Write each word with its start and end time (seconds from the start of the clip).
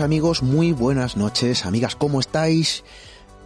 amigos, 0.00 0.42
muy 0.42 0.72
buenas 0.72 1.16
noches 1.16 1.66
amigas, 1.66 1.94
¿cómo 1.94 2.20
estáis? 2.20 2.84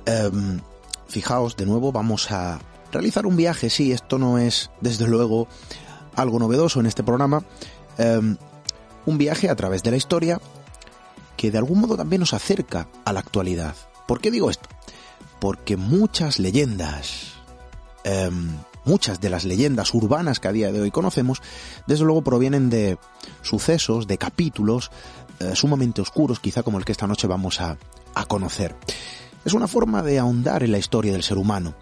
Em, 0.06 0.60
fijaos, 1.08 1.56
de 1.56 1.66
nuevo 1.66 1.90
vamos 1.90 2.30
a 2.30 2.60
realizar 2.92 3.26
un 3.26 3.36
viaje, 3.36 3.70
sí, 3.70 3.92
esto 3.92 4.18
no 4.18 4.38
es 4.38 4.70
desde 4.80 5.06
luego 5.08 5.48
algo 6.14 6.38
novedoso 6.38 6.80
en 6.80 6.86
este 6.86 7.02
programa, 7.02 7.44
em, 7.98 8.36
un 9.06 9.18
viaje 9.18 9.48
a 9.48 9.56
través 9.56 9.82
de 9.82 9.90
la 9.90 9.96
historia 9.96 10.40
que 11.36 11.50
de 11.50 11.58
algún 11.58 11.80
modo 11.80 11.96
también 11.96 12.20
nos 12.20 12.34
acerca 12.34 12.88
a 13.04 13.12
la 13.12 13.20
actualidad. 13.20 13.74
¿Por 14.06 14.20
qué 14.20 14.30
digo 14.30 14.50
esto? 14.50 14.68
Porque 15.40 15.76
muchas 15.76 16.38
leyendas, 16.38 17.32
em, 18.04 18.50
muchas 18.84 19.20
de 19.20 19.30
las 19.30 19.44
leyendas 19.44 19.92
urbanas 19.92 20.40
que 20.40 20.48
a 20.48 20.52
día 20.52 20.70
de 20.70 20.80
hoy 20.80 20.90
conocemos, 20.90 21.42
desde 21.86 22.04
luego 22.04 22.22
provienen 22.22 22.70
de 22.70 22.98
sucesos, 23.42 24.06
de 24.06 24.18
capítulos 24.18 24.90
eh, 25.40 25.52
sumamente 25.54 26.00
oscuros, 26.00 26.40
quizá 26.40 26.62
como 26.62 26.78
el 26.78 26.84
que 26.84 26.92
esta 26.92 27.06
noche 27.06 27.26
vamos 27.26 27.60
a, 27.60 27.76
a 28.14 28.26
conocer. 28.26 28.74
Es 29.44 29.52
una 29.52 29.68
forma 29.68 30.02
de 30.02 30.18
ahondar 30.18 30.62
en 30.62 30.72
la 30.72 30.78
historia 30.78 31.12
del 31.12 31.22
ser 31.22 31.38
humano, 31.38 31.74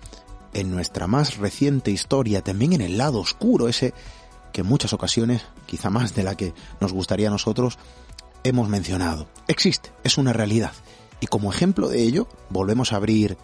en 0.53 0.71
nuestra 0.71 1.07
más 1.07 1.39
reciente 1.39 1.91
historia, 1.91 2.43
también 2.43 2.73
en 2.73 2.81
el 2.81 2.99
lado 2.99 3.21
oscuro, 3.21 3.69
ese 3.69 3.95
que 4.53 4.61
en 4.61 4.67
muchas 4.67 4.93
ocasiones, 4.93 5.43
quizá 5.67 5.91
más 5.91 6.15
de 6.15 6.23
la 6.23 6.37
que 6.37 6.55
nos 6.81 6.93
gustaría 6.93 7.29
a 7.29 7.31
nosotros, 7.31 7.79
hemos 8.45 8.69
mencionado. 8.69 9.29
Existe, 9.49 9.91
es 10.05 10.19
una 10.19 10.33
realidad. 10.33 10.73
Y 11.21 11.27
como 11.27 11.53
ejemplo 11.53 11.89
de 11.89 12.03
ello, 12.03 12.29
volvemos 12.51 12.93
a 12.93 12.97
abrir 12.97 13.39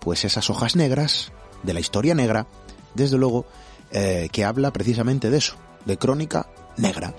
pues 0.00 0.24
esas 0.24 0.50
hojas 0.50 0.76
negras 0.76 1.32
de 1.62 1.74
la 1.74 1.80
historia 1.80 2.14
negra, 2.14 2.46
desde 2.94 3.18
luego, 3.18 3.46
eh, 3.90 4.28
que 4.32 4.44
habla 4.44 4.72
precisamente 4.72 5.30
de 5.30 5.38
eso, 5.38 5.56
de 5.84 5.98
crónica 5.98 6.48
negra. 6.76 7.14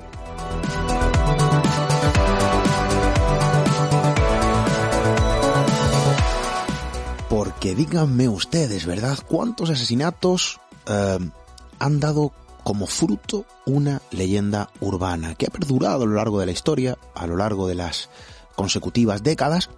Porque 7.65 7.81
díganme 7.83 8.29
ustedes, 8.29 8.85
¿verdad? 8.85 9.17
¿Cuántos 9.27 9.71
asesinatos 9.71 10.59
eh, 10.85 11.17
han 11.79 11.99
dado 11.99 12.31
como 12.63 12.85
fruto 12.85 13.43
una 13.65 14.03
leyenda 14.11 14.69
urbana 14.81 15.33
que 15.33 15.47
ha 15.47 15.49
perdurado 15.49 16.03
a 16.03 16.05
lo 16.05 16.13
largo 16.13 16.39
de 16.39 16.45
la 16.45 16.51
historia, 16.51 16.95
a 17.15 17.25
lo 17.25 17.37
largo 17.37 17.67
de 17.67 17.73
las 17.73 18.11
consecutivas 18.55 19.23
décadas, 19.23 19.71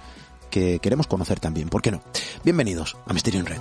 que 0.50 0.80
queremos 0.80 1.06
conocer 1.06 1.40
también. 1.40 1.68
¿Por 1.68 1.82
qué 1.82 1.92
no? 1.92 2.02
Bienvenidos 2.44 2.96
a 3.06 3.12
Misterio 3.12 3.40
en 3.40 3.46
Red. 3.46 3.60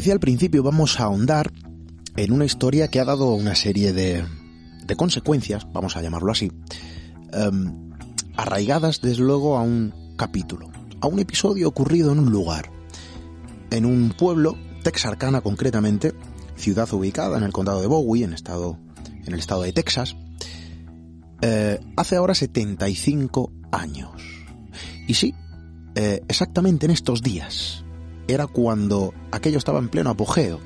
Decía 0.00 0.14
al 0.14 0.20
principio, 0.20 0.62
vamos 0.62 0.98
a 0.98 1.04
ahondar 1.04 1.52
en 2.16 2.32
una 2.32 2.46
historia 2.46 2.88
que 2.88 3.00
ha 3.00 3.04
dado 3.04 3.34
una 3.34 3.54
serie 3.54 3.92
de, 3.92 4.24
de 4.86 4.96
consecuencias, 4.96 5.70
vamos 5.74 5.94
a 5.94 6.00
llamarlo 6.00 6.32
así, 6.32 6.50
em, 7.34 7.90
arraigadas 8.34 9.02
desde 9.02 9.22
luego 9.22 9.58
a 9.58 9.60
un 9.60 9.92
capítulo, 10.16 10.70
a 11.02 11.06
un 11.06 11.18
episodio 11.18 11.68
ocurrido 11.68 12.12
en 12.12 12.18
un 12.18 12.30
lugar, 12.30 12.70
en 13.70 13.84
un 13.84 14.14
pueblo, 14.16 14.56
Texarkana 14.82 15.42
concretamente, 15.42 16.14
ciudad 16.56 16.90
ubicada 16.94 17.36
en 17.36 17.44
el 17.44 17.52
condado 17.52 17.82
de 17.82 17.86
Bowie, 17.86 18.24
en, 18.24 18.32
estado, 18.32 18.78
en 19.26 19.34
el 19.34 19.38
estado 19.38 19.64
de 19.64 19.74
Texas, 19.74 20.16
eh, 21.42 21.78
hace 21.98 22.16
ahora 22.16 22.34
75 22.34 23.52
años. 23.70 24.12
Y 25.06 25.12
sí, 25.12 25.34
eh, 25.94 26.22
exactamente 26.26 26.86
en 26.86 26.92
estos 26.92 27.20
días, 27.20 27.84
era 28.32 28.46
cuando 28.46 29.14
aquello 29.30 29.58
estaba 29.58 29.78
en 29.78 29.88
pleno 29.88 30.10
apogeo. 30.10 30.60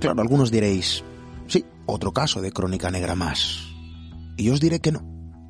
Claro, 0.00 0.20
algunos 0.20 0.50
diréis, 0.50 1.02
sí, 1.46 1.64
otro 1.86 2.12
caso 2.12 2.40
de 2.40 2.52
crónica 2.52 2.90
negra 2.90 3.14
más. 3.14 3.60
Y 4.36 4.44
yo 4.44 4.54
os 4.54 4.60
diré 4.60 4.80
que 4.80 4.92
no, 4.92 5.02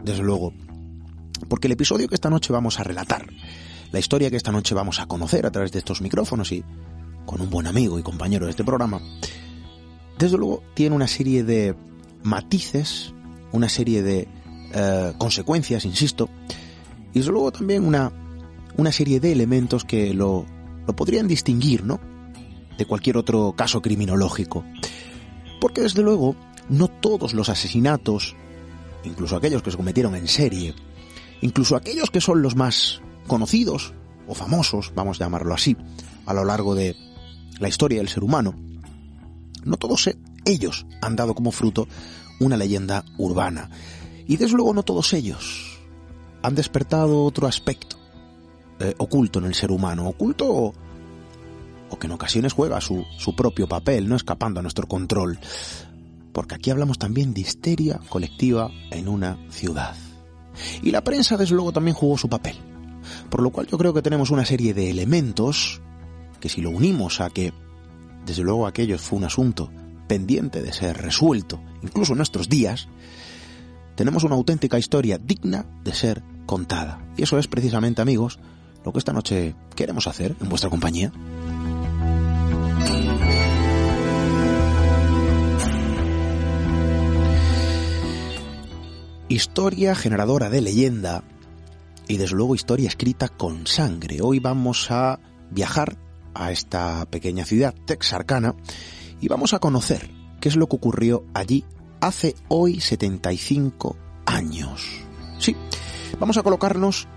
desde 0.03 0.23
luego. 0.23 0.53
Porque 1.49 1.67
el 1.67 1.73
episodio 1.73 2.09
que 2.09 2.15
esta 2.15 2.31
noche 2.31 2.53
vamos 2.53 2.81
a 2.81 2.85
relatar, 2.85 3.27
la 3.93 3.99
historia 3.99 4.31
que 4.31 4.37
esta 4.37 4.53
noche 4.53 4.75
vamos 4.75 5.01
a 5.01 5.07
conocer 5.07 5.47
a 5.47 5.51
través 5.51 5.73
de 5.73 5.79
estos 5.79 6.01
micrófonos 6.01 6.53
y 6.53 6.65
con 7.27 7.41
un 7.41 7.51
buen 7.51 7.67
amigo 7.67 7.99
y 7.99 8.03
compañero 8.03 8.47
de 8.47 8.51
este 8.51 8.65
programa, 8.65 9.01
desde 10.19 10.39
luego 10.39 10.63
tiene 10.75 10.97
una 10.97 11.07
serie 11.07 11.45
de 11.45 11.75
matices, 12.23 13.13
una 13.53 13.69
serie 13.69 14.03
de 14.03 14.29
eh, 14.75 15.13
consecuencias, 15.19 15.85
insisto, 15.85 16.29
y 17.13 17.19
desde 17.19 17.33
luego 17.33 17.53
también 17.53 17.87
una, 17.87 18.13
una 18.79 18.93
serie 18.93 19.21
de 19.21 19.33
elementos 19.33 19.85
que 19.85 20.15
lo, 20.15 20.47
lo 20.87 20.97
podrían 20.97 21.29
distinguir, 21.29 21.85
¿no? 21.85 22.01
De 22.79 22.87
cualquier 22.87 23.17
otro 23.17 23.53
caso 23.57 23.83
criminológico. 23.83 24.65
Porque 25.61 25.83
desde 25.83 26.03
luego, 26.03 26.37
no 26.69 26.87
todos 26.87 27.35
los 27.35 27.49
asesinatos, 27.49 28.37
incluso 29.05 29.37
aquellos 29.37 29.63
que 29.63 29.73
se 29.73 29.77
cometieron 29.77 30.15
en 30.15 30.29
serie, 30.29 30.75
incluso 31.41 31.75
aquellos 31.75 32.11
que 32.11 32.21
son 32.21 32.41
los 32.41 32.55
más 32.55 33.03
conocidos 33.27 33.93
o 34.29 34.35
famosos, 34.35 34.93
vamos 34.95 35.21
a 35.21 35.25
llamarlo 35.25 35.55
así, 35.55 35.77
a 36.25 36.33
lo 36.33 36.45
largo 36.45 36.77
de 36.77 36.95
la 37.59 37.69
historia 37.69 37.99
del 37.99 38.09
ser 38.09 38.23
humano, 38.23 38.55
no 39.65 39.77
todos 39.77 40.09
ellos 40.45 40.87
han 41.03 41.17
dado 41.17 41.35
como 41.35 41.51
fruto 41.51 41.89
una 42.39 42.57
leyenda 42.57 43.05
urbana. 43.17 43.71
Y 44.29 44.37
desde 44.37 44.55
luego 44.55 44.73
no 44.73 44.85
todos 44.85 45.13
ellos 45.15 45.81
han 46.43 46.55
despertado 46.55 47.25
otro 47.25 47.49
aspecto 47.49 47.98
eh, 48.81 48.95
oculto 48.99 49.39
en 49.39 49.47
el 49.47 49.55
ser 49.55 49.71
humano, 49.71 50.09
oculto 50.09 50.47
o, 50.49 50.75
o 51.91 51.99
que 51.99 52.07
en 52.07 52.13
ocasiones 52.13 52.53
juega 52.53 52.81
su, 52.81 53.05
su 53.19 53.35
propio 53.35 53.69
papel, 53.69 54.09
no 54.09 54.17
escapando 54.17 54.61
a 54.61 54.63
nuestro 54.63 54.87
control. 54.87 55.39
Porque 56.33 56.55
aquí 56.55 56.71
hablamos 56.71 56.99
también 56.99 57.35
de 57.35 57.41
histeria 57.41 58.01
colectiva 58.09 58.71
en 58.91 59.09
una 59.09 59.39
ciudad. 59.51 59.97
Y 60.83 60.91
la 60.91 61.03
prensa, 61.03 61.37
desde 61.37 61.55
luego, 61.55 61.73
también 61.73 61.97
jugó 61.97 62.19
su 62.19 62.29
papel. 62.29 62.57
Por 63.31 63.43
lo 63.43 63.51
cual 63.51 63.67
yo 63.67 63.79
creo 63.79 63.95
que 63.95 64.03
tenemos 64.03 64.31
una 64.31 64.45
serie 64.45 64.75
de 64.75 64.91
elementos 64.91 65.81
que 66.41 66.49
si 66.49 66.61
lo 66.61 66.71
unimos 66.71 67.21
a 67.21 67.31
que, 67.31 67.53
desde 68.25 68.43
luego, 68.43 68.67
aquello 68.67 68.99
fue 68.99 69.19
un 69.19 69.25
asunto 69.25 69.71
pendiente 70.07 70.63
de 70.63 70.73
ser 70.73 70.97
resuelto, 70.97 71.61
incluso 71.83 72.13
en 72.13 72.19
nuestros 72.19 72.49
días, 72.49 72.89
tenemos 73.95 74.25
una 74.25 74.37
auténtica 74.37 74.79
historia 74.79 75.19
digna 75.19 75.67
de 75.85 75.93
ser 75.93 76.23
contada. 76.47 77.05
Y 77.17 77.25
eso 77.25 77.39
es 77.39 77.49
precisamente, 77.49 78.01
amigos, 78.01 78.39
lo 78.85 78.93
que 78.93 78.99
esta 78.99 79.13
noche 79.13 79.55
queremos 79.75 80.07
hacer 80.07 80.35
en 80.41 80.49
vuestra 80.49 80.71
compañía. 80.71 81.13
Historia 89.29 89.95
generadora 89.95 90.49
de 90.49 90.63
leyenda 90.63 91.23
y 92.09 92.17
desde 92.17 92.35
luego 92.35 92.55
historia 92.55 92.89
escrita 92.89 93.29
con 93.29 93.67
sangre. 93.67 94.21
Hoy 94.23 94.39
vamos 94.39 94.91
a 94.91 95.21
viajar 95.51 95.99
a 96.35 96.51
esta 96.51 97.05
pequeña 97.11 97.45
ciudad 97.45 97.75
texarcana 97.85 98.55
y 99.21 99.29
vamos 99.29 99.53
a 99.53 99.59
conocer 99.59 100.11
qué 100.41 100.49
es 100.49 100.57
lo 100.57 100.69
que 100.69 100.77
ocurrió 100.77 101.25
allí 101.35 101.65
hace 102.01 102.37
hoy 102.49 102.81
75 102.81 103.97
años. 104.25 104.87
Sí, 105.39 105.57
vamos 106.19 106.39
a 106.39 106.43
colocarnos 106.43 107.09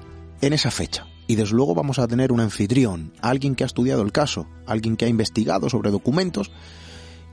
en 0.42 0.54
esa 0.54 0.72
fecha. 0.72 1.06
Y 1.32 1.36
desde 1.36 1.56
luego 1.56 1.74
vamos 1.74 1.98
a 1.98 2.10
tener 2.10 2.34
un 2.34 2.42
anfitrión, 2.42 3.14
alguien 3.22 3.56
que 3.56 3.64
ha 3.64 3.66
estudiado 3.66 4.02
el 4.02 4.12
caso, 4.12 4.48
alguien 4.66 4.98
que 4.98 5.06
ha 5.06 5.08
investigado 5.08 5.70
sobre 5.70 5.90
documentos 5.90 6.52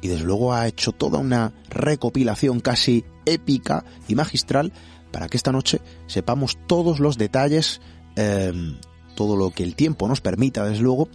y 0.01 0.07
desde 0.07 0.25
luego 0.25 0.53
ha 0.53 0.69
hecho 0.69 0.93
toda 0.93 1.19
una 1.19 1.53
recopilación 1.69 2.61
casi 2.61 3.05
épica 3.27 3.85
y 4.07 4.15
magistral 4.15 4.73
para 5.11 5.27
que 5.27 5.37
esta 5.37 5.51
noche 5.51 5.81
sepamos 6.07 6.59
todos 6.69 7.01
los 7.01 7.19
detalles, 7.19 7.81
eh, 8.15 8.53
todo 9.17 9.37
lo 9.37 9.51
que 9.51 9.65
el 9.65 9.75
tiempo 9.75 10.07
nos 10.07 10.21
permita, 10.21 10.65
desde 10.65 10.85
luego, 10.85 11.09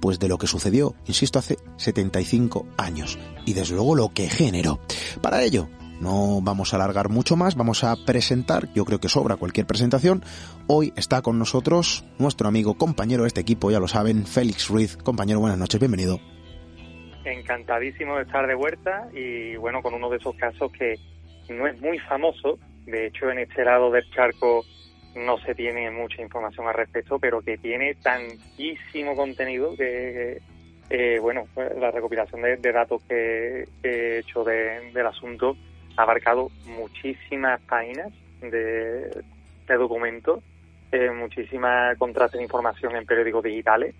pues 0.00 0.20
de 0.20 0.28
lo 0.28 0.38
que 0.38 0.46
sucedió, 0.46 0.94
insisto, 1.08 1.40
hace 1.40 1.58
75 1.78 2.64
años 2.76 3.18
y 3.44 3.54
desde 3.54 3.74
luego 3.74 3.96
lo 3.96 4.14
que 4.14 4.28
generó. 4.28 4.78
Para 5.20 5.42
ello, 5.42 5.68
no 6.00 6.40
vamos 6.42 6.72
a 6.72 6.76
alargar 6.76 7.08
mucho 7.08 7.36
más, 7.36 7.54
vamos 7.54 7.84
a 7.84 7.94
presentar, 8.04 8.72
yo 8.74 8.84
creo 8.84 9.00
que 9.00 9.08
sobra 9.08 9.36
cualquier 9.36 9.66
presentación. 9.66 10.24
Hoy 10.66 10.92
está 10.96 11.22
con 11.22 11.38
nosotros 11.38 12.04
nuestro 12.18 12.48
amigo, 12.48 12.74
compañero 12.74 13.22
de 13.22 13.28
este 13.28 13.40
equipo, 13.40 13.70
ya 13.70 13.80
lo 13.80 13.88
saben, 13.88 14.26
Félix 14.26 14.68
Ruiz. 14.68 14.96
Compañero, 14.96 15.40
buenas 15.40 15.58
noches, 15.58 15.78
bienvenido 15.78 16.18
encantadísimo 17.24 18.16
de 18.16 18.22
estar 18.22 18.46
de 18.46 18.54
vuelta 18.54 19.08
y 19.12 19.56
bueno, 19.56 19.82
con 19.82 19.94
uno 19.94 20.08
de 20.08 20.16
esos 20.16 20.34
casos 20.36 20.72
que 20.72 20.96
no 21.48 21.66
es 21.66 21.80
muy 21.80 21.98
famoso, 21.98 22.58
de 22.86 23.06
hecho 23.06 23.30
en 23.30 23.40
este 23.40 23.64
lado 23.64 23.90
del 23.90 24.08
charco 24.10 24.64
no 25.14 25.38
se 25.38 25.54
tiene 25.54 25.90
mucha 25.90 26.22
información 26.22 26.68
al 26.68 26.74
respecto, 26.74 27.18
pero 27.18 27.42
que 27.42 27.58
tiene 27.58 27.94
tantísimo 27.96 29.16
contenido 29.16 29.76
que, 29.76 30.40
eh, 30.88 31.18
bueno, 31.20 31.46
la 31.56 31.90
recopilación 31.90 32.42
de, 32.42 32.72
datos 32.72 33.02
que, 33.08 33.66
he 33.82 34.18
hecho 34.18 34.44
del 34.44 35.06
asunto 35.06 35.56
ha 35.96 36.02
abarcado 36.02 36.50
muchísimas 36.66 37.60
páginas 37.62 38.12
de, 38.40 39.22
documentos, 39.68 40.42
eh, 40.90 41.10
muchísimas 41.10 41.96
contrastes 41.96 42.38
de 42.38 42.44
información 42.44 42.96
en 42.96 43.06
periódicos 43.06 43.44
digitales 43.44 43.94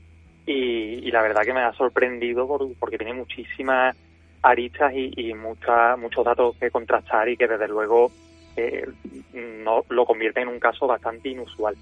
y, 0.46 1.10
la 1.10 1.22
verdad 1.22 1.42
que 1.42 1.52
me 1.52 1.60
ha 1.60 1.72
sorprendido 1.74 2.48
porque 2.78 2.98
tiene 2.98 3.14
muchísimas 3.14 3.96
aristas 4.42 4.92
y, 4.94 5.32
muchos 5.34 6.24
datos 6.24 6.56
que 6.56 6.70
contrastar 6.70 7.28
y 7.28 7.36
que 7.36 7.46
desde 7.46 7.68
luego 7.68 8.10
eh, 8.56 8.86
no, 9.32 9.84
lo 9.88 10.04
convierte 10.04 10.40
en 10.40 10.48
un 10.48 10.58
caso 10.58 10.86
bastante 10.86 11.28
inusual. 11.28 11.76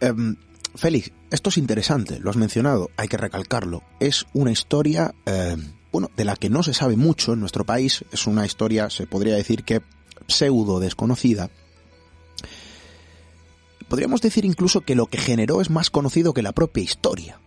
Em, 0.00 0.36
Félix, 0.76 1.10
esto 1.30 1.48
es 1.48 1.58
interesante, 1.58 2.20
lo 2.20 2.30
has 2.30 2.36
mencionado, 2.36 2.90
hay 2.96 3.08
que 3.08 3.16
recalcarlo. 3.16 3.82
Es 3.98 4.26
una 4.34 4.52
historia, 4.52 5.12
em, 5.24 5.72
bueno, 5.96 6.10
de 6.14 6.26
la 6.26 6.36
que 6.36 6.50
no 6.50 6.62
se 6.62 6.74
sabe 6.74 6.94
mucho 6.94 7.32
en 7.32 7.40
nuestro 7.40 7.64
país. 7.64 8.04
Es 8.12 8.26
una 8.26 8.44
historia, 8.44 8.90
se 8.90 9.06
podría 9.06 9.34
decir 9.34 9.64
que 9.64 9.80
pseudo 10.26 10.78
desconocida. 10.78 11.48
Podríamos 13.88 14.20
decir 14.20 14.44
incluso 14.44 14.82
que 14.82 14.94
lo 14.94 15.06
que 15.06 15.16
generó 15.16 15.62
es 15.62 15.70
más 15.70 15.88
conocido 15.88 16.34
que 16.34 16.42
la 16.42 16.52
propia 16.52 16.84
historia. 16.84 17.40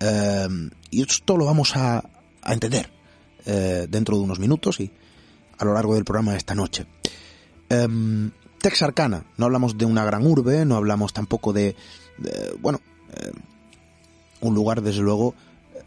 Em, 0.00 0.70
y 0.90 1.02
esto 1.02 1.36
lo 1.36 1.44
vamos 1.44 1.76
a, 1.76 2.08
entender 2.46 2.90
eh, 3.44 3.86
dentro 3.90 4.16
de 4.16 4.22
unos 4.22 4.38
minutos 4.38 4.80
y 4.80 4.90
a 5.58 5.66
lo 5.66 5.74
largo 5.74 5.94
del 5.94 6.06
programa 6.06 6.32
de 6.32 6.38
esta 6.38 6.54
noche. 6.54 6.86
Eh, 7.68 8.30
Texarkana, 8.62 9.26
no 9.36 9.44
hablamos 9.44 9.76
de 9.76 9.84
una 9.84 10.06
gran 10.06 10.26
urbe, 10.26 10.64
no 10.64 10.76
hablamos 10.76 11.12
tampoco 11.12 11.52
de, 11.52 11.76
bueno, 12.62 12.80
em, 13.14 13.34
un 14.40 14.54
lugar 14.54 14.80
desde 14.80 15.02
luego 15.02 15.34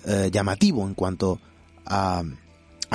eh, 0.06 0.30
llamativo 0.32 0.88
en 0.88 0.96
cuanto 0.96 1.40
a, 1.86 2.24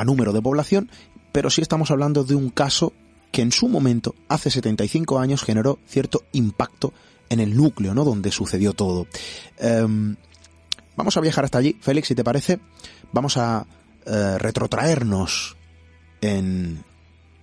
número 0.04 0.32
de 0.32 0.42
población, 0.42 0.90
pero 1.32 1.50
sí 1.50 1.62
estamos 1.62 1.90
hablando 1.90 2.24
de 2.24 2.34
un 2.34 2.50
caso 2.50 2.92
que 3.32 3.42
en 3.42 3.52
su 3.52 3.68
momento, 3.68 4.14
hace 4.28 4.50
75 4.50 5.18
años, 5.18 5.42
generó 5.42 5.78
cierto 5.86 6.24
impacto 6.32 6.92
en 7.28 7.40
el 7.40 7.56
núcleo, 7.56 7.94
¿no? 7.94 8.04
Donde 8.04 8.30
sucedió 8.30 8.72
todo. 8.72 9.06
Vamos 10.96 11.16
a 11.16 11.20
viajar 11.20 11.44
hasta 11.44 11.58
allí, 11.58 11.76
Félix, 11.80 12.08
si 12.08 12.14
te 12.14 12.24
parece. 12.24 12.58
Vamos 13.12 13.36
a 13.36 13.66
eh, 14.06 14.38
retrotraernos 14.38 15.56
en, 16.22 16.84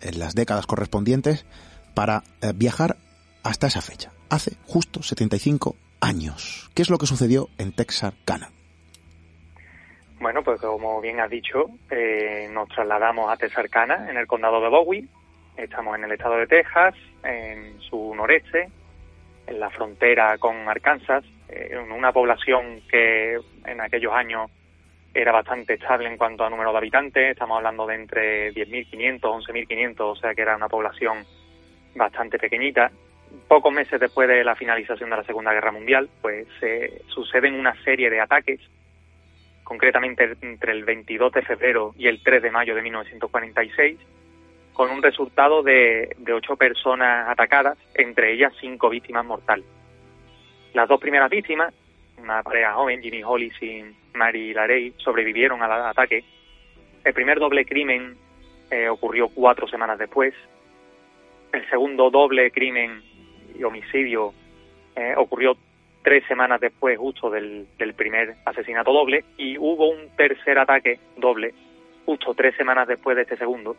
las 0.02 0.36
décadas 0.36 0.66
correspondientes 0.66 1.46
para 1.94 2.24
eh, 2.42 2.52
viajar 2.54 2.98
hasta 3.44 3.68
esa 3.68 3.82
fecha, 3.82 4.12
hace 4.30 4.58
justo 4.66 5.04
75 5.04 5.76
años. 6.02 6.70
¿Qué 6.74 6.82
es 6.82 6.90
lo 6.90 6.98
que 6.98 7.08
sucedió 7.08 7.50
en 7.58 7.72
Texarkana? 7.72 8.52
Bueno, 10.24 10.42
pues 10.42 10.62
como 10.62 11.02
bien 11.02 11.20
has 11.20 11.30
dicho, 11.30 11.66
eh, 11.92 12.48
nos 12.50 12.70
trasladamos 12.70 13.30
a 13.30 13.36
Texarkana, 13.36 14.10
en 14.10 14.16
el 14.16 14.26
condado 14.26 14.62
de 14.62 14.70
Bowie. 14.70 15.06
Estamos 15.58 15.98
en 15.98 16.06
el 16.06 16.14
estado 16.14 16.38
de 16.38 16.48
Texas, 16.48 16.96
en 17.26 17.78
su 17.82 18.16
noreste, 18.16 18.70
en 19.46 19.60
la 19.60 19.70
frontera 19.70 20.38
con 20.38 20.70
Arkansas, 20.70 21.26
una 21.94 22.14
población 22.14 22.80
que 22.90 23.38
en 23.66 23.82
aquellos 23.82 24.14
años 24.14 24.50
era 25.14 25.34
bastante 25.34 25.74
estable 25.74 26.08
en 26.08 26.16
cuanto 26.16 26.46
a 26.46 26.50
número 26.50 26.72
de 26.72 26.78
habitantes, 26.78 27.32
estamos 27.32 27.58
hablando 27.58 27.86
de 27.86 27.96
entre 27.96 28.54
10.500, 28.54 29.20
11.500, 29.20 29.96
o 30.00 30.16
sea 30.16 30.34
que 30.34 30.42
era 30.42 30.56
una 30.56 30.70
población 30.70 31.26
bastante 31.96 32.40
pequeñita. 32.40 32.90
Pocos 33.50 33.74
meses 33.74 34.00
después 34.00 34.30
de 34.30 34.46
la 34.46 34.56
finalización 34.56 35.10
de 35.10 35.18
la 35.18 35.26
Segunda 35.26 35.52
Guerra 35.52 35.74
Mundial, 35.74 36.10
pues 36.22 36.48
se 36.62 37.02
suceden 37.08 37.56
una 37.56 37.76
serie 37.84 38.10
de 38.10 38.22
ataques, 38.22 38.62
concretamente 39.64 40.36
entre 40.42 40.72
el 40.72 40.84
22 40.84 41.32
de 41.34 41.42
febrero 41.42 41.94
y 41.98 42.08
el 42.08 42.22
3 42.22 42.44
de 42.44 42.52
mayo 42.52 42.76
de 42.76 42.82
1946, 42.82 43.98
con 44.74 44.90
un 44.90 45.02
resultado 45.02 45.64
de, 45.64 46.16
de 46.18 46.34
ocho 46.34 46.56
personas 46.56 47.30
atacadas, 47.30 47.78
entre 47.96 48.34
ellas 48.34 48.54
cinco 48.60 48.90
víctimas 48.90 49.26
mortales. 49.26 49.66
Las 50.74 50.90
dos 50.90 51.00
primeras 51.00 51.30
víctimas, 51.30 51.74
una 52.18 52.42
pareja 52.42 52.74
joven, 52.74 53.02
Jimmy 53.02 53.24
Hollis 53.24 53.54
y 53.62 53.84
Mary 54.14 54.54
Larey, 54.54 54.94
sobrevivieron 54.98 55.62
al 55.62 55.72
ataque. 55.72 56.24
El 57.04 57.14
primer 57.14 57.40
doble 57.40 57.66
crimen 57.66 58.16
eh, 58.72 58.90
ocurrió 58.90 59.30
cuatro 59.30 59.68
semanas 59.68 60.00
después. 60.00 60.34
El 61.52 61.70
segundo 61.70 62.10
doble 62.10 62.50
crimen 62.50 63.04
y 63.56 63.64
homicidio 63.64 64.34
eh, 64.96 65.14
ocurrió 65.16 65.56
tres 66.04 66.26
semanas 66.28 66.60
después 66.60 66.98
justo 66.98 67.30
del, 67.30 67.68
primer 67.96 68.36
asesinato 68.46 68.92
doble 68.92 69.24
y 69.38 69.58
hubo 69.58 69.90
un 69.90 70.10
tercer 70.16 70.60
ataque 70.60 71.00
doble 71.18 71.54
justo 72.06 72.34
tres 72.34 72.56
semanas 72.56 72.88
después 72.88 73.16
de 73.16 73.24
este 73.24 73.38
segundo 73.38 73.76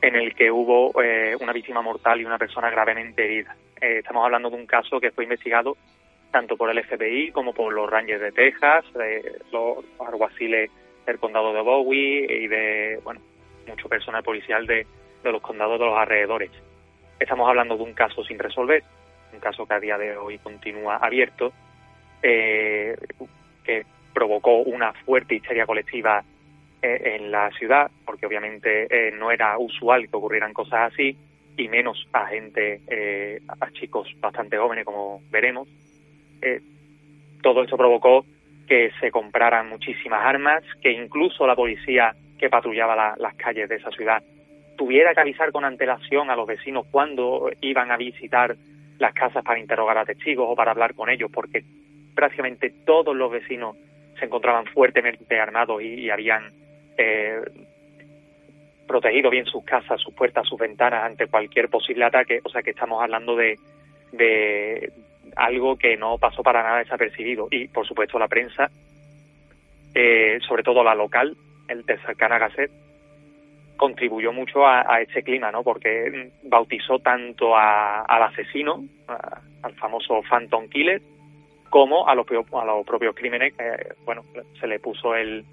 en 0.00 0.16
el 0.16 0.34
que 0.34 0.50
hubo 0.50 1.00
eh, 1.02 1.36
una 1.38 1.52
víctima 1.52 1.82
mortal 1.82 2.20
y 2.20 2.24
una 2.24 2.38
persona 2.38 2.70
gravemente 2.70 3.22
herida. 3.22 3.54
Eh, 3.80 3.98
estamos 3.98 4.24
hablando 4.24 4.48
de 4.48 4.56
un 4.56 4.66
caso 4.66 4.98
que 4.98 5.10
fue 5.10 5.24
investigado 5.24 5.76
tanto 6.30 6.56
por 6.56 6.70
el 6.70 6.82
FBI 6.82 7.32
como 7.32 7.52
por 7.52 7.72
los 7.72 7.90
Rangers 7.90 8.22
de 8.22 8.32
Texas, 8.32 8.84
los 9.52 9.84
alguaciles 9.98 10.70
del 11.04 11.18
condado 11.18 11.52
de 11.52 11.60
Bowie 11.60 12.44
y 12.44 12.46
de, 12.46 13.00
bueno, 13.02 13.20
mucho 13.66 13.88
personal 13.88 14.22
policial 14.22 14.66
de 14.66 14.86
los 15.24 15.42
condados 15.42 15.78
de 15.78 15.86
los 15.86 15.98
alrededores. 15.98 16.50
Estamos 17.18 17.48
hablando 17.48 17.76
de 17.76 17.82
un 17.82 17.92
caso 17.92 18.24
sin 18.24 18.38
resolver, 18.38 18.82
un 19.32 19.40
caso 19.40 19.66
que 19.66 19.74
a 19.74 19.80
día 19.80 19.98
de 19.98 20.16
hoy 20.16 20.38
continúa 20.38 20.96
abierto, 20.96 21.52
eh, 22.22 22.96
que 23.64 23.84
provocó 24.12 24.58
una 24.58 24.92
fuerte 24.92 25.36
histeria 25.36 25.66
colectiva 25.66 26.22
eh, 26.82 27.16
en 27.16 27.30
la 27.30 27.50
ciudad, 27.52 27.90
porque 28.04 28.26
obviamente 28.26 28.86
eh, 28.90 29.12
no 29.12 29.30
era 29.30 29.58
usual 29.58 30.08
que 30.08 30.16
ocurrieran 30.16 30.52
cosas 30.52 30.92
así, 30.92 31.16
y 31.56 31.68
menos 31.68 32.06
a 32.12 32.26
gente, 32.26 32.80
a 33.48 33.70
chicos 33.72 34.08
bastante 34.18 34.56
jóvenes, 34.56 34.84
como 34.84 35.20
veremos. 35.30 35.68
Todo 37.42 37.64
esto 37.64 37.76
provocó 37.76 38.24
que 38.66 38.90
se 38.98 39.10
compraran 39.10 39.68
muchísimas 39.68 40.24
armas, 40.24 40.62
que 40.80 40.90
incluso 40.90 41.46
la 41.46 41.56
policía 41.56 42.14
que 42.38 42.48
patrullaba 42.48 42.96
la, 42.96 43.14
las 43.18 43.34
calles 43.34 43.68
de 43.68 43.76
esa 43.76 43.90
ciudad 43.90 44.22
tuviera 44.80 45.12
que 45.12 45.20
avisar 45.20 45.52
con 45.52 45.66
antelación 45.66 46.30
a 46.30 46.36
los 46.36 46.46
vecinos 46.46 46.86
cuando 46.90 47.50
iban 47.60 47.90
a 47.90 47.98
visitar 47.98 48.56
las 49.00 49.14
casas 49.14 49.42
para 49.42 49.58
interrogar 49.58 49.98
a 49.98 50.04
testigos 50.04 50.46
o 50.48 50.54
para 50.54 50.70
hablar 50.70 50.94
con 50.94 51.10
ellos, 51.10 51.30
porque 51.32 51.64
prácticamente 52.14 52.70
todos 52.84 53.16
los 53.16 53.30
vecinos 53.32 53.76
se 54.18 54.26
encontraban 54.26 54.66
fuertemente 54.66 55.40
armados 55.40 55.82
y, 55.82 56.10
habían 56.10 56.52
eh, 56.98 57.40
protegido 58.86 59.30
bien 59.30 59.46
sus 59.46 59.64
casas, 59.64 60.00
sus 60.00 60.14
puertas, 60.14 60.46
sus 60.46 60.58
ventanas 60.58 61.04
ante 61.04 61.26
cualquier 61.26 61.68
posible 61.70 62.04
ataque, 62.04 62.40
o 62.44 62.50
sea 62.50 62.62
que 62.62 62.70
estamos 62.70 63.02
hablando 63.02 63.34
de, 63.34 63.58
de 64.12 64.92
algo 65.36 65.76
que 65.76 65.96
no 65.96 66.18
pasó 66.18 66.42
para 66.42 66.62
nada 66.62 66.78
desapercibido. 66.80 67.48
Y 67.50 67.68
por 67.68 67.86
supuesto 67.86 68.18
la 68.18 68.28
prensa, 68.28 68.70
eh, 69.94 70.38
sobre 70.46 70.62
todo 70.62 70.84
la 70.84 70.94
local, 70.94 71.36
el 71.68 71.84
Texarkana 71.86 72.38
Gazette, 72.38 72.72
contribuyó 73.80 74.30
mucho 74.30 74.66
a, 74.66 74.84
a 74.86 75.00
este 75.00 75.22
clima, 75.22 75.50
¿no? 75.50 75.62
Porque 75.62 76.30
bautizó 76.42 76.98
tanto 76.98 77.56
a, 77.56 78.02
al 78.02 78.24
asesino, 78.24 78.84
al 79.62 79.74
famoso 79.76 80.20
Phantom 80.28 80.68
Killer, 80.68 81.00
como 81.70 82.06
a 82.06 82.14
los, 82.14 82.26
a 82.30 82.64
los 82.66 82.84
propios 82.84 83.16
crímenes, 83.16 83.54
que, 83.54 83.94
bueno, 84.04 84.22
se 84.60 84.66
le 84.66 84.80
puso 84.80 85.14
el, 85.14 85.46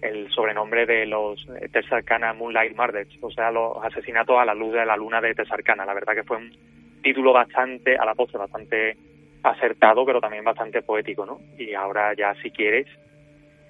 el 0.00 0.30
sobrenombre 0.30 0.86
de 0.86 1.04
los 1.04 1.46
Texarkana 1.72 2.32
Moonlight 2.32 2.74
Murders, 2.74 3.10
o 3.20 3.30
sea, 3.30 3.50
los 3.50 3.76
asesinatos 3.84 4.38
a 4.38 4.46
la 4.46 4.54
luz 4.54 4.72
de 4.72 4.86
la 4.86 4.96
luna 4.96 5.20
de 5.20 5.34
Texarkana. 5.34 5.84
La 5.84 5.92
verdad 5.92 6.14
que 6.14 6.24
fue 6.24 6.38
un 6.38 6.56
título 7.02 7.34
bastante, 7.34 7.98
a 7.98 8.06
la 8.06 8.14
postre, 8.14 8.38
bastante 8.38 8.96
acertado, 9.42 10.06
pero 10.06 10.22
también 10.22 10.42
bastante 10.42 10.80
poético, 10.80 11.26
¿no? 11.26 11.38
Y 11.58 11.74
ahora 11.74 12.14
ya, 12.14 12.34
si 12.42 12.50
quieres, 12.50 12.86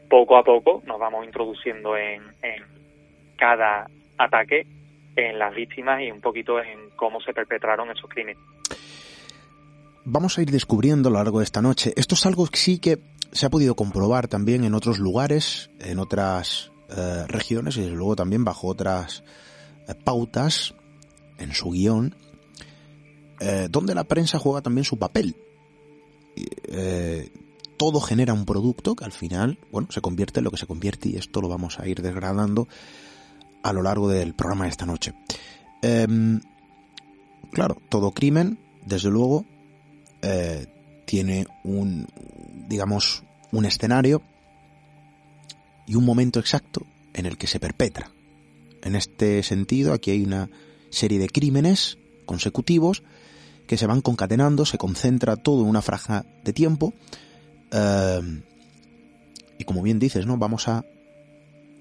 poco 0.09 0.37
a 0.37 0.45
poco 0.45 0.85
nos 0.87 1.01
vamos 1.01 1.27
introduciendo 1.27 1.97
en, 1.97 2.23
en 2.43 2.63
cada 3.37 3.89
ataque, 4.19 4.67
en 5.17 5.39
las 5.39 5.55
víctimas 5.55 6.01
y 6.03 6.11
un 6.11 6.21
poquito 6.21 6.59
en 6.61 6.91
cómo 6.97 7.21
se 7.21 7.33
perpetraron 7.33 7.91
esos 7.91 8.09
crímenes. 8.11 8.39
Vamos 10.05 10.37
a 10.37 10.43
ir 10.43 10.51
descubriendo 10.51 11.09
a 11.09 11.13
lo 11.13 11.19
largo 11.19 11.39
de 11.39 11.45
esta 11.45 11.63
noche. 11.63 11.93
Esto 11.97 12.15
es 12.15 12.27
algo 12.27 12.47
que 12.47 12.59
sí 12.59 12.79
que 12.79 12.99
se 13.33 13.47
ha 13.47 13.51
podido 13.51 13.75
comprobar 13.75 14.29
también 14.29 14.65
en 14.65 14.75
otros 14.75 14.99
lugares, 14.99 15.71
en 15.81 15.99
otras 15.99 16.73
eh, 16.91 17.25
regiones 17.27 17.77
y 17.77 17.89
luego 17.89 18.15
también 18.15 18.45
bajo 18.45 18.69
otras 18.69 19.25
eh, 19.89 19.95
pautas 19.95 20.75
en 21.39 21.53
su 21.53 21.71
guion, 21.71 22.15
eh, 23.41 23.69
donde 23.71 23.95
la 23.95 24.05
prensa 24.05 24.39
juega 24.39 24.61
también 24.61 24.85
su 24.85 24.99
papel. 24.99 25.37
Todo 27.77 28.01
genera 28.01 28.33
un 28.33 28.45
producto 28.47 28.95
que 28.95 29.05
al 29.05 29.13
final, 29.13 29.59
bueno, 29.73 29.89
se 29.91 30.01
convierte 30.01 30.41
en 30.41 30.45
lo 30.45 30.51
que 30.51 30.57
se 30.57 30.67
convierte 30.67 31.09
y 31.09 31.17
esto 31.17 31.41
lo 31.41 31.49
vamos 31.49 31.81
a 31.81 31.89
ir 31.89 32.03
desgradando 32.03 32.69
a 33.65 33.73
lo 33.73 33.83
largo 33.83 34.09
del 34.09 34.35
programa 34.35 34.65
de 34.65 34.71
esta 34.71 34.87
noche. 34.87 35.15
Eh, 35.83 36.07
claro, 37.51 37.79
todo 37.89 38.13
crimen, 38.13 38.59
desde 38.85 39.11
luego, 39.11 39.45
eh, 40.23 40.67
tiene 41.07 41.47
un, 41.65 42.07
digamos, 42.69 43.25
un 43.53 43.65
escenario 43.65 44.23
y 45.87 45.97
un 45.97 46.05
momento 46.05 46.41
exacto 46.41 46.87
en 47.15 47.27
el 47.27 47.39
que 47.39 47.47
se 47.47 47.59
perpetra. 47.59 48.11
En 48.83 48.97
este 48.97 49.43
sentido, 49.43 49.95
aquí 49.95 50.11
hay 50.11 50.25
una 50.25 50.51
serie 50.91 51.19
de 51.19 51.29
crímenes 51.29 51.97
consecutivos 52.27 53.03
que 53.67 53.79
se 53.79 53.87
van 53.87 54.03
concatenando, 54.03 54.67
se 54.67 54.77
concentra 54.77 55.37
todo 55.37 55.63
en 55.63 55.69
una 55.69 55.81
franja 55.81 56.27
de 56.45 56.53
tiempo. 56.53 56.93
Eh, 57.71 58.43
y 59.57 59.65
como 59.65 59.81
bien 59.81 59.99
dices, 59.99 60.27
¿no? 60.27 60.37
Vamos 60.37 60.69
a 60.69 60.85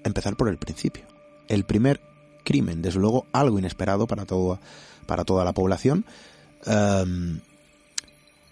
empezar 0.02 0.34
por 0.36 0.48
el 0.48 0.56
principio. 0.56 1.13
El 1.48 1.64
primer 1.64 2.00
crimen, 2.44 2.82
desde 2.82 3.00
luego, 3.00 3.26
algo 3.32 3.58
inesperado 3.58 4.06
para 4.06 4.24
toda, 4.26 4.60
para 5.06 5.24
toda 5.24 5.44
la 5.44 5.52
población, 5.52 6.04
eh, 6.66 7.04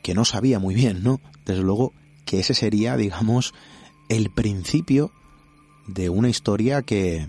que 0.03 0.15
no 0.15 0.25
sabía 0.25 0.59
muy 0.59 0.75
bien, 0.75 1.03
¿no? 1.03 1.21
Desde 1.45 1.63
luego 1.63 1.93
que 2.27 2.41
ese 2.41 2.55
sería, 2.55 2.97
digamos, 2.97 3.55
el 4.09 4.31
principio 4.31 5.11
de 5.87 6.09
una 6.09 6.29
historia 6.29 6.83
que, 6.83 7.27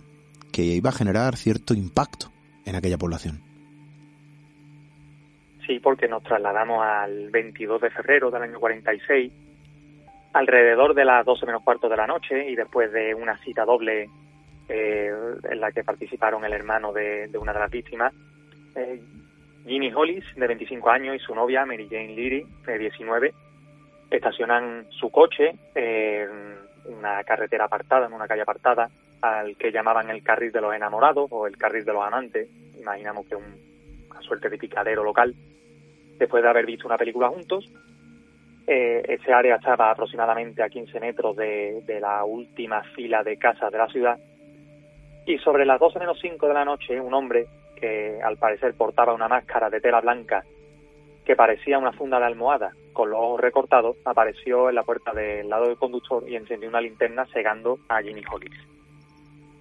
que 0.51 0.63
iba 0.63 0.89
a 0.89 0.93
generar 0.93 1.36
cierto 1.36 1.74
impacto 1.74 2.32
en 2.65 2.75
aquella 2.75 2.98
población. 2.98 3.41
Sí, 5.65 5.79
porque 5.79 6.08
nos 6.08 6.24
trasladamos 6.24 6.84
al 6.86 7.29
22 7.29 7.82
de 7.82 7.89
febrero 7.89 8.29
del 8.29 8.43
año 8.43 8.60
46, 8.60 9.32
alrededor 10.34 10.93
de 10.93 11.05
las 11.05 11.25
12 11.25 11.46
menos 11.46 11.63
cuarto 11.63 11.88
de 11.88 11.96
la 11.96 12.08
noche 12.08 12.50
y 12.50 12.55
después 12.55 12.91
de 12.91 13.15
una 13.15 13.38
cita 13.39 13.63
doble 13.63 14.10
eh, 14.70 15.12
en 15.50 15.60
la 15.60 15.72
que 15.72 15.84
participaron 15.84 16.43
el 16.46 16.53
hermano 16.53 16.91
de, 16.93 17.27
de 17.27 17.38
una 17.38 17.53
de 17.53 17.60
las 17.60 17.72
víctimas, 17.72 18.13
eh, 18.75 19.01
Ginny 19.65 19.91
Hollis, 19.93 20.25
de 20.36 20.48
25 20.48 20.89
años, 20.89 21.15
y 21.15 21.20
su 21.20 21.34
novia, 21.34 21.65
Mary 21.65 21.88
Jane 21.89 22.15
Leary, 22.15 22.46
de 22.65 22.77
19, 22.77 23.34
estacionan 24.10 24.86
su 24.91 25.10
coche 25.10 25.55
en 25.74 26.58
una 26.86 27.24
carretera 27.24 27.65
apartada, 27.65 28.08
en 28.08 28.13
una 28.13 28.27
calle 28.27 28.41
apartada, 28.41 28.89
al 29.22 29.55
que 29.55 29.72
llamaban 29.72 30.10
el 30.10 30.22
carril 30.22 30.51
de 30.51 30.60
los 30.60 30.75
enamorados 30.75 31.27
o 31.32 31.48
el 31.48 31.58
carril 31.58 31.86
de 31.86 31.93
los 31.93 32.03
amantes. 32.03 32.50
Imaginamos 32.77 33.25
que 33.25 33.36
un, 33.36 33.55
una 34.10 34.22
suerte 34.22 34.50
de 34.50 34.58
picadero 34.58 35.03
local. 35.03 35.34
Después 36.17 36.43
de 36.43 36.50
haber 36.50 36.65
visto 36.65 36.88
una 36.88 36.98
película 36.98 37.29
juntos, 37.29 37.72
eh, 38.67 39.01
ese 39.08 39.34
área 39.34 39.55
estaba 39.55 39.91
aproximadamente 39.91 40.62
a 40.62 40.70
15 40.70 41.00
metros 41.00 41.36
de, 41.36 41.82
de, 41.86 42.00
la 42.00 42.24
última 42.24 42.84
fila 42.96 43.24
de 43.24 43.38
casas 43.38 43.72
de 43.72 43.77
la 43.77 43.88
ciudad. 43.88 44.20
Y 45.25 45.38
sobre 45.38 45.65
las 45.65 45.80
12 45.80 46.00
menos 46.00 46.20
5 46.22 46.48
de 46.48 46.53
la 46.53 46.65
noche, 46.65 47.00
un 47.00 47.13
hombre 47.13 47.48
que 47.80 48.20
al 48.22 48.38
parecer 48.38 48.74
portaba 48.75 49.13
una 49.13 49.27
máscara 49.27 49.70
de 49.70 49.80
tela 49.80 50.01
blanca 50.01 50.44
que 51.25 51.36
parecía 51.36 51.77
una 51.77 51.94
funda 51.94 52.20
de 52.20 52.25
almohada 52.25 52.72
con 52.92 53.10
los 53.10 53.20
ojos 53.20 53.42
recortados, 53.42 53.98
apareció 54.06 54.70
en 54.70 54.75
la 54.75 54.84
puerta 54.84 55.13
del 55.13 55.50
lado 55.50 55.68
del 55.68 55.77
conductor 55.77 56.24
y 56.27 56.36
encendió 56.36 56.70
una 56.70 56.82
linterna 56.82 57.25
cegando 57.34 57.80
a 57.89 58.01
Jimmy 58.01 58.22
Hollis. 58.30 58.53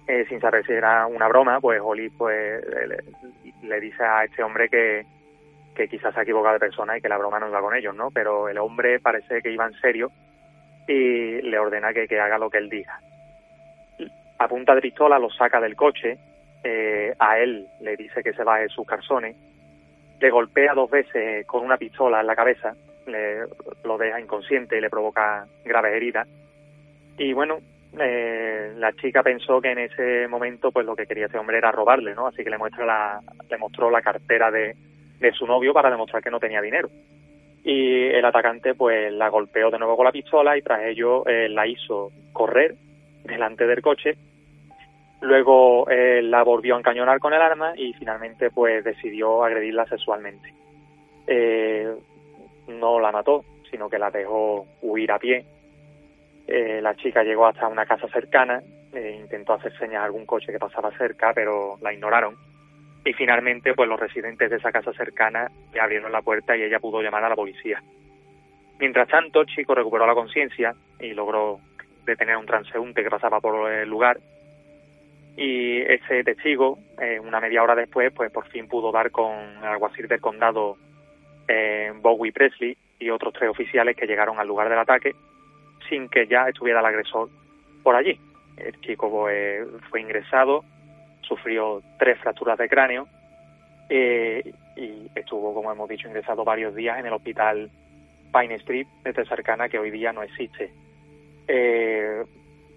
Eh, 0.07 0.25
sin 0.27 0.41
saber 0.41 0.65
si 0.65 0.73
era 0.73 1.07
una 1.07 1.27
broma, 1.29 1.61
pues 1.61 1.81
Hollis 1.81 2.11
pues, 2.17 2.61
le, 2.65 2.97
le, 3.67 3.79
dice 3.79 4.03
a 4.03 4.25
este 4.25 4.43
hombre 4.43 4.67
que, 4.69 5.05
quizás 5.89 6.13
se 6.13 6.19
ha 6.19 6.23
equivocado 6.23 6.53
de 6.53 6.59
persona 6.59 6.97
y 6.97 7.01
que 7.01 7.09
la 7.09 7.17
broma 7.17 7.39
no 7.39 7.47
iba 7.47 7.61
con 7.61 7.75
ellos, 7.75 7.95
¿no? 7.95 8.11
Pero 8.11 8.49
el 8.49 8.57
hombre 8.57 8.99
parece 8.99 9.41
que 9.41 9.51
iba 9.51 9.65
en 9.65 9.73
serio 9.79 10.11
y 10.87 11.41
le 11.41 11.57
ordena 11.57 11.93
que 11.93 12.19
haga 12.19 12.37
lo 12.37 12.49
que 12.49 12.57
él 12.57 12.69
diga. 12.69 12.99
A 14.43 14.47
punta 14.49 14.75
de 14.75 14.81
pistola 14.81 15.17
lo 15.19 15.29
saca 15.29 15.61
del 15.61 15.77
coche, 15.77 16.17
eh, 16.65 17.13
a 17.17 17.39
él 17.39 17.65
le 17.79 17.95
dice 17.95 18.21
que 18.21 18.33
se 18.33 18.43
baje 18.43 18.67
sus 18.67 18.85
calzones, 18.85 19.37
le 20.19 20.29
golpea 20.29 20.73
dos 20.73 20.91
veces 20.91 21.45
con 21.47 21.63
una 21.63 21.77
pistola 21.77 22.19
en 22.19 22.27
la 22.27 22.35
cabeza, 22.35 22.75
le, 23.07 23.45
lo 23.85 23.97
deja 23.97 24.19
inconsciente 24.19 24.77
y 24.77 24.81
le 24.81 24.89
provoca 24.89 25.45
graves 25.63 25.93
heridas. 25.93 26.27
Y 27.17 27.31
bueno, 27.31 27.59
eh, 27.97 28.73
la 28.75 28.91
chica 28.91 29.23
pensó 29.23 29.61
que 29.61 29.71
en 29.71 29.79
ese 29.79 30.27
momento 30.27 30.73
pues 30.73 30.85
lo 30.85 30.93
que 30.97 31.05
quería 31.05 31.27
ese 31.27 31.37
hombre 31.37 31.59
era 31.59 31.71
robarle, 31.71 32.13
¿no? 32.13 32.27
Así 32.27 32.43
que 32.43 32.49
le 32.49 32.57
muestra 32.57 32.85
la, 32.85 33.21
le 33.49 33.57
mostró 33.57 33.89
la 33.89 34.01
cartera 34.01 34.51
de, 34.51 34.75
de 35.21 35.31
su 35.31 35.47
novio 35.47 35.71
para 35.73 35.89
demostrar 35.89 36.21
que 36.21 36.31
no 36.31 36.41
tenía 36.41 36.61
dinero. 36.61 36.89
Y 37.63 38.07
el 38.07 38.25
atacante 38.25 38.73
pues 38.73 39.09
la 39.13 39.29
golpeó 39.29 39.71
de 39.71 39.79
nuevo 39.79 39.95
con 39.95 40.03
la 40.03 40.11
pistola 40.11 40.57
y 40.57 40.61
tras 40.61 40.83
ello 40.83 41.25
eh, 41.27 41.47
la 41.47 41.65
hizo 41.65 42.11
correr 42.33 42.75
delante 43.23 43.65
del 43.65 43.81
coche. 43.81 44.17
Luego 45.23 45.89
eh, 45.89 46.21
la 46.21 46.43
volvió 46.43 46.75
a 46.75 46.79
encañonar 46.79 47.19
con 47.19 47.33
el 47.33 47.41
arma 47.41 47.73
y 47.75 47.93
finalmente 47.93 48.49
pues 48.51 48.83
decidió 48.83 49.43
agredirla 49.43 49.85
sexualmente. 49.85 50.53
Eh, 51.27 51.91
no 52.67 52.99
la 52.99 53.11
mató, 53.11 53.43
sino 53.71 53.89
que 53.89 53.97
la 53.97 54.11
dejó 54.11 54.65
huir 54.81 55.11
a 55.11 55.19
pie. 55.19 55.45
la 56.47 56.93
chica 56.95 57.23
llegó 57.23 57.47
hasta 57.47 57.67
una 57.67 57.85
casa 57.85 58.07
cercana, 58.09 58.61
intentó 58.93 59.53
hacer 59.53 59.75
señas 59.77 60.01
a 60.01 60.05
algún 60.05 60.25
coche 60.25 60.51
que 60.51 60.59
pasaba 60.59 60.91
cerca, 60.97 61.31
pero 61.33 61.77
la 61.81 61.93
ignoraron 61.93 62.35
y 63.05 63.13
finalmente 63.13 63.73
pues 63.73 63.89
los 63.89 63.99
residentes 63.99 64.49
de 64.49 64.57
esa 64.57 64.71
casa 64.71 64.93
cercana 64.93 65.49
le 65.73 65.79
abrieron 65.79 66.11
la 66.11 66.21
puerta 66.21 66.55
y 66.55 66.63
ella 66.63 66.79
pudo 66.79 67.01
llamar 67.01 67.23
a 67.23 67.29
la 67.29 67.35
policía. 67.35 67.81
Mientras 68.79 69.07
tanto, 69.07 69.43
Chico 69.45 69.75
recuperó 69.75 70.07
la 70.07 70.15
conciencia 70.15 70.73
y 70.99 71.13
logró 71.13 71.59
detener 72.05 72.35
a 72.35 72.39
un 72.39 72.45
transeúnte 72.45 73.03
que 73.03 73.09
pasaba 73.09 73.39
por 73.39 73.71
el 73.71 73.89
lugar 73.89 74.19
y 75.35 75.81
ese 75.81 76.23
testigo, 76.23 76.77
eh, 77.01 77.19
una 77.19 77.39
media 77.39 77.63
hora 77.63 77.75
después, 77.75 78.11
pues 78.13 78.31
por 78.31 78.47
fin 78.47 78.67
pudo 78.67 78.91
dar 78.91 79.11
con 79.11 79.31
el 79.61 79.65
alguacil 79.65 80.07
del 80.07 80.21
condado 80.21 80.77
eh, 81.47 81.91
Bowie 82.01 82.31
Presley 82.31 82.77
y 82.99 83.09
otros 83.09 83.33
tres 83.33 83.49
oficiales 83.49 83.95
que 83.95 84.05
llegaron 84.05 84.39
al 84.39 84.47
lugar 84.47 84.69
del 84.69 84.79
ataque 84.79 85.15
sin 85.89 86.07
que 86.07 86.27
ya 86.27 86.47
estuviera 86.47 86.79
el 86.79 86.85
agresor 86.85 87.29
por 87.81 87.95
allí. 87.95 88.17
El 88.57 88.79
chico 88.81 89.09
pues, 89.09 89.67
fue 89.89 90.01
ingresado 90.01 90.63
sufrió 91.23 91.81
tres 91.97 92.19
fracturas 92.19 92.57
de 92.57 92.69
cráneo 92.69 93.07
eh, 93.89 94.53
y 94.75 95.07
estuvo, 95.15 95.53
como 95.53 95.71
hemos 95.71 95.89
dicho, 95.89 96.07
ingresado 96.07 96.43
varios 96.43 96.75
días 96.75 96.99
en 96.99 97.05
el 97.05 97.13
hospital 97.13 97.69
Pine 98.33 98.55
Street 98.55 98.87
de 99.03 99.25
cercana 99.25 99.69
que 99.69 99.79
hoy 99.79 99.91
día 99.91 100.11
no 100.11 100.23
existe. 100.23 100.71
Eh, 101.47 102.23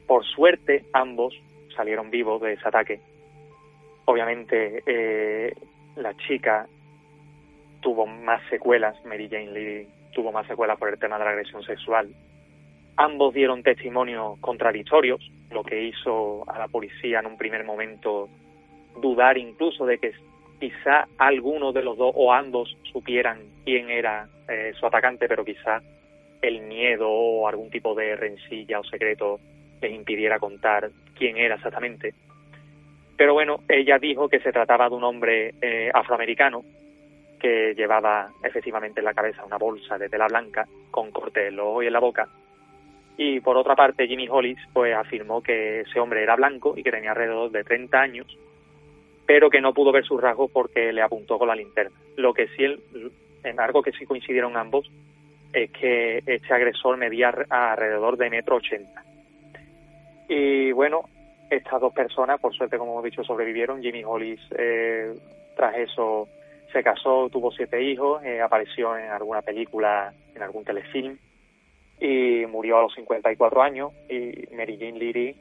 por 0.06 0.24
suerte, 0.24 0.84
ambos 0.92 1.34
salieron 1.76 2.10
vivos 2.10 2.40
de 2.42 2.54
ese 2.54 2.66
ataque. 2.66 3.00
Obviamente, 4.06 4.82
eh, 4.86 5.54
la 5.96 6.16
chica 6.16 6.66
tuvo 7.80 8.06
más 8.06 8.40
secuelas, 8.50 8.96
Mary 9.04 9.28
Jane 9.28 9.52
Lee 9.52 9.88
tuvo 10.12 10.32
más 10.32 10.46
secuelas 10.46 10.78
por 10.78 10.88
el 10.88 10.98
tema 10.98 11.18
de 11.18 11.24
la 11.24 11.30
agresión 11.30 11.62
sexual. 11.62 12.08
Ambos 12.96 13.34
dieron 13.34 13.62
testimonios 13.62 14.38
contradictorios, 14.40 15.20
lo 15.50 15.62
que 15.62 15.84
hizo 15.84 16.50
a 16.50 16.58
la 16.58 16.68
policía 16.68 17.20
en 17.20 17.26
un 17.26 17.36
primer 17.36 17.64
momento 17.64 18.28
dudar 19.00 19.36
incluso 19.36 19.84
de 19.84 19.98
que 19.98 20.12
quizá 20.58 21.06
alguno 21.18 21.72
de 21.72 21.82
los 21.82 21.98
dos 21.98 22.12
o 22.14 22.32
ambos 22.32 22.76
supieran 22.90 23.40
quién 23.64 23.90
era 23.90 24.28
eh, 24.48 24.72
su 24.78 24.86
atacante, 24.86 25.28
pero 25.28 25.44
quizá 25.44 25.82
el 26.40 26.62
miedo 26.62 27.10
o 27.10 27.46
algún 27.48 27.70
tipo 27.70 27.94
de 27.94 28.16
rencilla 28.16 28.80
o 28.80 28.84
secreto 28.84 29.38
les 29.80 29.92
impidiera 29.92 30.38
contar 30.38 30.90
quién 31.16 31.36
era 31.36 31.56
exactamente. 31.56 32.14
Pero 33.16 33.32
bueno, 33.32 33.60
ella 33.68 33.98
dijo 33.98 34.28
que 34.28 34.40
se 34.40 34.52
trataba 34.52 34.88
de 34.88 34.94
un 34.94 35.04
hombre 35.04 35.54
eh, 35.60 35.90
afroamericano 35.92 36.64
que 37.40 37.74
llevaba 37.74 38.30
efectivamente 38.42 39.00
en 39.00 39.04
la 39.04 39.14
cabeza 39.14 39.44
una 39.44 39.58
bolsa 39.58 39.98
de 39.98 40.08
tela 40.08 40.26
blanca 40.26 40.66
con 40.90 41.10
corte 41.10 41.48
en 41.48 41.56
los 41.56 41.66
ojos 41.66 41.84
y 41.84 41.86
en 41.86 41.92
la 41.92 42.00
boca 42.00 42.28
y 43.16 43.40
por 43.40 43.56
otra 43.56 43.74
parte, 43.74 44.06
Jimmy 44.06 44.28
Hollis 44.28 44.58
pues 44.72 44.94
afirmó 44.94 45.42
que 45.42 45.80
ese 45.80 46.00
hombre 46.00 46.22
era 46.22 46.36
blanco 46.36 46.74
y 46.76 46.82
que 46.82 46.90
tenía 46.90 47.10
alrededor 47.10 47.50
de 47.50 47.64
30 47.64 47.98
años, 47.98 48.38
pero 49.26 49.48
que 49.48 49.60
no 49.60 49.72
pudo 49.72 49.90
ver 49.90 50.04
sus 50.04 50.20
rasgos 50.20 50.50
porque 50.50 50.92
le 50.92 51.02
apuntó 51.02 51.38
con 51.38 51.48
la 51.48 51.56
linterna. 51.56 51.96
Lo 52.16 52.34
que 52.34 52.48
sí, 52.48 52.64
en 53.42 53.60
algo 53.60 53.82
que 53.82 53.92
sí 53.92 54.04
coincidieron 54.04 54.56
ambos, 54.56 54.90
es 55.52 55.70
que 55.70 56.22
este 56.26 56.52
agresor 56.52 56.98
medía 56.98 57.34
alrededor 57.48 58.18
de 58.18 58.28
metro 58.28 58.56
ochenta. 58.56 59.02
Y 60.28 60.72
bueno, 60.72 61.02
estas 61.50 61.80
dos 61.80 61.92
personas, 61.92 62.40
por 62.40 62.54
suerte, 62.54 62.78
como 62.78 62.92
hemos 62.92 63.04
dicho, 63.04 63.24
sobrevivieron. 63.24 63.82
Jimmy 63.82 64.02
Hollis, 64.04 64.40
eh, 64.56 65.14
tras 65.56 65.76
eso, 65.76 66.28
se 66.72 66.82
casó, 66.82 67.28
tuvo 67.30 67.50
siete 67.52 67.82
hijos, 67.82 68.22
eh, 68.24 68.40
apareció 68.40 68.96
en 68.96 69.10
alguna 69.10 69.42
película, 69.42 70.12
en 70.34 70.42
algún 70.42 70.64
telefilm 70.64 71.16
y 72.00 72.44
murió 72.46 72.78
a 72.78 72.82
los 72.82 72.94
54 72.94 73.62
años 73.62 73.92
y 74.08 74.54
Mary 74.54 74.76
Jane 74.78 74.98
Leary 74.98 75.34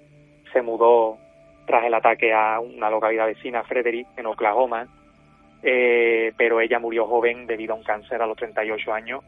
se 0.54 0.62
mudó 0.62 1.18
tras 1.66 1.84
el 1.86 1.94
ataque 1.94 2.34
a 2.34 2.60
una 2.60 2.90
localidad 2.90 3.26
vecina, 3.26 3.64
Frederick, 3.64 4.08
en 4.16 4.28
Oklahoma, 4.28 4.88
eh, 5.64 6.32
pero 6.38 6.62
ella 6.62 6.80
murió 6.80 7.08
joven 7.08 7.48
debido 7.48 7.74
a 7.74 7.78
un 7.78 7.84
cáncer 7.84 8.22
a 8.22 8.28
los 8.28 8.38
38 8.38 8.94
años 8.94 9.24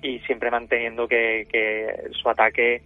y 0.00 0.20
siempre 0.20 0.50
manteniendo 0.50 1.08
que, 1.08 1.46
su 2.12 2.28
ataque 2.28 2.82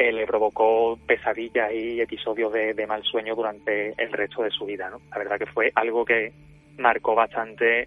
eh, 0.00 0.12
le 0.12 0.26
provocó 0.26 0.98
pesadillas 1.06 1.70
y 1.74 2.00
episodios 2.00 2.50
de, 2.54 2.86
mal 2.86 3.02
sueño 3.02 3.34
durante 3.34 3.92
el 4.02 4.10
resto 4.10 4.42
de 4.42 4.50
su 4.50 4.64
vida. 4.64 4.88
¿no? 4.88 5.02
La 5.10 5.18
verdad 5.18 5.38
que 5.38 5.44
fue 5.44 5.70
algo 5.74 6.06
que 6.06 6.32
marcó 6.78 7.14
bastante 7.14 7.86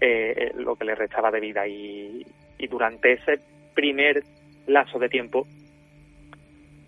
eh, 0.00 0.52
lo 0.54 0.76
que 0.76 0.86
le 0.86 0.94
restaba 0.94 1.30
de 1.30 1.40
vida 1.40 1.66
y, 1.66 2.26
y 2.56 2.66
durante 2.68 3.12
ese 3.12 3.38
primer 3.74 4.22
lazo 4.66 4.98
de 4.98 5.10
tiempo, 5.10 5.46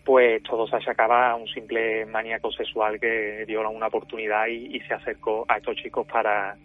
pues 0.02 0.42
todo 0.42 0.66
se 0.66 0.76
achacaba 0.76 1.32
a 1.32 1.34
un 1.34 1.46
simple 1.46 2.06
maníaco 2.06 2.50
sexual 2.50 2.98
que 2.98 3.44
dio 3.46 3.68
una 3.68 3.88
oportunidad 3.88 4.46
y, 4.46 4.80
se 4.80 4.94
acercó 4.94 5.44
a 5.46 5.58
estos 5.58 5.76
chicos 5.76 6.06
para, 6.06 6.56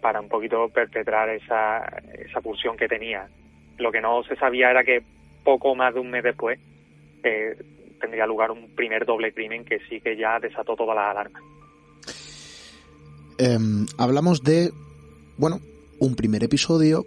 para 0.00 0.20
un 0.20 0.28
poquito 0.28 0.68
perpetrar 0.68 1.28
esa, 1.28 1.84
esa 2.12 2.40
pulsión 2.40 2.76
que 2.76 2.88
tenía. 2.88 3.28
Lo 3.78 3.92
que 3.92 4.00
no 4.00 4.24
se 4.24 4.34
sabía 4.34 4.72
era 4.72 4.82
que 4.82 5.04
poco 5.44 5.76
más 5.76 5.94
de 5.94 6.00
un 6.00 6.10
mes 6.10 6.24
después 6.24 6.58
eh, 7.24 7.56
tendría 8.00 8.26
lugar 8.26 8.50
un 8.50 8.74
primer 8.74 9.04
doble 9.04 9.32
crimen 9.32 9.64
que 9.64 9.80
sí 9.88 10.00
que 10.00 10.16
ya 10.16 10.38
desató 10.38 10.76
toda 10.76 10.94
la 10.94 11.10
alarma. 11.10 11.40
Em, 13.38 13.86
hablamos 13.98 14.42
de, 14.42 14.70
bueno, 15.36 15.60
un 15.98 16.14
primer 16.14 16.44
episodio 16.44 17.06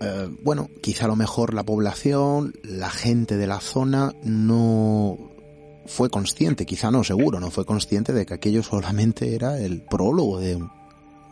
eh, 0.00 0.28
bueno, 0.42 0.70
quizá 0.80 1.04
a 1.04 1.08
lo 1.08 1.16
mejor 1.16 1.52
la 1.52 1.62
población, 1.62 2.54
la 2.62 2.88
gente 2.88 3.36
de 3.36 3.46
la 3.46 3.60
zona 3.60 4.14
no 4.24 5.18
fue 5.84 6.08
consciente, 6.08 6.64
quizá 6.64 6.90
no, 6.90 7.04
seguro, 7.04 7.38
no 7.38 7.50
fue 7.50 7.66
consciente 7.66 8.14
de 8.14 8.24
que 8.24 8.34
aquello 8.34 8.62
solamente 8.62 9.34
era 9.34 9.58
el 9.60 9.82
prólogo 9.82 10.40
de, 10.40 10.58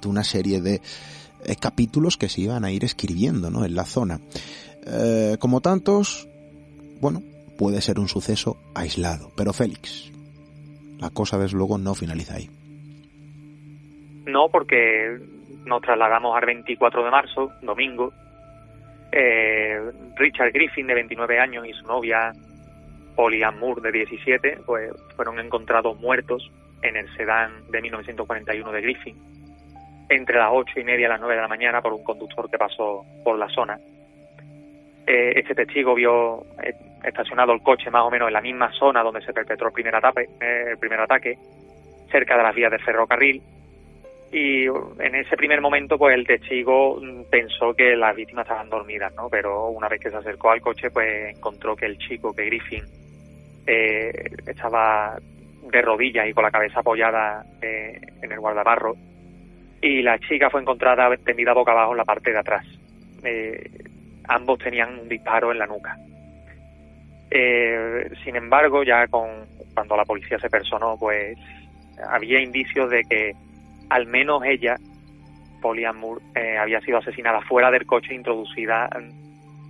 una 0.04 0.22
serie 0.22 0.60
de 0.60 0.82
eh, 1.44 1.56
capítulos 1.56 2.18
que 2.18 2.28
se 2.28 2.42
iban 2.42 2.64
a 2.64 2.70
ir 2.70 2.84
escribiendo 2.84 3.50
¿no? 3.50 3.64
en 3.64 3.74
la 3.74 3.84
zona. 3.84 4.20
Como 5.38 5.60
tantos, 5.60 6.28
bueno, 7.02 7.22
puede 7.58 7.80
ser 7.80 7.98
un 7.98 8.08
suceso 8.08 8.56
aislado, 8.74 9.30
pero 9.36 9.52
Félix, 9.52 10.12
la 11.00 11.10
cosa 11.10 11.38
desde 11.38 11.58
luego 11.58 11.76
no 11.76 11.94
finaliza 11.94 12.36
ahí. 12.36 12.48
No, 14.26 14.48
porque 14.48 15.18
nos 15.66 15.82
trasladamos 15.82 16.36
al 16.36 16.46
24 16.46 17.04
de 17.04 17.10
marzo, 17.10 17.52
domingo, 17.62 18.12
eh, 19.10 19.80
Richard 20.16 20.52
Griffin, 20.52 20.86
de 20.86 20.94
29 20.94 21.40
años, 21.40 21.66
y 21.66 21.72
su 21.72 21.86
novia, 21.86 22.32
Polly 23.16 23.42
Moore, 23.58 23.82
de 23.82 23.92
17, 23.92 24.60
pues 24.64 24.92
fueron 25.16 25.40
encontrados 25.40 25.98
muertos 25.98 26.50
en 26.82 26.96
el 26.96 27.12
sedán 27.16 27.52
de 27.70 27.82
1941 27.82 28.70
de 28.70 28.80
Griffin, 28.80 29.16
entre 30.08 30.38
las 30.38 30.50
ocho 30.52 30.78
y 30.78 30.84
media 30.84 31.06
y 31.06 31.08
las 31.08 31.20
9 31.20 31.34
de 31.34 31.42
la 31.42 31.48
mañana 31.48 31.82
por 31.82 31.92
un 31.92 32.04
conductor 32.04 32.48
que 32.48 32.58
pasó 32.58 33.04
por 33.24 33.38
la 33.38 33.48
zona. 33.48 33.78
Eh, 35.06 35.32
este 35.36 35.54
testigo 35.54 35.94
vio 35.94 36.44
eh, 36.62 36.74
estacionado 37.04 37.52
el 37.52 37.62
coche 37.62 37.90
más 37.90 38.02
o 38.04 38.10
menos 38.10 38.28
en 38.28 38.34
la 38.34 38.40
misma 38.40 38.72
zona 38.72 39.02
donde 39.02 39.22
se 39.22 39.32
perpetró 39.32 39.68
el 39.68 39.72
primer 39.72 39.94
ataque, 39.94 40.28
el 40.40 40.78
primer 40.78 41.00
ataque 41.00 41.36
cerca 42.10 42.36
de 42.36 42.42
las 42.42 42.54
vías 42.54 42.70
de 42.70 42.78
ferrocarril, 42.78 43.42
y 44.30 44.66
en 44.66 45.14
ese 45.14 45.36
primer 45.36 45.60
momento 45.60 45.96
pues 45.96 46.14
el 46.14 46.26
testigo 46.26 47.00
pensó 47.30 47.72
que 47.74 47.96
las 47.96 48.14
víctimas 48.14 48.44
estaban 48.44 48.68
dormidas, 48.68 49.14
¿no? 49.14 49.28
Pero 49.30 49.68
una 49.68 49.88
vez 49.88 50.00
que 50.00 50.10
se 50.10 50.16
acercó 50.16 50.50
al 50.50 50.60
coche 50.60 50.90
pues 50.90 51.34
encontró 51.36 51.74
que 51.74 51.86
el 51.86 51.98
chico, 51.98 52.34
que 52.34 52.44
Griffin, 52.44 52.84
eh, 53.66 54.30
estaba 54.46 55.18
de 55.62 55.82
rodillas 55.82 56.26
y 56.28 56.32
con 56.32 56.44
la 56.44 56.50
cabeza 56.50 56.80
apoyada 56.80 57.44
eh, 57.62 58.00
en 58.22 58.32
el 58.32 58.40
guardabarro 58.40 58.94
y 59.80 60.02
la 60.02 60.18
chica 60.18 60.50
fue 60.50 60.60
encontrada 60.60 61.14
tendida 61.18 61.52
boca 61.52 61.72
abajo 61.72 61.92
en 61.92 61.98
la 61.98 62.04
parte 62.04 62.32
de 62.32 62.38
atrás. 62.38 62.66
Eh, 63.22 63.70
ambos 64.28 64.58
tenían 64.58 64.98
un 64.98 65.08
disparo 65.08 65.52
en 65.52 65.58
la 65.58 65.66
nuca. 65.66 65.96
Eh, 67.30 68.10
sin 68.24 68.36
embargo, 68.36 68.82
ya 68.82 69.06
con 69.08 69.46
cuando 69.74 69.96
la 69.96 70.04
policía 70.04 70.38
se 70.38 70.50
personó, 70.50 70.96
pues 70.98 71.38
había 72.08 72.40
indicios 72.40 72.90
de 72.90 73.04
que 73.04 73.32
al 73.90 74.06
menos 74.06 74.42
ella, 74.44 74.76
Polian 75.60 75.96
Moore, 75.96 76.22
eh, 76.34 76.58
había 76.58 76.80
sido 76.80 76.98
asesinada 76.98 77.40
fuera 77.42 77.70
del 77.70 77.86
coche 77.86 78.12
e 78.12 78.16
introducida 78.16 78.88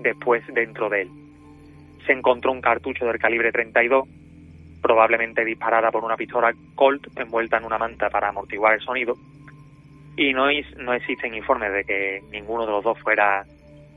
después 0.01 0.43
dentro 0.53 0.89
de 0.89 1.03
él. 1.03 1.11
Se 2.07 2.13
encontró 2.13 2.53
un 2.53 2.61
cartucho 2.61 3.07
del 3.07 3.19
calibre 3.19 3.53
32, 3.53 4.09
probablemente 4.81 5.45
disparada 5.45 5.91
por 5.91 6.05
una 6.05 6.17
pistola 6.17 6.55
Colt 6.75 7.07
envuelta 7.17 7.59
en 7.59 7.65
una 7.65 7.79
manta 7.79 8.09
para 8.09 8.29
amortiguar 8.29 8.75
el 8.75 8.81
sonido, 8.81 9.17
y 10.17 10.33
no, 10.33 10.47
no 10.79 10.95
existen 10.95 11.35
informes 11.35 11.73
de 11.73 11.85
que 11.85 12.23
ninguno 12.33 12.67
de 12.67 12.73
los 12.73 12.83
dos 12.83 12.99
fuera 12.99 13.45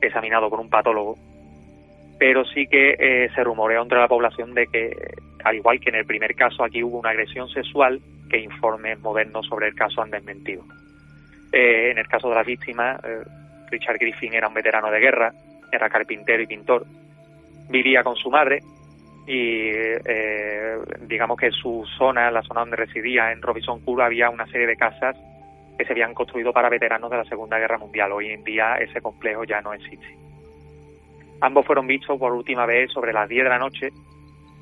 examinado 0.01 0.49
por 0.49 0.59
un 0.59 0.69
patólogo, 0.69 1.17
pero 2.21 2.45
sí 2.45 2.67
que 2.67 2.95
eh, 2.99 3.29
se 3.33 3.43
rumoreó 3.43 3.81
entre 3.81 3.97
la 3.97 4.07
población 4.07 4.53
de 4.53 4.67
que, 4.67 4.95
al 5.43 5.55
igual 5.55 5.79
que 5.79 5.89
en 5.89 5.95
el 5.95 6.05
primer 6.05 6.35
caso, 6.35 6.63
aquí 6.63 6.83
hubo 6.83 6.99
una 6.99 7.09
agresión 7.09 7.49
sexual 7.49 7.99
que 8.29 8.37
informes 8.37 8.99
modernos 8.99 9.47
sobre 9.47 9.69
el 9.69 9.73
caso 9.73 10.03
han 10.03 10.11
desmentido. 10.11 10.63
Eh, 11.51 11.89
en 11.89 11.97
el 11.97 12.07
caso 12.07 12.29
de 12.29 12.35
la 12.35 12.43
víctima, 12.43 12.99
eh, 13.03 13.23
Richard 13.71 13.97
Griffin 13.97 14.35
era 14.35 14.47
un 14.47 14.53
veterano 14.53 14.91
de 14.91 14.99
guerra, 14.99 15.33
era 15.71 15.89
carpintero 15.89 16.43
y 16.43 16.45
pintor, 16.45 16.85
vivía 17.69 18.03
con 18.03 18.15
su 18.15 18.29
madre 18.29 18.59
y 19.25 19.71
digamos 21.07 21.39
que 21.39 21.49
su 21.49 21.87
zona, 21.97 22.29
la 22.29 22.43
zona 22.43 22.59
donde 22.59 22.75
residía 22.75 23.31
en 23.31 23.41
Robinson 23.41 23.79
Cool, 23.79 23.99
había 23.99 24.29
una 24.29 24.45
serie 24.45 24.67
de 24.67 24.75
casas 24.75 25.17
que 25.75 25.85
se 25.85 25.93
habían 25.93 26.13
construido 26.13 26.53
para 26.53 26.69
veteranos 26.69 27.09
de 27.09 27.17
la 27.17 27.25
Segunda 27.25 27.57
Guerra 27.57 27.79
Mundial. 27.79 28.11
Hoy 28.11 28.29
en 28.29 28.43
día 28.43 28.75
ese 28.75 29.01
complejo 29.01 29.43
ya 29.43 29.59
no 29.61 29.73
existe. 29.73 30.21
Ambos 31.41 31.65
fueron 31.65 31.87
vistos 31.87 32.17
por 32.19 32.31
última 32.33 32.65
vez 32.65 32.91
sobre 32.91 33.13
las 33.13 33.27
10 33.27 33.43
de 33.43 33.49
la 33.49 33.59
noche 33.59 33.89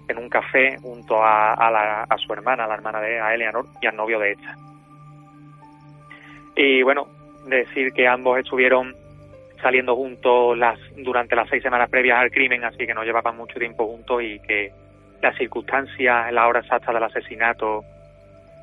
en 0.08 0.18
un 0.18 0.30
café 0.30 0.78
junto 0.82 1.24
a, 1.24 1.54
a, 1.54 2.18
su 2.18 2.34
hermana, 2.34 2.68
la 2.68 2.74
hermana 2.74 3.00
de 3.00 3.18
Eleanor, 3.18 3.66
y 3.82 3.86
al 3.86 3.96
novio 3.96 4.18
de 4.18 4.32
esta. 4.32 4.56
Y 6.56 6.82
bueno, 6.82 7.08
decir 7.48 7.94
que 7.94 8.08
ambos 8.08 8.40
estuvieron 8.40 8.96
saliendo 9.62 9.96
juntos 9.96 10.58
las, 10.58 10.80
durante 10.98 11.36
las 11.36 11.50
seis 11.50 11.62
semanas 11.62 11.90
previas 11.90 12.18
al 12.18 12.32
crimen, 12.32 12.64
así 12.64 12.88
que 12.88 12.94
no 12.94 13.04
llevaban 13.04 13.38
mucho 13.38 13.60
tiempo 13.60 13.86
juntos 13.86 14.24
y 14.24 14.40
que 14.40 14.72
las 15.22 15.38
circunstancias, 15.38 16.32
la 16.32 16.48
hora 16.48 16.62
exacta 16.62 16.94
del 16.94 17.04
asesinato 17.04 17.84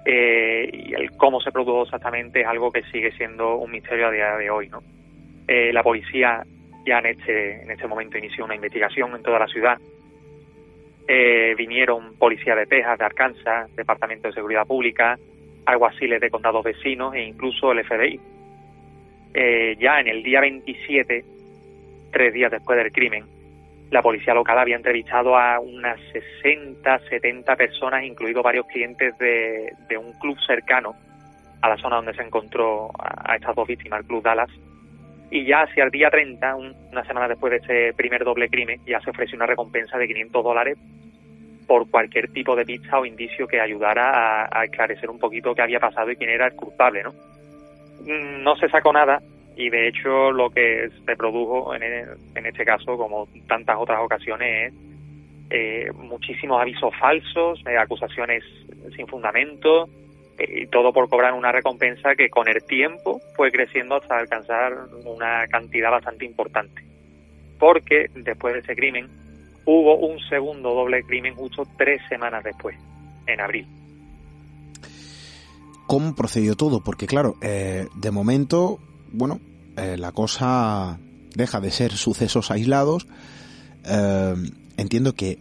eh, 0.05 0.71
y 0.73 0.95
el 0.95 1.13
cómo 1.13 1.41
se 1.41 1.53
produjo 1.53 1.83
exactamente 1.83 2.41
es 2.41 2.47
algo 2.47 2.73
que 2.73 2.83
sigue 2.85 3.13
siendo 3.13 3.57
un 3.57 3.71
misterio 3.71 4.09
a 4.09 4.11
día 4.11 4.37
de 4.37 4.51
hoy, 4.51 4.69
¿no? 4.69 4.83
Eh, 5.49 5.73
la 5.73 5.83
policía 5.83 6.43
ya 6.87 7.01
en 7.01 7.07
este, 7.07 7.63
en 7.63 7.71
este 7.71 7.87
momento 7.87 8.17
inició 8.17 8.45
una 8.45 8.55
investigación 8.55 9.15
en 9.15 9.23
toda 9.23 9.39
la 9.39 9.47
ciudad. 9.47 9.79
Eh, 11.09 11.55
vinieron 11.57 12.15
policías 12.17 12.57
de 12.57 12.67
Texas, 12.67 12.99
de 12.99 13.05
Arkansas, 13.05 13.77
Departamento 13.77 14.29
de 14.29 14.35
Seguridad 14.35 14.67
Pública, 14.67 15.19
alguaciles 15.67 16.21
de 16.21 16.31
condados 16.31 16.65
vecinos 16.65 17.15
e 17.15 17.23
incluso 17.23 17.73
el 17.73 17.85
FBI. 17.85 18.21
ya 19.79 20.01
en 20.01 20.09
el 20.09 20.23
día 20.23 20.41
27, 20.41 21.25
tres 22.11 22.33
días 22.33 22.51
después 22.51 22.79
del 22.79 22.93
crimen, 22.93 23.25
la 23.91 24.03
policía 24.03 24.35
local 24.35 24.59
había 24.59 24.77
entrevistado 24.77 25.37
a 25.37 25.61
unas 25.61 25.99
60, 26.13 26.99
70 27.09 27.57
personas, 27.57 28.05
incluidos 28.05 28.43
varios 28.43 28.67
clientes 28.67 29.17
de, 29.19 29.73
un 29.97 30.13
club 30.15 30.37
cercano 30.47 30.95
a 31.63 31.69
la 31.69 31.77
zona 31.77 31.97
donde 31.97 32.15
se 32.15 32.23
encontró 32.23 32.91
a, 32.99 33.37
estas 33.37 33.55
dos 33.55 33.67
víctimas, 33.67 34.01
el 34.01 34.07
Club 34.07 34.23
Dallas. 34.23 34.51
Y 35.31 35.45
ya 35.45 35.63
hacia 35.63 35.85
el 35.85 35.91
día 35.91 36.09
30, 36.09 36.55
una 36.57 37.05
semana 37.05 37.29
después 37.29 37.51
de 37.51 37.57
ese 37.59 37.97
primer 37.97 38.25
doble 38.25 38.49
crimen, 38.49 38.81
ya 38.87 39.01
se 39.01 39.11
ofreció 39.11 39.37
una 39.37 39.47
recompensa 39.47 39.99
de 39.99 40.07
500 40.07 40.45
dólares 40.45 40.79
por 41.67 41.91
cualquier 41.91 42.31
tipo 42.33 42.55
de 42.55 42.65
pista 42.65 42.99
o 42.99 43.05
indicio 43.05 43.49
que 43.49 43.61
ayudara 43.61 44.49
a, 44.53 44.65
esclarecer 44.65 45.11
un 45.11 45.19
poquito 45.19 45.55
qué 45.55 45.63
había 45.63 45.81
pasado 45.81 46.11
y 46.11 46.17
quién 46.17 46.31
era 46.31 46.47
el 46.47 46.55
culpable, 46.55 47.03
¿no? 47.03 47.13
Mm, 48.03 48.45
no 48.45 48.55
se 48.55 48.69
sacó 48.69 48.93
nada, 48.93 49.21
y 49.57 49.69
de 49.69 49.89
hecho 49.89 50.31
lo 50.31 50.51
que 50.51 50.91
se 51.05 51.17
produjo 51.17 51.75
en, 51.75 51.83
en 51.83 52.47
este 52.47 52.65
caso, 52.65 52.97
como 52.97 53.27
tantas 53.49 53.77
otras 53.79 54.01
ocasiones, 54.01 54.73
es 55.51 55.89
eh, 55.89 55.93
muchísimos 55.93 56.61
avisos 56.61 56.93
falsos, 56.99 57.63
eh, 57.67 57.77
acusaciones 57.77 58.45
sin 58.95 59.07
fundamento, 59.07 59.89
y 60.39 60.67
todo 60.67 60.93
por 60.93 61.09
cobrar 61.09 61.35
una 61.35 61.53
recompensa 61.53 62.15
que 62.15 62.29
con 62.29 62.49
el 62.49 62.63
tiempo 62.65 63.21
fue 63.35 63.51
creciendo 63.51 63.97
hasta 63.97 64.19
alcanzar 64.19 64.73
una 65.05 65.47
cantidad 65.49 65.91
bastante 65.91 66.25
importante. 66.25 66.85
Porque 67.59 68.11
después 68.15 68.55
de 68.55 68.61
ese 68.61 68.77
crimen 68.77 69.09
hubo 69.65 69.97
un 69.97 70.19
segundo 70.29 70.75
doble 70.75 71.03
crimen 71.05 71.35
justo 71.35 71.67
tres 71.79 72.03
semanas 72.09 72.45
después, 72.45 72.77
en 73.27 73.41
abril. 73.41 73.67
¿Cómo 75.87 76.15
procedió 76.15 76.57
todo? 76.57 76.83
Porque 76.83 77.07
claro, 77.07 77.37
de 77.41 78.11
momento 78.11 78.81
bueno, 79.13 79.41
eh, 79.77 79.97
la 79.97 80.13
cosa 80.13 80.99
deja 81.35 81.61
de 81.61 81.71
ser 81.71 81.93
sucesos 81.93 82.51
aislados. 82.51 83.07
Eh, 83.85 84.35
entiendo 84.77 85.15
que 85.15 85.39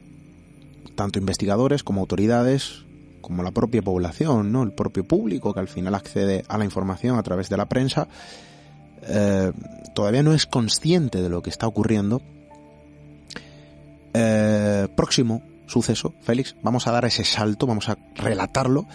tanto 0.96 1.20
investigadores 1.20 1.84
como 1.84 2.02
autoridades, 2.02 2.86
como 3.26 3.44
la 3.44 3.52
propia 3.52 3.82
población, 3.82 4.52
¿no? 4.52 4.64
el 4.64 4.72
propio 4.72 5.04
público 5.04 5.54
que 5.54 5.60
al 5.60 5.68
final 5.68 5.96
accede 5.96 6.44
a 6.48 6.58
la 6.58 6.66
información 6.66 7.18
a 7.18 7.24
través 7.24 7.50
de 7.50 7.58
la 7.58 7.66
prensa, 7.66 8.08
eh, 9.08 9.52
todavía 9.94 10.24
no 10.24 10.34
es 10.34 10.46
consciente 10.46 11.22
de 11.22 11.30
lo 11.30 11.42
que 11.42 11.50
está 11.50 11.68
ocurriendo. 11.68 12.22
próximo 14.96 15.42
suceso, 15.68 16.14
Félix, 16.22 16.56
vamos 16.62 16.88
a 16.88 16.92
dar 16.92 17.06
ese 17.06 17.24
salto, 17.24 17.68
vamos 17.68 17.90
a 17.90 17.98
relatarlo, 18.16 18.86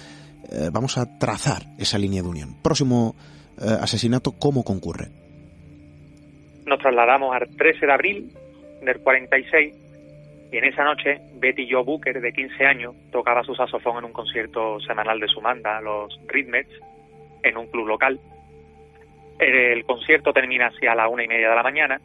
vamos 0.72 0.96
a 0.96 1.18
trazar 1.18 1.62
esa 1.78 1.98
línea 1.98 2.22
de 2.22 2.28
unión. 2.28 2.56
Próximo 2.62 3.14
eh, 3.60 3.76
asesinato, 3.78 4.32
¿cómo 4.32 4.64
concurre? 4.64 5.08
Nos 6.64 6.78
trasladamos 6.78 7.34
al 7.34 7.48
13 7.56 7.86
de 7.86 7.92
abril 7.92 8.32
del 8.82 9.00
46 9.00 9.74
y 9.74 9.89
en 10.58 10.64
esa 10.64 10.84
noche 10.84 11.20
Betty 11.34 11.68
Joe 11.70 11.84
Booker, 11.84 12.20
de 12.20 12.32
15 12.32 12.66
años, 12.66 12.94
tocaba 13.12 13.42
su 13.44 13.54
saxofón 13.54 13.98
en 13.98 14.04
un 14.06 14.12
concierto 14.12 14.80
semanal 14.80 15.20
de 15.20 15.28
su 15.28 15.40
banda, 15.40 15.80
los 15.80 16.18
Rhythmets, 16.26 16.70
en 17.42 17.56
un 17.56 17.66
club 17.68 17.86
local. 17.86 18.18
El 19.38 19.84
concierto 19.84 20.32
termina 20.32 20.66
hacia 20.66 20.94
la 20.94 21.08
una 21.08 21.24
y 21.24 21.28
media 21.28 21.50
de 21.50 21.54
la 21.54 21.62
mañana, 21.62 22.00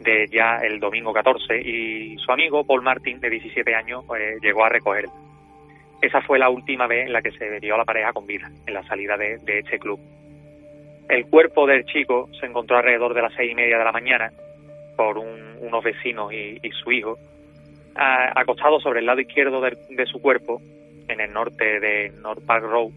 de 0.00 0.28
ya 0.28 0.58
el 0.58 0.80
domingo 0.80 1.12
14, 1.12 1.60
y 1.60 2.16
su 2.18 2.30
amigo 2.32 2.64
Paul 2.64 2.82
Martin, 2.82 3.20
de 3.20 3.30
17 3.30 3.74
años, 3.74 4.04
eh, 4.18 4.36
llegó 4.40 4.64
a 4.64 4.68
recogerla. 4.68 5.12
Esa 6.00 6.20
fue 6.22 6.38
la 6.38 6.50
última 6.50 6.86
vez 6.86 7.06
en 7.06 7.12
la 7.12 7.22
que 7.22 7.32
se 7.32 7.60
vio 7.60 7.74
a 7.74 7.78
la 7.78 7.84
pareja 7.84 8.12
con 8.12 8.26
vida, 8.26 8.50
en 8.66 8.74
la 8.74 8.82
salida 8.84 9.16
de 9.16 9.40
este 9.46 9.78
club. 9.78 9.98
El 11.08 11.26
cuerpo 11.26 11.66
del 11.66 11.84
chico 11.84 12.28
se 12.40 12.46
encontró 12.46 12.78
alrededor 12.78 13.14
de 13.14 13.22
las 13.22 13.34
seis 13.34 13.52
y 13.52 13.54
media 13.54 13.78
de 13.78 13.84
la 13.84 13.92
mañana 13.92 14.32
por 14.96 15.18
unos 15.18 15.84
vecinos 15.84 16.32
y, 16.32 16.60
su 16.82 16.92
hijo, 16.92 17.18
acostado 17.94 18.80
sobre 18.80 19.00
el 19.00 19.06
lado 19.06 19.20
izquierdo 19.20 19.60
de, 19.60 20.06
su 20.06 20.20
cuerpo, 20.20 20.60
en 21.08 21.20
el 21.20 21.32
norte 21.32 21.80
de 21.80 22.12
North 22.22 22.44
Park 22.44 22.64
Road. 22.64 22.90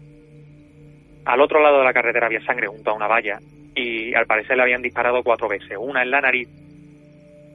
Al 1.24 1.40
otro 1.40 1.60
lado 1.60 1.78
de 1.78 1.84
la 1.84 1.92
carretera 1.92 2.26
había 2.26 2.44
sangre 2.44 2.68
junto 2.68 2.90
a 2.90 2.94
una 2.94 3.06
valla 3.06 3.38
y 3.74 4.14
al 4.14 4.26
parecer 4.26 4.56
le 4.56 4.62
habían 4.62 4.82
disparado 4.82 5.22
cuatro 5.22 5.48
veces, 5.48 5.76
una 5.78 6.02
en 6.02 6.10
la 6.10 6.20
nariz, 6.22 6.48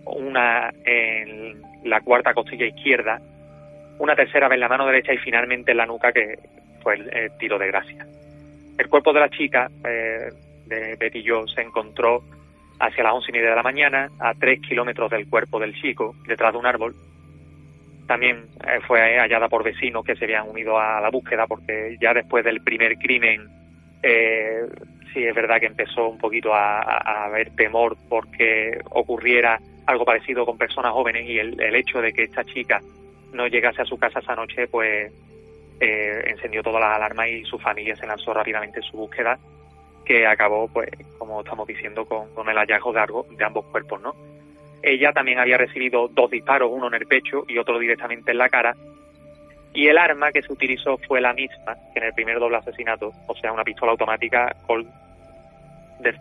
una 0.05 0.71
en 0.85 1.61
la 1.83 2.01
cuarta 2.01 2.33
costilla 2.33 2.67
izquierda, 2.67 3.19
una 3.97 4.15
tercera 4.15 4.47
vez 4.47 4.55
en 4.55 4.61
la 4.61 4.69
mano 4.69 4.85
derecha 4.85 5.13
y 5.13 5.17
finalmente 5.17 5.71
en 5.71 5.77
la 5.77 5.85
nuca 5.85 6.11
que 6.11 6.37
fue 6.81 6.95
el 6.95 7.31
tiro 7.39 7.57
de 7.57 7.67
gracia. 7.67 8.05
El 8.77 8.89
cuerpo 8.89 9.13
de 9.13 9.19
la 9.19 9.29
chica, 9.29 9.69
eh, 9.85 10.29
de 10.65 10.95
Betty 10.95 11.23
se 11.53 11.61
encontró 11.61 12.23
hacia 12.83 13.03
las 13.03 13.13
once 13.13 13.29
y 13.29 13.33
media 13.33 13.49
de 13.51 13.55
la 13.55 13.63
mañana, 13.63 14.09
a 14.19 14.33
tres 14.33 14.59
kilómetros 14.59 15.09
del 15.09 15.27
cuerpo 15.27 15.59
del 15.59 15.73
chico, 15.73 16.15
detrás 16.27 16.51
de 16.51 16.59
un 16.59 16.65
árbol. 16.65 16.95
También 18.07 18.45
eh, 18.67 18.79
fue 18.85 19.17
hallada 19.17 19.47
por 19.47 19.63
vecinos 19.63 20.03
que 20.03 20.15
se 20.15 20.25
habían 20.25 20.49
unido 20.49 20.77
a 20.77 20.99
la 20.99 21.09
búsqueda, 21.09 21.47
porque 21.47 21.97
ya 22.01 22.13
después 22.13 22.43
del 22.43 22.61
primer 22.61 22.97
crimen, 22.97 23.47
eh, 24.01 24.67
sí 25.13 25.23
es 25.23 25.33
verdad 25.33 25.61
que 25.61 25.67
empezó 25.67 26.09
un 26.09 26.17
poquito 26.17 26.53
a, 26.53 27.25
haber 27.25 27.51
temor 27.51 27.95
porque 28.09 28.77
ocurriera 28.89 29.59
algo 29.85 30.03
parecido 30.03 30.45
con 30.45 30.57
personas 30.57 30.91
jóvenes 30.91 31.25
y 31.27 31.39
el, 31.39 31.75
hecho 31.75 32.01
de 32.01 32.11
que 32.11 32.23
esta 32.23 32.43
chica 32.43 32.81
no 33.31 33.47
llegase 33.47 33.81
a 33.81 33.85
su 33.85 33.97
casa 33.97 34.19
esa 34.19 34.35
noche, 34.35 34.67
pues 34.67 35.11
eh, 35.79 36.23
encendió 36.27 36.61
todas 36.61 36.81
las 36.81 36.97
alarmas 36.97 37.29
y 37.29 37.45
su 37.45 37.57
familia 37.57 37.95
se 37.95 38.05
lanzó 38.05 38.33
rápidamente 38.33 38.79
en 38.79 38.83
su 38.83 38.97
búsqueda, 38.97 39.39
que 40.05 40.27
acabó, 40.27 40.67
pues, 40.67 40.89
como 41.17 41.41
estamos 41.41 41.67
diciendo, 41.67 42.05
con, 42.05 42.49
el 42.49 42.57
hallazgo 42.57 42.93
de, 42.93 43.35
de 43.37 43.43
ambos 43.43 43.65
cuerpos, 43.65 44.01
¿no? 44.01 44.13
Ella 44.81 45.13
también 45.13 45.39
había 45.39 45.57
recibido 45.57 46.09
dos 46.09 46.29
disparos, 46.29 46.69
uno 46.71 46.87
en 46.87 46.95
el 46.95 47.07
pecho 47.07 47.45
y 47.47 47.57
otro 47.57 47.79
directamente 47.79 48.31
en 48.31 48.37
la 48.37 48.49
cara, 48.49 48.75
Y 49.73 49.87
el 49.87 49.97
arma 49.97 50.31
que 50.31 50.41
se 50.41 50.51
utilizó 50.51 50.97
fue 50.97 51.21
la 51.21 51.33
misma 51.33 51.75
que 51.93 51.99
en 51.99 52.05
el 52.05 52.13
primer 52.13 52.37
doble 52.37 52.57
asesinato, 52.57 53.11
o 53.27 53.35
sea, 53.35 53.51
una 53.51 53.63
pistola 53.63 53.93
automática 53.93 54.53
Colt 54.67 54.87
de, 55.99 56.13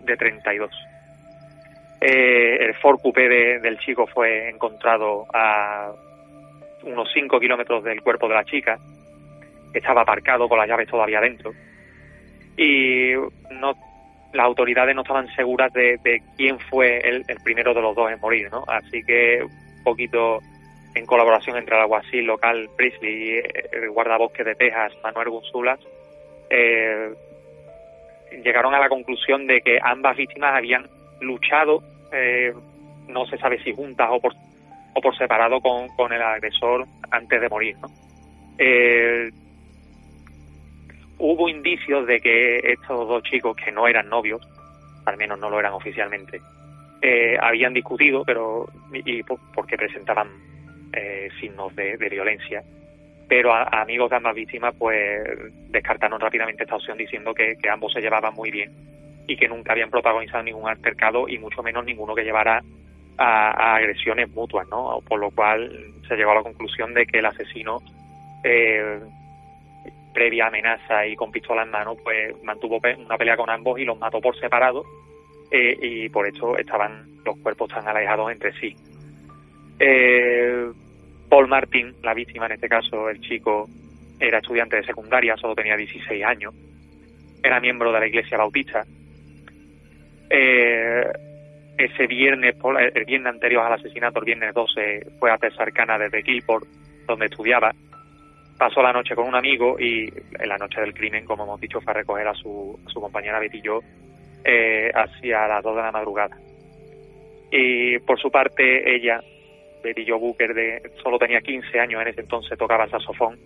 de 0.00 0.16
32. 0.16 0.70
Eh, 2.00 2.56
el 2.58 2.74
Ford 2.74 2.98
Coupé 3.00 3.28
del 3.60 3.78
chico 3.78 4.08
fue 4.08 4.50
encontrado 4.50 5.24
a 5.32 5.92
unos 6.82 7.08
5 7.14 7.38
kilómetros 7.38 7.84
del 7.84 8.02
cuerpo 8.02 8.26
de 8.28 8.34
la 8.34 8.44
chica. 8.44 8.76
Estaba 9.72 10.02
aparcado 10.02 10.48
con 10.48 10.58
las 10.58 10.68
llaves 10.68 10.88
todavía 10.88 11.20
dentro. 11.20 11.52
Y 12.56 13.12
no, 13.50 13.74
las 14.32 14.46
autoridades 14.46 14.94
no 14.94 15.02
estaban 15.02 15.28
seguras 15.34 15.72
de, 15.72 16.22
quién 16.36 16.58
fue 16.58 16.98
el, 16.98 17.24
primero 17.42 17.74
de 17.74 17.82
los 17.82 17.94
dos 17.94 18.10
en 18.10 18.20
morir, 18.20 18.50
¿no? 18.50 18.64
Así 18.66 19.02
que 19.04 19.42
un 19.42 19.84
poquito 19.84 20.40
en 20.94 21.06
colaboración 21.06 21.56
entre 21.56 21.76
el 21.76 21.82
alguacil 21.82 22.24
local 22.24 22.68
Priestley 22.76 23.12
y 23.12 23.42
el 23.72 23.90
guardabosque 23.90 24.44
de 24.44 24.54
Texas, 24.54 24.92
Manuel 25.02 25.30
Gunzulas, 25.30 25.80
eh, 26.50 27.14
llegaron 28.44 28.74
a 28.74 28.78
la 28.78 28.88
conclusión 28.88 29.46
de 29.46 29.60
que 29.60 29.78
ambas 29.82 30.16
víctimas 30.16 30.54
habían 30.54 30.86
luchado, 31.20 31.82
eh, 32.12 32.52
no 33.08 33.26
se 33.26 33.38
sabe 33.38 33.62
si 33.62 33.72
juntas 33.72 34.08
o 34.10 34.20
por, 34.20 34.34
o 34.94 35.00
por 35.00 35.16
separado 35.16 35.60
con, 35.60 35.88
con 35.88 36.12
el 36.12 36.22
agresor 36.22 36.86
antes 37.10 37.40
de 37.40 37.48
morir. 37.48 37.76
¿no? 37.80 37.88
Eh, 38.58 39.30
hubo 41.22 41.48
indicios 41.48 42.04
de 42.06 42.20
que 42.20 42.58
estos 42.72 43.08
dos 43.08 43.22
chicos, 43.22 43.56
que 43.56 43.70
no 43.70 43.86
eran 43.86 44.08
novios, 44.08 44.42
al 45.04 45.16
menos 45.16 45.38
no 45.38 45.48
lo 45.48 45.60
eran 45.60 45.72
oficialmente, 45.72 46.40
eh, 47.00 47.36
habían 47.40 47.72
discutido, 47.72 48.24
pero 48.24 48.66
y, 48.92 49.22
porque 49.22 49.76
presentaban 49.76 50.28
eh, 50.92 51.28
signos 51.40 51.74
de, 51.76 51.96
violencia. 52.10 52.64
Pero 53.28 53.54
a, 53.54 53.62
amigos 53.82 54.10
de 54.10 54.16
ambas 54.16 54.34
víctimas, 54.34 54.74
pues 54.76 55.22
descartaron 55.70 56.20
rápidamente 56.20 56.64
esta 56.64 56.74
opción 56.74 56.98
diciendo 56.98 57.32
que, 57.32 57.56
ambos 57.70 57.92
se 57.92 58.00
llevaban 58.00 58.34
muy 58.34 58.50
bien 58.50 58.72
y 59.28 59.36
que 59.36 59.46
nunca 59.46 59.72
habían 59.72 59.90
protagonizado 59.90 60.42
ningún 60.42 60.68
altercado 60.68 61.28
y 61.28 61.38
mucho 61.38 61.62
menos 61.62 61.84
ninguno 61.84 62.16
que 62.16 62.24
llevara 62.24 62.64
a, 63.16 63.76
agresiones 63.76 64.28
mutuas, 64.30 64.66
¿no? 64.68 64.98
Por 65.08 65.20
lo 65.20 65.30
cual 65.30 65.70
se 66.08 66.16
llegó 66.16 66.32
a 66.32 66.36
la 66.36 66.42
conclusión 66.42 66.92
de 66.94 67.06
que 67.06 67.20
el 67.20 67.26
asesino 67.26 67.80
eh, 68.42 68.98
previa 70.12 70.46
amenaza 70.46 71.06
y 71.06 71.16
con 71.16 71.32
pistola 71.32 71.62
en 71.62 71.70
mano, 71.70 71.96
pues 71.96 72.34
mantuvo 72.42 72.80
una 72.98 73.16
pelea 73.16 73.36
con 73.36 73.50
ambos 73.50 73.78
y 73.78 73.84
los 73.84 73.98
mató 73.98 74.20
por 74.20 74.38
separado 74.38 74.84
eh, 75.50 75.76
y 75.80 76.08
por 76.08 76.26
eso 76.26 76.56
estaban 76.56 77.06
los 77.24 77.36
cuerpos 77.38 77.70
tan 77.70 77.86
alejados 77.86 78.30
entre 78.30 78.52
sí. 78.52 78.74
Eh, 79.78 80.70
Paul 81.28 81.48
Martin, 81.48 81.94
la 82.02 82.14
víctima 82.14 82.46
en 82.46 82.52
este 82.52 82.68
caso, 82.68 83.08
el 83.08 83.20
chico, 83.20 83.68
era 84.20 84.38
estudiante 84.38 84.76
de 84.76 84.84
secundaria, 84.84 85.36
solo 85.36 85.54
tenía 85.54 85.76
16 85.76 86.24
años, 86.24 86.54
era 87.42 87.60
miembro 87.60 87.92
de 87.92 88.00
la 88.00 88.06
iglesia 88.06 88.38
bautista. 88.38 88.84
Eh, 90.30 91.04
ese 91.76 92.06
viernes, 92.06 92.54
el 92.94 93.04
viernes 93.04 93.32
anterior 93.32 93.64
al 93.64 93.72
asesinato, 93.72 94.20
el 94.20 94.26
viernes 94.26 94.54
12, 94.54 95.06
fue 95.18 95.30
a 95.30 95.38
Texarkana 95.38 95.98
desde 95.98 96.22
Gilport, 96.22 96.66
donde 97.06 97.26
estudiaba, 97.26 97.74
pasó 98.58 98.82
la 98.82 98.92
noche 98.92 99.14
con 99.14 99.26
un 99.26 99.34
amigo 99.34 99.78
y 99.78 100.12
en 100.38 100.48
la 100.48 100.58
noche 100.58 100.80
del 100.80 100.94
crimen, 100.94 101.24
como 101.24 101.44
hemos 101.44 101.60
dicho, 101.60 101.80
fue 101.80 101.92
a 101.92 101.94
recoger 101.94 102.28
a 102.28 102.34
su, 102.34 102.78
su 102.86 103.00
compañera 103.00 103.40
Betty 103.40 103.60
Jo 103.64 103.82
eh, 104.44 104.90
hacia 104.94 105.46
las 105.46 105.62
2 105.62 105.76
de 105.76 105.82
la 105.82 105.92
madrugada. 105.92 106.36
Y 107.50 107.98
por 108.00 108.20
su 108.20 108.30
parte, 108.30 108.94
ella, 108.94 109.20
Betty 109.82 110.06
Jo 110.06 110.18
Booker, 110.18 110.54
de, 110.54 110.90
solo 111.02 111.18
tenía 111.18 111.40
15 111.40 111.78
años 111.78 112.02
en 112.02 112.08
ese 112.08 112.20
entonces, 112.20 112.58
tocaba 112.58 112.88
saxofón 112.88 113.38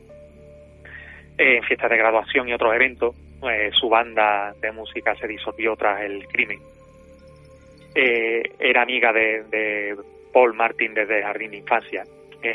en 1.38 1.62
fiestas 1.64 1.90
de 1.90 1.97
graduación 1.99 2.49
y 2.49 2.55
otros 2.55 2.75
eventos. 2.75 3.14
Eh, 3.51 3.71
su 3.79 3.88
banda 3.88 4.55
de 4.61 4.73
música 4.73 5.14
se 5.16 5.27
disolvió 5.27 5.77
tras 5.77 6.01
el 6.03 6.27
crimen. 6.29 6.59
Eh, 7.95 8.42
era 8.59 8.83
amiga 8.83 9.12
de, 9.12 9.45
de 9.45 9.97
Paul 10.33 10.55
Martin 10.55 10.95
desde 10.95 11.23
jardín 11.23 11.51
de 11.51 11.59
infancia 11.59 12.05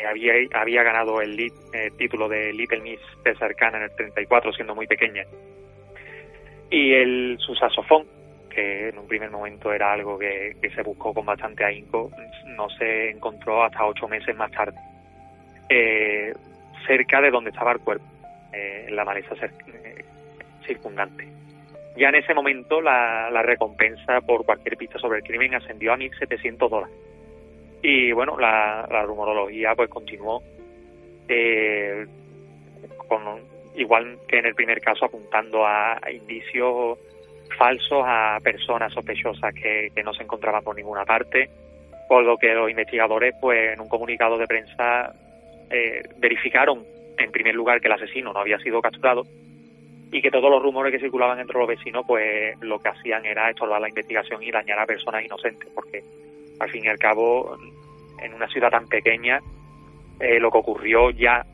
había, 0.07 0.33
había 0.53 0.83
ganado 0.83 1.21
el 1.21 1.39
eh, 1.39 1.91
título 1.97 2.29
de 2.29 2.53
Little 2.53 2.81
Miss 2.81 2.99
de 3.23 3.31
en 3.31 3.81
el 3.81 3.91
34, 3.95 4.53
siendo 4.53 4.75
muy 4.75 4.87
pequeña. 4.87 5.25
Y 6.69 6.93
el, 6.93 7.37
su 7.39 7.55
saxofón, 7.55 8.05
que 8.49 8.89
en 8.89 8.97
un 8.97 9.07
primer 9.07 9.29
momento 9.29 9.73
era 9.73 9.91
algo 9.91 10.17
que, 10.17 10.55
se 10.73 10.81
buscó 10.83 11.13
con 11.13 11.25
bastante 11.25 11.65
ahínco, 11.65 12.11
no 12.45 12.69
se 12.69 13.09
encontró 13.09 13.63
hasta 13.63 13.85
ocho 13.85 14.07
meses 14.07 14.35
más 14.35 14.51
tarde, 14.51 14.77
eh, 15.69 16.33
cerca 16.87 17.21
de 17.21 17.31
donde 17.31 17.49
estaba 17.49 17.73
el 17.73 17.79
cuerpo, 17.79 18.05
eh, 18.53 18.85
en 18.87 18.95
la 18.95 19.03
maleza 19.03 19.35
circundante. 20.65 21.27
Ya 21.97 22.09
en 22.09 22.15
ese 22.15 22.33
momento 22.33 22.79
la, 22.79 23.29
la 23.29 23.41
recompensa 23.41 24.21
por 24.21 24.45
cualquier 24.45 24.77
pista 24.77 24.97
sobre 24.97 25.19
el 25.19 25.25
crimen 25.25 25.55
ascendió 25.55 25.91
a 25.91 25.97
1.700 25.97 26.69
dólares 26.69 26.95
y 27.81 28.11
bueno, 28.11 28.37
la, 28.37 28.85
rumorología 29.05 29.75
pues 29.75 29.89
continuó 29.89 30.43
eh, 31.27 32.05
con 33.07 33.21
igual 33.75 34.19
que 34.27 34.39
en 34.39 34.45
el 34.45 34.55
primer 34.55 34.81
caso 34.81 35.05
apuntando 35.05 35.65
a, 35.65 35.99
indicios 36.11 36.99
falsos 37.57 38.03
a 38.05 38.39
personas 38.43 38.93
sospechosas 38.93 39.53
que, 39.53 39.91
no 40.03 40.13
se 40.13 40.23
encontraban 40.23 40.63
por 40.63 40.75
ninguna 40.75 41.05
parte, 41.05 41.49
por 42.07 42.23
lo 42.23 42.37
que 42.37 42.53
los 42.53 42.69
investigadores 42.69 43.33
pues 43.39 43.73
en 43.73 43.81
un 43.81 43.89
comunicado 43.89 44.37
de 44.37 44.47
prensa 44.47 45.13
eh, 45.69 46.03
verificaron 46.17 46.83
en 47.17 47.31
primer 47.31 47.55
lugar 47.55 47.81
que 47.81 47.87
el 47.87 47.93
asesino 47.93 48.33
no 48.33 48.39
había 48.39 48.59
sido 48.59 48.81
capturado 48.81 49.23
y 50.11 50.21
que 50.21 50.31
todos 50.31 50.49
los 50.49 50.61
rumores 50.61 50.91
que 50.91 50.99
circulaban 50.99 51.39
entre 51.39 51.57
los 51.57 51.67
vecinos 51.67 52.03
pues 52.05 52.59
lo 52.61 52.79
que 52.79 52.89
hacían 52.89 53.25
era 53.25 53.49
estorbar 53.49 53.81
la 53.81 53.89
investigación 53.89 54.43
y 54.43 54.51
dañar 54.51 54.79
a 54.79 54.85
personas 54.85 55.23
inocentes 55.23 55.69
porque 55.73 56.03
al 56.59 56.69
fin 56.69 56.85
y 56.85 56.87
al 56.87 56.97
cabo, 56.97 57.57
en 58.21 58.33
una 58.33 58.47
ciudad 58.47 58.69
tan 58.69 58.87
pequeña, 58.87 59.39
eh, 60.19 60.39
lo 60.39 60.51
que 60.51 60.57
ocurrió 60.57 61.09
ya 61.11 61.45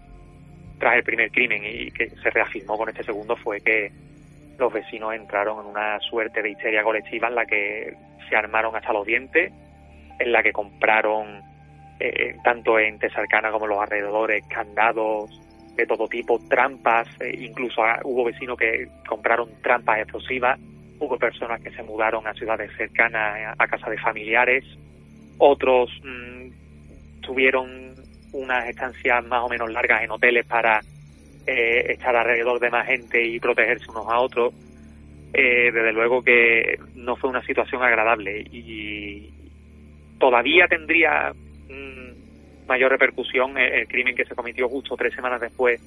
tras 0.77 0.95
el 0.95 1.03
primer 1.03 1.31
crimen 1.31 1.63
y 1.63 1.91
que 1.91 2.09
se 2.09 2.29
reafirmó 2.29 2.77
con 2.77 2.89
este 2.89 3.03
segundo 3.03 3.35
fue 3.35 3.61
que 3.61 3.91
los 4.57 4.71
vecinos 4.73 5.13
entraron 5.13 5.63
en 5.63 5.71
una 5.71 5.99
suerte 5.99 6.41
de 6.41 6.51
histeria 6.51 6.83
colectiva 6.83 7.27
en 7.27 7.35
la 7.35 7.45
que 7.45 7.95
se 8.29 8.35
armaron 8.35 8.75
hasta 8.75 8.93
los 8.93 9.05
dientes, 9.05 9.51
en 10.19 10.31
la 10.31 10.43
que 10.43 10.51
compraron 10.51 11.41
eh, 11.99 12.35
tanto 12.43 12.77
en 12.79 12.99
Tesarcana 12.99 13.51
como 13.51 13.67
los 13.67 13.79
alrededores 13.79 14.45
candados 14.47 15.41
de 15.75 15.85
todo 15.85 16.07
tipo, 16.07 16.39
trampas, 16.49 17.07
eh, 17.19 17.35
incluso 17.39 17.81
hubo 18.03 18.25
vecinos 18.25 18.57
que 18.57 18.87
compraron 19.07 19.49
trampas 19.61 19.99
explosivas, 19.99 20.59
hubo 20.99 21.17
personas 21.17 21.61
que 21.61 21.71
se 21.71 21.83
mudaron 21.83 22.27
a 22.27 22.33
ciudades 22.33 22.71
cercanas 22.75 23.55
a 23.57 23.67
casa 23.67 23.89
de 23.89 23.97
familiares, 23.97 24.63
otros 25.37 25.91
mm, 26.03 27.21
tuvieron 27.21 27.95
unas 28.33 28.67
estancias 28.67 29.25
más 29.25 29.43
o 29.43 29.49
menos 29.49 29.71
largas 29.71 30.03
en 30.03 30.11
hoteles 30.11 30.45
para 30.45 30.81
eh, 31.45 31.93
estar 31.93 32.15
alrededor 32.15 32.59
de 32.59 32.69
más 32.69 32.85
gente 32.87 33.23
y 33.23 33.39
protegerse 33.39 33.89
unos 33.89 34.07
a 34.07 34.19
otros. 34.19 34.53
Eh, 35.33 35.71
desde 35.71 35.91
luego 35.91 36.23
que 36.23 36.79
no 36.95 37.15
fue 37.17 37.29
una 37.29 37.43
situación 37.43 37.83
agradable 37.83 38.45
y 38.49 39.29
todavía 40.17 40.67
tendría 40.67 41.33
mm, 41.69 42.67
mayor 42.67 42.91
repercusión 42.91 43.57
el, 43.57 43.87
crimen 43.87 44.15
que 44.15 44.25
se 44.25 44.35
cometió 44.35 44.69
justo 44.69 44.95
tres 44.95 45.13
semanas 45.13 45.41
después 45.41 45.81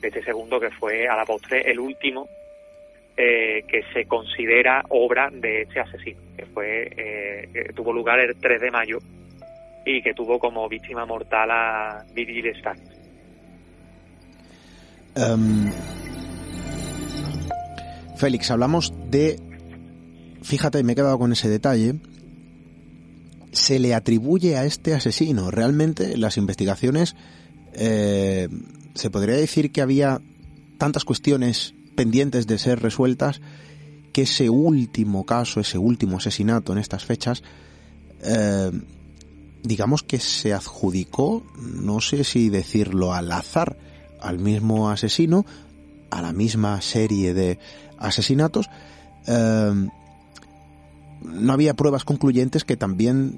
de 0.00 0.08
este 0.08 0.22
segundo, 0.22 0.60
que 0.60 0.70
fue 0.70 1.08
a 1.08 1.16
la 1.16 1.24
postre 1.24 1.70
el 1.70 1.80
último 1.80 2.28
eh, 3.16 3.64
que 3.68 3.82
se 3.92 4.06
considera 4.06 4.84
obra 4.88 5.28
de 5.30 5.62
este 5.62 5.80
asesino, 5.80 6.20
que 6.36 6.46
fue 6.46 6.90
eh, 6.96 7.48
que 7.52 7.72
tuvo 7.74 7.92
lugar 7.92 8.20
el 8.20 8.34
3 8.36 8.60
de 8.60 8.70
mayo 8.70 8.98
y 9.84 10.02
que 10.02 10.14
tuvo 10.14 10.38
como 10.38 10.68
víctima 10.68 11.04
mortal 11.04 11.50
a 11.50 12.04
Virgil 12.14 12.54
Stack. 12.58 12.78
Em, 15.14 15.70
Félix, 18.16 18.50
hablamos 18.50 18.94
de, 19.10 19.38
fíjate, 20.42 20.82
me 20.82 20.92
he 20.92 20.96
quedado 20.96 21.18
con 21.18 21.32
ese 21.32 21.48
detalle, 21.48 21.96
se 23.52 23.78
le 23.78 23.94
atribuye 23.94 24.56
a 24.56 24.64
este 24.64 24.94
asesino. 24.94 25.50
Realmente 25.50 26.16
las 26.16 26.38
investigaciones, 26.38 27.14
eh, 27.74 28.48
se 28.94 29.10
podría 29.10 29.36
decir 29.36 29.70
que 29.70 29.82
había 29.82 30.20
tantas 30.78 31.04
cuestiones 31.04 31.74
pendientes 31.94 32.46
de 32.46 32.58
ser 32.58 32.80
resueltas 32.80 33.40
que 34.12 34.22
ese 34.22 34.50
último 34.50 35.24
caso, 35.24 35.60
ese 35.60 35.78
último 35.78 36.18
asesinato 36.18 36.72
en 36.72 36.78
estas 36.78 37.04
fechas, 37.04 37.42
eh, 38.22 38.70
digamos 39.62 40.02
que 40.02 40.18
se 40.18 40.52
adjudicó, 40.52 41.42
no 41.58 42.00
sé 42.00 42.24
si 42.24 42.50
decirlo 42.50 43.14
al 43.14 43.32
azar, 43.32 43.76
al 44.20 44.38
mismo 44.38 44.90
asesino, 44.90 45.46
a 46.10 46.20
la 46.20 46.32
misma 46.32 46.80
serie 46.82 47.32
de 47.32 47.58
asesinatos. 47.98 48.68
Eh, 49.26 49.88
no 51.24 51.52
había 51.52 51.74
pruebas 51.74 52.04
concluyentes 52.04 52.64
que 52.64 52.76
también 52.76 53.36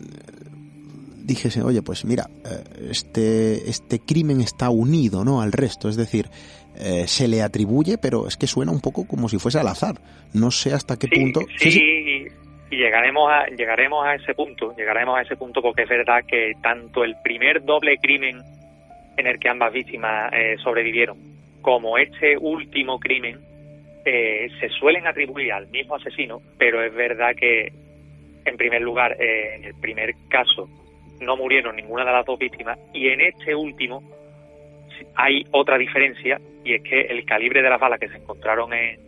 dijese, 1.25 1.63
oye, 1.63 1.83
pues 1.83 2.05
mira, 2.05 2.31
eh, 2.45 2.89
este, 2.91 3.69
este 3.69 4.01
crimen 4.01 4.41
está 4.41 4.71
unido, 4.71 5.25
¿no? 5.25 5.41
Al 5.41 5.53
resto, 5.53 5.89
es 5.89 5.97
decir, 5.97 6.31
eh, 6.79 7.07
se 7.07 7.29
le 7.29 7.43
atribuye, 7.43 7.99
pero 7.99 8.27
es 8.27 8.37
que 8.37 8.47
suena 8.47 8.73
un 8.73 8.81
poco 8.81 9.07
como 9.07 9.29
si 9.29 9.39
fuese 9.39 9.59
al 9.59 9.69
azar. 9.69 9.97
No 10.33 10.51
sé 10.51 10.73
hasta 10.73 10.97
qué 10.97 11.09
punto. 11.09 11.41
Sí, 11.57 11.71
sí, 11.71 12.27
y 12.71 12.77
llegaremos 12.77 13.31
a, 13.31 13.47
llegaremos 13.47 14.05
a 14.05 14.15
ese 14.15 14.35
punto, 14.35 14.75
llegaremos 14.77 15.19
a 15.19 15.23
ese 15.23 15.37
punto 15.37 15.63
porque 15.63 15.83
es 15.83 15.89
verdad 15.89 16.25
que 16.27 16.53
tanto 16.63 17.05
el 17.05 17.17
primer 17.23 17.65
doble 17.65 17.99
crimen 17.99 18.43
en 19.17 19.27
el 19.27 19.39
que 19.39 19.49
ambas 19.49 19.73
víctimas 19.73 20.33
eh, 20.33 20.57
sobrevivieron 20.63 21.17
como 21.63 21.97
este 21.97 22.37
último 22.37 22.99
crimen 22.99 23.39
eh, 24.05 24.49
se 24.61 24.69
suelen 24.69 25.07
atribuir 25.07 25.53
al 25.53 25.69
mismo 25.69 25.95
asesino, 25.95 26.43
pero 26.59 26.83
es 26.83 26.93
verdad 26.93 27.35
que 27.35 27.73
en 28.45 28.57
primer 28.57 28.83
lugar 28.83 29.17
en 29.19 29.65
el 29.65 29.75
primer 29.81 30.15
caso 30.29 30.69
no 31.21 31.37
murieron 31.37 31.77
ninguna 31.77 32.05
de 32.05 32.13
las 32.13 32.27
dos 32.27 32.39
víctimas 32.39 32.79
y 32.93 33.09
en 33.09 33.21
este 33.23 33.55
último 33.55 34.03
hay 35.15 35.45
otra 35.51 35.79
diferencia 35.79 36.41
y 36.65 36.75
es 36.75 36.83
que 36.83 37.03
el 37.03 37.25
calibre 37.25 37.63
de 37.63 37.71
las 37.71 37.81
balas 37.81 38.01
que 38.01 38.09
se 38.09 38.17
encontraron 38.17 38.73
en, 38.73 38.99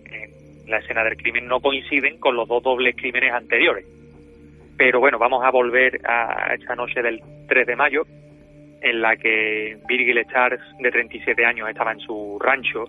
la 0.67 0.79
escena 0.79 1.05
del 1.05 1.17
crimen 1.17 1.47
no 1.47 1.61
coinciden 1.61 2.19
con 2.19 2.35
los 2.35 2.49
dos 2.49 2.63
dobles 2.63 2.97
crímenes 2.97 3.33
anteriores. 3.33 3.87
Pero 4.77 5.01
bueno, 5.01 5.19
vamos 5.19 5.45
a 5.45 5.51
volver 5.51 6.01
a 6.05 6.55
esta 6.55 6.75
noche 6.75 7.03
del 7.03 7.21
3 7.49 7.67
de 7.67 7.77
mayo, 7.77 8.03
en 8.83 9.01
la 9.01 9.17
que 9.17 9.79
Virgil 9.89 10.25
Charles, 10.31 10.61
de 10.81 10.91
37 10.91 11.45
años, 11.45 11.69
estaba 11.69 11.93
en 11.93 12.01
su 12.01 12.39
rancho, 12.41 12.85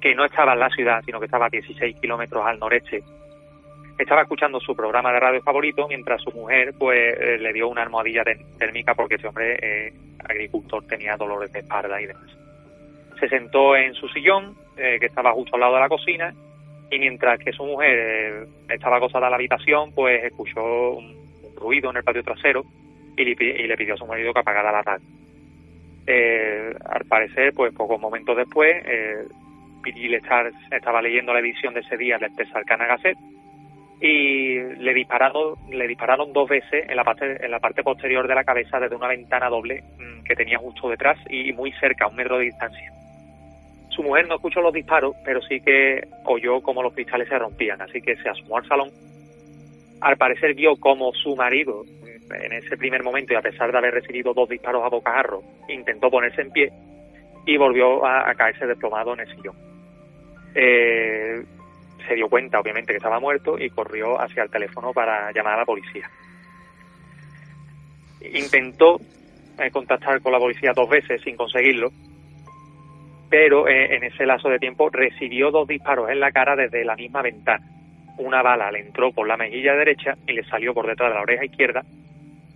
que 0.00 0.14
no 0.14 0.24
estaba 0.24 0.54
en 0.54 0.60
la 0.60 0.70
ciudad, 0.70 1.02
sino 1.04 1.18
que 1.18 1.26
estaba 1.26 1.46
a 1.46 1.50
16 1.50 2.00
kilómetros 2.00 2.44
al 2.44 2.58
noreste. 2.58 3.02
Estaba 3.98 4.22
escuchando 4.22 4.60
su 4.60 4.76
programa 4.76 5.12
de 5.12 5.18
radio 5.18 5.42
favorito 5.42 5.88
mientras 5.88 6.22
su 6.22 6.30
mujer 6.30 6.72
pues 6.78 7.18
eh, 7.18 7.36
le 7.38 7.52
dio 7.52 7.68
una 7.68 7.82
almohadilla 7.82 8.22
térmica 8.56 8.94
porque 8.94 9.16
ese 9.16 9.26
hombre 9.26 9.58
eh, 9.60 9.92
agricultor 10.24 10.86
tenía 10.86 11.16
dolores 11.16 11.52
de 11.52 11.58
espalda 11.58 12.00
y 12.00 12.06
demás. 12.06 12.30
Se 13.18 13.28
sentó 13.28 13.74
en 13.76 13.94
su 13.94 14.08
sillón, 14.08 14.54
eh, 14.76 14.98
que 15.00 15.06
estaba 15.06 15.32
justo 15.32 15.56
al 15.56 15.60
lado 15.60 15.74
de 15.74 15.80
la 15.80 15.88
cocina, 15.88 16.32
y 16.90 16.98
mientras 17.00 17.40
que 17.40 17.52
su 17.52 17.64
mujer 17.64 18.46
estaba 18.68 18.98
acostada 18.98 19.26
en 19.26 19.30
la 19.32 19.36
habitación, 19.36 19.92
pues 19.92 20.24
escuchó 20.24 20.92
un, 20.92 21.16
ruido 21.56 21.90
en 21.90 21.96
el 21.96 22.04
patio 22.04 22.22
trasero 22.22 22.64
y 23.16 23.24
le, 23.24 23.34
pidió 23.76 23.94
a 23.94 23.96
su 23.96 24.06
marido 24.06 24.32
que 24.32 24.38
apagara 24.38 24.70
la. 24.70 25.00
Eh, 26.06 26.72
al 26.88 27.04
parecer, 27.04 27.52
pues 27.52 27.74
pocos 27.74 28.00
momentos 28.00 28.36
después, 28.36 28.72
eh, 28.86 29.24
Virgil 29.82 30.14
estaba 30.70 31.02
leyendo 31.02 31.34
la 31.34 31.40
edición 31.40 31.74
de 31.74 31.80
ese 31.80 31.96
día 31.96 32.16
del 32.16 32.34
Texarkana 32.36 32.86
Gazette 32.86 33.18
y 34.00 34.60
le 34.60 34.94
dispararon, 34.94 35.54
le 35.70 35.88
dispararon 35.88 36.32
dos 36.32 36.48
veces 36.48 36.88
en 36.88 36.96
la 36.96 37.04
parte, 37.04 37.44
en 37.44 37.50
la 37.50 37.58
parte 37.58 37.82
posterior 37.82 38.28
de 38.28 38.34
la 38.34 38.44
cabeza 38.44 38.78
desde 38.78 38.94
una 38.94 39.08
ventana 39.08 39.48
doble 39.48 39.82
mm, 39.98 40.22
que 40.22 40.36
tenía 40.36 40.58
justo 40.58 40.88
detrás 40.88 41.18
y 41.28 41.52
muy 41.52 41.72
cerca, 41.72 42.04
a 42.04 42.08
un 42.08 42.16
metro 42.16 42.38
de 42.38 42.46
distancia. 42.46 42.92
Su 43.88 44.02
mujer 44.04 44.28
no 44.28 44.36
escuchó 44.36 44.60
los 44.60 44.72
disparos, 44.72 45.16
pero 45.24 45.42
sí 45.42 45.60
que 45.60 46.06
oyó 46.24 46.60
cómo 46.60 46.82
los 46.82 46.94
cristales 46.94 47.28
se 47.28 47.38
rompían, 47.38 47.82
así 47.82 48.00
que 48.00 48.16
se 48.16 48.28
asomó 48.28 48.58
al 48.58 48.68
salón. 48.68 48.90
Al 50.00 50.16
parecer 50.16 50.54
vio 50.54 50.76
cómo 50.76 51.12
su 51.12 51.34
marido, 51.34 51.82
en 52.30 52.52
ese 52.52 52.76
primer 52.76 53.02
momento 53.02 53.32
y 53.32 53.36
a 53.36 53.42
pesar 53.42 53.72
de 53.72 53.78
haber 53.78 53.94
recibido 53.94 54.32
dos 54.32 54.48
disparos 54.48 54.84
a 54.84 54.88
bocajarro, 54.88 55.42
intentó 55.68 56.10
ponerse 56.10 56.42
en 56.42 56.52
pie 56.52 56.70
y 57.46 57.56
volvió 57.56 58.06
a, 58.06 58.32
caerse 58.34 58.66
desplomado 58.66 59.14
en 59.14 59.20
el 59.20 59.34
sillón. 59.34 59.56
Eh, 60.54 61.42
se 62.08 62.14
dio 62.14 62.28
cuenta, 62.28 62.58
obviamente, 62.58 62.92
que 62.92 62.96
estaba 62.96 63.20
muerto 63.20 63.58
y 63.58 63.70
corrió 63.70 64.20
hacia 64.20 64.42
el 64.42 64.50
teléfono 64.50 64.92
para 64.92 65.30
llamar 65.32 65.54
a 65.54 65.58
la 65.58 65.64
policía. 65.64 66.10
Intentó 68.32 69.00
eh, 69.58 69.70
contactar 69.70 70.20
con 70.20 70.32
la 70.32 70.38
policía 70.38 70.72
dos 70.74 70.88
veces 70.88 71.20
sin 71.22 71.36
conseguirlo 71.36 71.92
pero 73.30 73.68
eh, 73.68 73.94
en 73.94 74.04
ese 74.04 74.26
lazo 74.26 74.48
de 74.48 74.58
tiempo 74.58 74.88
recibió 74.90 75.50
dos 75.50 75.68
disparos 75.68 76.10
en 76.10 76.20
la 76.20 76.32
cara 76.32 76.56
desde 76.56 76.84
la 76.84 76.96
misma 76.96 77.22
ventana. 77.22 77.64
Una 78.18 78.42
bala 78.42 78.70
le 78.70 78.80
entró 78.80 79.12
por 79.12 79.28
la 79.28 79.36
mejilla 79.36 79.74
derecha 79.74 80.16
y 80.26 80.32
le 80.32 80.44
salió 80.44 80.74
por 80.74 80.86
detrás 80.86 81.10
de 81.10 81.16
la 81.16 81.22
oreja 81.22 81.44
izquierda, 81.44 81.82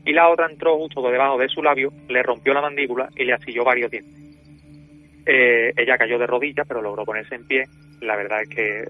y 0.05 0.12
la 0.12 0.29
otra 0.29 0.47
entró 0.51 0.77
justo 0.77 1.09
debajo 1.09 1.38
de 1.38 1.49
su 1.49 1.62
labio, 1.62 1.93
le 2.09 2.23
rompió 2.23 2.53
la 2.53 2.62
mandíbula 2.62 3.09
y 3.17 3.25
le 3.25 3.35
asilló 3.35 3.65
varios 3.65 3.91
dientes. 3.91 4.12
Eh, 5.25 5.73
ella 5.77 5.97
cayó 5.97 6.19
de 6.19 6.27
rodillas, 6.27 6.67
pero 6.67 6.83
logró 6.83 7.05
ponerse 7.05 7.37
en 7.37 7.47
pie. 7.47 7.65
La 8.01 8.17
verdad 8.17 8.43
es 8.43 8.49
que 8.49 8.85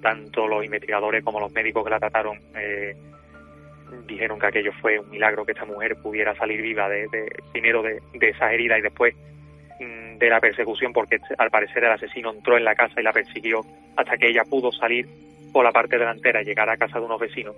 tanto 0.00 0.46
los 0.46 0.64
investigadores 0.64 1.24
como 1.24 1.40
los 1.40 1.52
médicos 1.52 1.84
que 1.84 1.90
la 1.90 1.98
trataron 1.98 2.38
eh, 2.54 2.94
dijeron 4.06 4.38
que 4.38 4.46
aquello 4.46 4.72
fue 4.80 4.98
un 4.98 5.10
milagro 5.10 5.44
que 5.44 5.52
esta 5.52 5.64
mujer 5.64 5.96
pudiera 5.96 6.34
salir 6.34 6.60
viva 6.60 6.88
de, 6.88 7.08
primero 7.52 7.82
de, 7.82 8.00
de 8.14 8.28
esas 8.28 8.52
heridas 8.52 8.78
y 8.78 8.82
después 8.82 9.14
Mm, 9.78 10.16
de 10.16 10.30
la 10.30 10.40
persecución 10.40 10.94
porque 10.94 11.18
al 11.36 11.50
parecer 11.50 11.84
el 11.84 11.92
asesino 11.92 12.32
entró 12.32 12.56
en 12.56 12.64
la 12.64 12.74
casa 12.74 12.98
y 12.98 13.04
la 13.04 13.12
persiguió 13.12 13.60
hasta 13.94 14.16
que 14.16 14.28
ella 14.28 14.42
pudo 14.48 14.72
salir 14.72 15.06
por 15.52 15.64
la 15.64 15.72
parte 15.72 15.98
delantera 15.98 16.40
y 16.40 16.46
llegar 16.46 16.70
a 16.70 16.78
casa 16.78 16.98
de 16.98 17.04
unos 17.04 17.20
vecinos. 17.20 17.54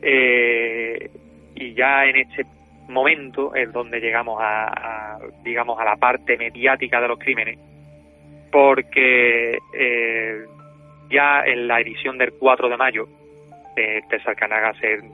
Eh, 0.00 1.10
y 1.54 1.74
ya 1.74 2.06
en 2.06 2.16
este 2.16 2.46
momento 2.88 3.54
es 3.54 3.70
donde 3.72 4.00
llegamos 4.00 4.38
a, 4.40 5.18
digamos 5.44 5.78
a 5.78 5.84
la 5.84 5.96
parte 5.96 6.38
mediática 6.38 7.00
de 7.00 7.08
los 7.08 7.18
crímenes 7.18 7.58
porque 8.50 9.58
eh, 9.74 10.44
ya 11.10 11.44
en 11.44 11.68
la 11.68 11.80
edición 11.80 12.18
del 12.18 12.32
4 12.32 12.68
de 12.68 12.76
mayo 12.76 13.08
eh, 13.76 14.00
César 14.08 14.34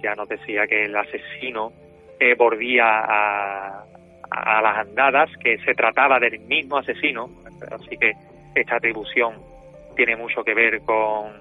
ya 0.00 0.14
nos 0.14 0.28
decía 0.28 0.66
que 0.66 0.85
el 0.85 0.96
asesino 0.96 1.72
eh, 2.20 2.35
volvía 2.37 2.85
a, 2.85 3.85
las 4.62 4.78
andadas, 4.78 5.31
que 5.42 5.59
se 5.59 5.74
trataba 5.74 6.18
del 6.18 6.38
mismo 6.40 6.78
asesino, 6.78 7.28
así 7.70 7.98
que 7.98 8.12
esta 8.55 8.76
atribución 8.76 9.35
tiene 9.94 10.16
mucho 10.16 10.42
que 10.42 10.55
ver 10.55 10.81
con, 10.83 11.33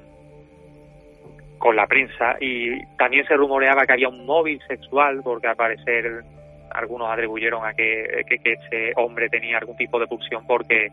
con 1.57 1.75
la 1.75 1.87
prensa. 1.87 2.35
Y 2.41 2.83
también 2.97 3.25
se 3.27 3.35
rumoreaba 3.35 3.85
que 3.85 3.93
había 3.93 4.09
un 4.09 4.25
móvil 4.25 4.59
sexual 4.67 5.21
porque 5.23 5.47
al 5.47 5.55
parecer 5.55 6.23
algunos 6.71 7.09
atribuyeron 7.09 7.65
a 7.65 7.73
que, 7.73 8.25
que, 8.27 8.39
ese 8.43 8.93
hombre 8.95 9.29
tenía 9.29 9.57
algún 9.59 9.77
tipo 9.77 9.99
de 9.99 10.07
pulsión 10.07 10.45
porque 10.47 10.89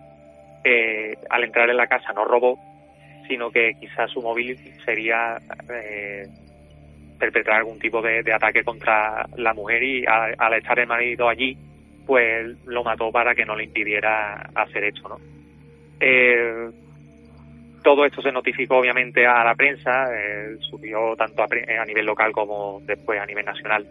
eh, 0.62 1.16
al 1.30 1.44
entrar 1.44 1.70
en 1.70 1.76
la 1.78 1.86
casa 1.86 2.12
no 2.12 2.24
robó, 2.24 2.58
sino 3.28 3.50
que 3.50 3.74
quizás 3.78 4.10
su 4.10 4.20
móvil 4.22 4.58
sería 4.84 5.38
eh, 5.70 6.26
perpetrar 7.18 7.58
algún 7.58 7.78
tipo 7.78 8.00
de, 8.02 8.32
ataque 8.32 8.64
contra 8.64 9.26
la 9.36 9.54
mujer 9.54 9.82
y 9.82 10.04
al 10.06 10.54
estar 10.54 10.78
el 10.78 10.86
marido 10.86 11.28
allí 11.28 11.56
pues 12.06 12.56
lo 12.64 12.82
mató 12.82 13.12
para 13.12 13.34
que 13.34 13.44
no 13.44 13.54
le 13.54 13.64
impidiera 13.64 14.48
hacer 14.54 14.84
esto, 14.84 15.10
¿no? 15.10 15.18
Eh, 16.00 16.70
todo 17.82 18.06
esto 18.06 18.22
se 18.22 18.32
notificó 18.32 18.78
obviamente 18.78 19.26
a 19.26 19.44
la 19.44 19.54
prensa, 19.54 20.08
eh, 20.14 20.56
subió 20.60 21.14
tanto 21.16 21.42
a, 21.42 21.84
nivel 21.84 22.06
local 22.06 22.32
como 22.32 22.80
después 22.86 23.20
a 23.20 23.26
nivel 23.26 23.44
nacional. 23.44 23.86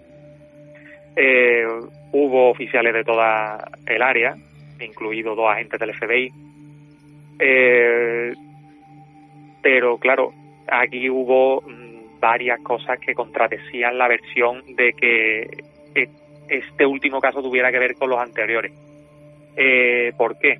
Eh, 1.15 1.63
hubo 2.11 2.49
oficiales 2.49 2.93
de 2.93 3.03
toda 3.03 3.69
el 3.85 4.01
área, 4.01 4.35
incluidos 4.79 5.37
dos 5.37 5.51
agentes 5.51 5.79
del 5.79 5.93
FBI. 5.93 6.31
Pero 9.69 9.97
claro, 9.97 10.31
aquí 10.65 11.09
hubo 11.09 11.59
mm, 11.59 12.21
varias 12.21 12.57
cosas 12.61 12.97
que 13.01 13.13
contradecían 13.13 13.97
la 13.97 14.07
versión 14.07 14.63
de 14.77 14.93
que 14.93 15.45
este 16.47 16.85
último 16.85 17.19
caso 17.19 17.41
tuviera 17.41 17.69
que 17.69 17.77
ver 17.77 17.95
con 17.95 18.09
los 18.09 18.17
anteriores. 18.17 18.71
Eh, 19.57 20.13
¿Por 20.17 20.39
qué? 20.39 20.57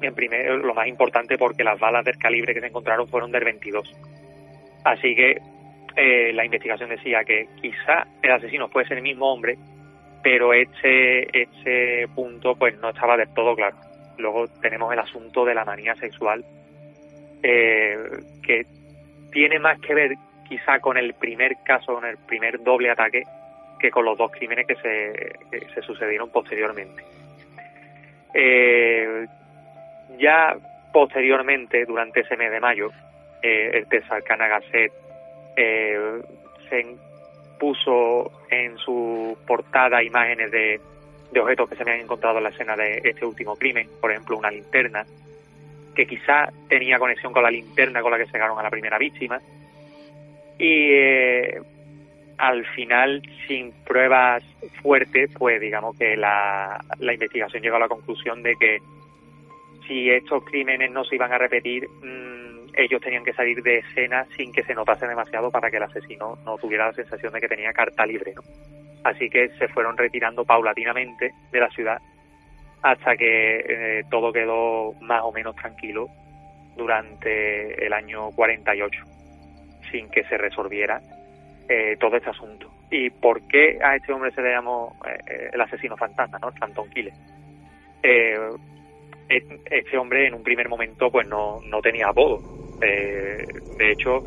En 0.00 0.14
primer, 0.14 0.52
lo 0.52 0.72
más 0.72 0.88
importante 0.88 1.36
porque 1.36 1.64
las 1.64 1.78
balas 1.78 2.02
del 2.02 2.16
calibre 2.16 2.54
que 2.54 2.62
se 2.62 2.68
encontraron 2.68 3.06
fueron 3.08 3.30
del 3.30 3.44
22. 3.44 3.94
Así 4.84 5.14
que 5.14 5.36
eh, 5.94 6.32
la 6.32 6.46
investigación 6.46 6.88
decía 6.88 7.24
que 7.24 7.48
quizá 7.60 8.06
el 8.22 8.30
asesino 8.32 8.70
puede 8.70 8.88
ser 8.88 8.96
el 8.96 9.02
mismo 9.02 9.30
hombre, 9.30 9.58
pero 10.22 10.54
este, 10.54 11.42
este 11.42 12.08
punto 12.14 12.54
pues 12.54 12.74
no 12.78 12.88
estaba 12.88 13.18
del 13.18 13.28
todo 13.34 13.54
claro. 13.54 13.76
Luego 14.16 14.46
tenemos 14.62 14.90
el 14.94 15.00
asunto 15.00 15.44
de 15.44 15.54
la 15.54 15.66
manía 15.66 15.94
sexual, 15.96 16.42
eh, 17.42 17.96
que 18.42 18.66
tiene 19.30 19.58
más 19.58 19.80
que 19.80 19.94
ver 19.94 20.14
quizá 20.48 20.78
con 20.80 20.96
el 20.96 21.14
primer 21.14 21.56
caso, 21.64 21.94
con 21.94 22.04
el 22.04 22.16
primer 22.18 22.62
doble 22.62 22.90
ataque, 22.90 23.24
que 23.78 23.90
con 23.90 24.04
los 24.04 24.16
dos 24.16 24.30
crímenes 24.30 24.66
que 24.66 24.76
se, 24.76 25.68
se 25.74 25.82
sucedieron 25.82 26.30
posteriormente. 26.30 27.02
Eh, 28.34 29.26
ya 30.18 30.56
posteriormente, 30.92 31.84
durante 31.84 32.20
ese 32.20 32.36
mes 32.36 32.50
de 32.50 32.60
mayo, 32.60 32.90
eh, 33.42 33.70
el 33.74 33.86
Texarkana 33.86 34.48
Gazette 34.48 34.92
eh, 35.56 36.22
se 36.68 36.96
puso 37.58 38.30
en 38.50 38.76
su 38.78 39.36
portada 39.46 40.02
imágenes 40.02 40.50
de, 40.50 40.80
de 41.30 41.40
objetos 41.40 41.68
que 41.68 41.76
se 41.76 41.82
habían 41.82 42.00
encontrado 42.00 42.38
en 42.38 42.44
la 42.44 42.50
escena 42.50 42.76
de 42.76 43.00
este 43.04 43.24
último 43.24 43.56
crimen, 43.56 43.88
por 44.00 44.10
ejemplo, 44.10 44.36
una 44.36 44.50
linterna, 44.50 45.04
que 45.94 46.06
quizá 46.06 46.48
tenía 46.68 46.98
conexión 46.98 47.32
con 47.32 47.42
la 47.42 47.50
linterna 47.50 48.02
con 48.02 48.10
la 48.10 48.18
que 48.18 48.26
sacaron 48.26 48.58
a 48.58 48.62
la 48.62 48.70
primera 48.70 48.98
víctima. 48.98 49.40
Y 50.58 50.90
al 52.38 52.66
final, 52.74 53.22
sin 53.46 53.72
pruebas 53.84 54.42
fuertes, 54.82 55.30
pues 55.38 55.60
digamos 55.60 55.96
que 55.96 56.16
la, 56.16 56.80
la 56.98 57.12
investigación 57.12 57.62
llegó 57.62 57.76
a 57.76 57.80
la 57.80 57.88
conclusión 57.88 58.42
de 58.42 58.54
que 58.56 58.78
si 59.86 60.10
estos 60.10 60.44
crímenes 60.44 60.90
no 60.90 61.04
se 61.04 61.14
iban 61.14 61.32
a 61.32 61.38
repetir, 61.38 61.88
mm, 61.88 62.74
ellos 62.76 63.00
tenían 63.00 63.24
que 63.24 63.32
salir 63.32 63.62
de 63.62 63.78
escena 63.78 64.26
sin 64.36 64.52
que 64.52 64.62
se 64.62 64.74
notase 64.74 65.06
demasiado 65.06 65.50
para 65.50 65.70
que 65.70 65.76
el 65.76 65.84
asesino 65.84 66.38
no 66.44 66.56
tuviera 66.58 66.86
la 66.86 66.92
sensación 66.92 67.32
de 67.32 67.40
que 67.40 67.48
tenía 67.48 67.72
carta 67.72 68.06
libre. 68.06 68.32
¿no? 68.34 68.42
Así 69.04 69.28
que 69.28 69.50
se 69.50 69.68
fueron 69.68 69.96
retirando 69.96 70.44
paulatinamente 70.44 71.32
de 71.52 71.60
la 71.60 71.68
ciudad 71.70 72.00
hasta 72.84 73.16
que 73.16 73.64
eh, 73.66 74.04
todo 74.10 74.30
quedó 74.30 74.92
más 75.00 75.22
o 75.22 75.32
menos 75.32 75.56
tranquilo 75.56 76.06
durante 76.76 77.86
el 77.86 77.94
año 77.94 78.30
48, 78.32 79.02
sin 79.90 80.10
que 80.10 80.22
se 80.24 80.36
resolviera 80.36 81.00
eh, 81.66 81.96
todo 81.98 82.18
este 82.18 82.28
asunto. 82.28 82.70
¿Y 82.90 83.08
por 83.08 83.40
qué 83.48 83.78
a 83.82 83.96
este 83.96 84.12
hombre 84.12 84.32
se 84.32 84.42
le 84.42 84.50
llamó 84.50 84.94
eh, 85.06 85.48
el 85.54 85.60
asesino 85.62 85.96
fantasma, 85.96 86.38
¿no? 86.38 86.48
el 86.48 86.54
Phantom 86.54 86.88
Killer? 86.90 87.14
este 89.70 89.96
hombre 89.96 90.26
en 90.26 90.34
un 90.34 90.42
primer 90.42 90.68
momento 90.68 91.10
pues 91.10 91.26
no, 91.26 91.60
no 91.64 91.80
tenía 91.80 92.08
apodo. 92.08 92.42
de 92.78 93.90
hecho, 93.92 94.24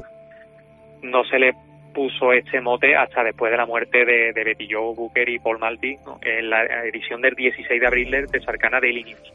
no 1.03 1.23
se 1.25 1.37
le 1.37 1.53
puso 1.97 2.31
este 2.31 2.61
mote 2.61 2.95
hasta 2.95 3.23
después 3.23 3.49
de 3.49 3.57
la 3.57 3.65
muerte 3.65 4.05
de, 4.05 4.31
de 4.31 4.43
Betty 4.43 4.67
Joe 4.69 4.93
Booker 4.93 5.27
y 5.27 5.39
Paul 5.39 5.57
Malti 5.57 5.97
en 6.21 6.47
la 6.47 6.63
edición 6.85 7.23
del 7.23 7.33
16 7.33 7.81
de 7.81 7.87
abril 7.87 8.11
de 8.11 8.39
Sarcana 8.41 8.79
Daily 8.79 9.03
News. 9.03 9.33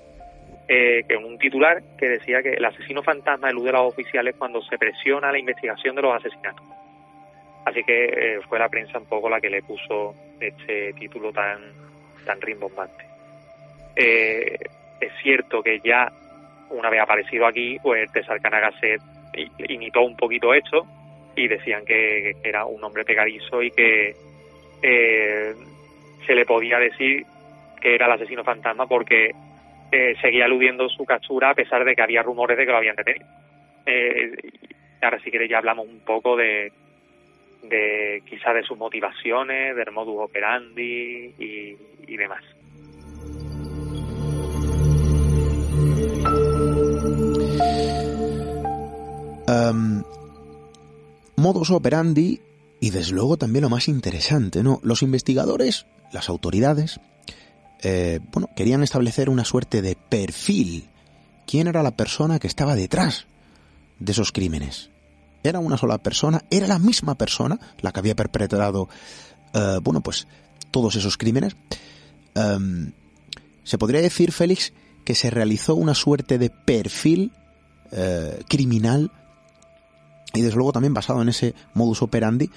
Eh, 0.69 1.03
que 1.09 1.17
un 1.17 1.39
titular 1.39 1.83
que 1.99 2.09
decía 2.09 2.41
que 2.41 2.51
el 2.51 2.65
asesino 2.65 3.03
fantasma 3.03 3.51
elude 3.51 3.71
a 3.71 3.73
los 3.73 3.93
oficiales 3.93 4.37
cuando 4.39 4.63
se 4.63 4.79
presiona 4.79 5.33
la 5.33 5.41
investigación 5.41 5.97
de 5.97 6.03
los 6.03 6.15
asesinatos. 6.15 6.65
Así 7.65 7.83
que 7.83 8.05
eh, 8.05 8.41
fue 8.49 8.61
la 8.61 8.69
prensa 8.69 8.97
un 8.97 9.07
poco 9.07 9.29
la 9.29 9.41
que 9.41 9.51
le 9.51 9.63
puso 9.63 10.15
este 10.39 10.93
título 10.93 11.33
tan, 11.33 11.59
tan 12.25 12.41
rimbombante. 12.41 13.05
Eh, 13.97 14.57
es 15.01 15.13
cierto 15.21 15.65
que 15.65 15.81
ya 15.81 16.13
una 16.71 16.91
vez 16.91 17.01
aparecido 17.01 17.45
aquí, 17.45 17.77
pues 17.83 18.09
Sarcana 18.25 18.61
Gasset 18.61 19.03
imitó 19.69 20.03
un 20.03 20.17
poquito 20.17 20.55
esto, 20.55 20.87
y 21.37 21.49
decían 21.49 21.85
que, 21.85 22.37
era 22.43 22.65
un 22.65 22.83
hombre 22.85 23.05
pegadizo 23.05 23.63
y 23.63 23.71
que 23.71 24.15
eh, 24.83 25.55
se 26.27 26.35
le 26.35 26.45
podía 26.45 26.79
decir 26.79 27.25
que 27.81 27.95
era 27.95 28.07
el 28.07 28.13
asesino 28.13 28.45
fantasma 28.45 28.87
porque 28.87 29.33
eh, 29.91 30.15
seguía 30.21 30.45
aludiendo 30.45 30.89
su 30.89 31.05
captura 31.05 31.51
a 31.51 31.55
pesar 31.55 31.85
de 31.85 31.95
que 31.95 32.03
había 32.03 32.23
rumores 32.23 32.57
de 32.57 32.65
que 32.65 32.71
lo 32.71 32.79
habían 32.79 32.97
detenido. 32.97 33.27
Eh, 33.87 34.33
ahora 35.01 35.19
si 35.21 35.31
queréis 35.31 35.51
ya 35.51 35.59
hablamos 35.59 35.87
un 35.87 36.01
poco 36.01 36.37
de, 36.37 36.73
de 37.63 38.23
quizá 38.27 38.53
de 38.53 38.63
sus 38.63 38.79
motivaciones, 38.79 39.77
del 39.77 39.91
modus 39.93 40.17
operandi 40.21 41.35
y, 41.39 42.17
demás. 42.17 42.43
Um, 49.49 50.03
modus 51.43 51.71
operandi 51.71 52.41
y 52.81 52.91
desde 52.91 53.13
luego 53.13 53.37
también 53.37 53.63
lo 53.63 53.69
más 53.69 53.89
interesante, 53.89 54.63
¿no? 54.63 54.81
Los 54.83 55.03
investigadores, 55.03 55.87
las 56.13 56.29
autoridades, 56.29 57.01
eh, 57.83 58.21
bueno, 58.33 58.49
querían 58.57 58.83
establecer 58.83 59.29
una 59.29 59.45
suerte 59.45 59.83
de 59.83 59.97
perfil. 59.97 60.89
¿Quién 61.47 61.67
era 61.67 61.83
la 61.83 61.97
persona 61.97 62.39
que 62.39 62.47
estaba 62.47 62.77
detrás 62.77 63.27
de 63.99 64.13
esos 64.13 64.33
crímenes? 64.33 64.91
¿Era 65.43 65.59
una 65.59 65.77
sola 65.77 65.99
persona? 65.99 66.45
¿Era 66.51 66.69
la 66.69 66.79
misma 66.79 67.17
persona 67.17 67.59
la 67.81 67.93
que 67.93 67.99
había 67.99 68.15
perpetrado, 68.15 68.89
eh, 69.53 69.79
bueno, 69.83 70.01
pues 70.01 70.29
todos 70.71 70.95
esos 70.95 71.19
crímenes? 71.19 71.57
Em, 72.35 72.93
se 73.65 73.79
podría 73.79 74.01
decir, 74.01 74.33
Félix, 74.33 74.73
que 75.05 75.17
se 75.17 75.31
realizó 75.31 75.75
una 75.75 75.95
suerte 75.95 76.39
de 76.39 76.51
perfil 76.51 77.33
eh, 77.91 78.43
criminal 78.49 79.11
y 80.35 80.43
desde 80.43 80.57
luego 80.57 80.73
también 80.73 80.95
basado 80.95 81.23
en 81.23 81.29
ese 81.29 81.55
modus 81.75 82.03
operandi 82.03 82.51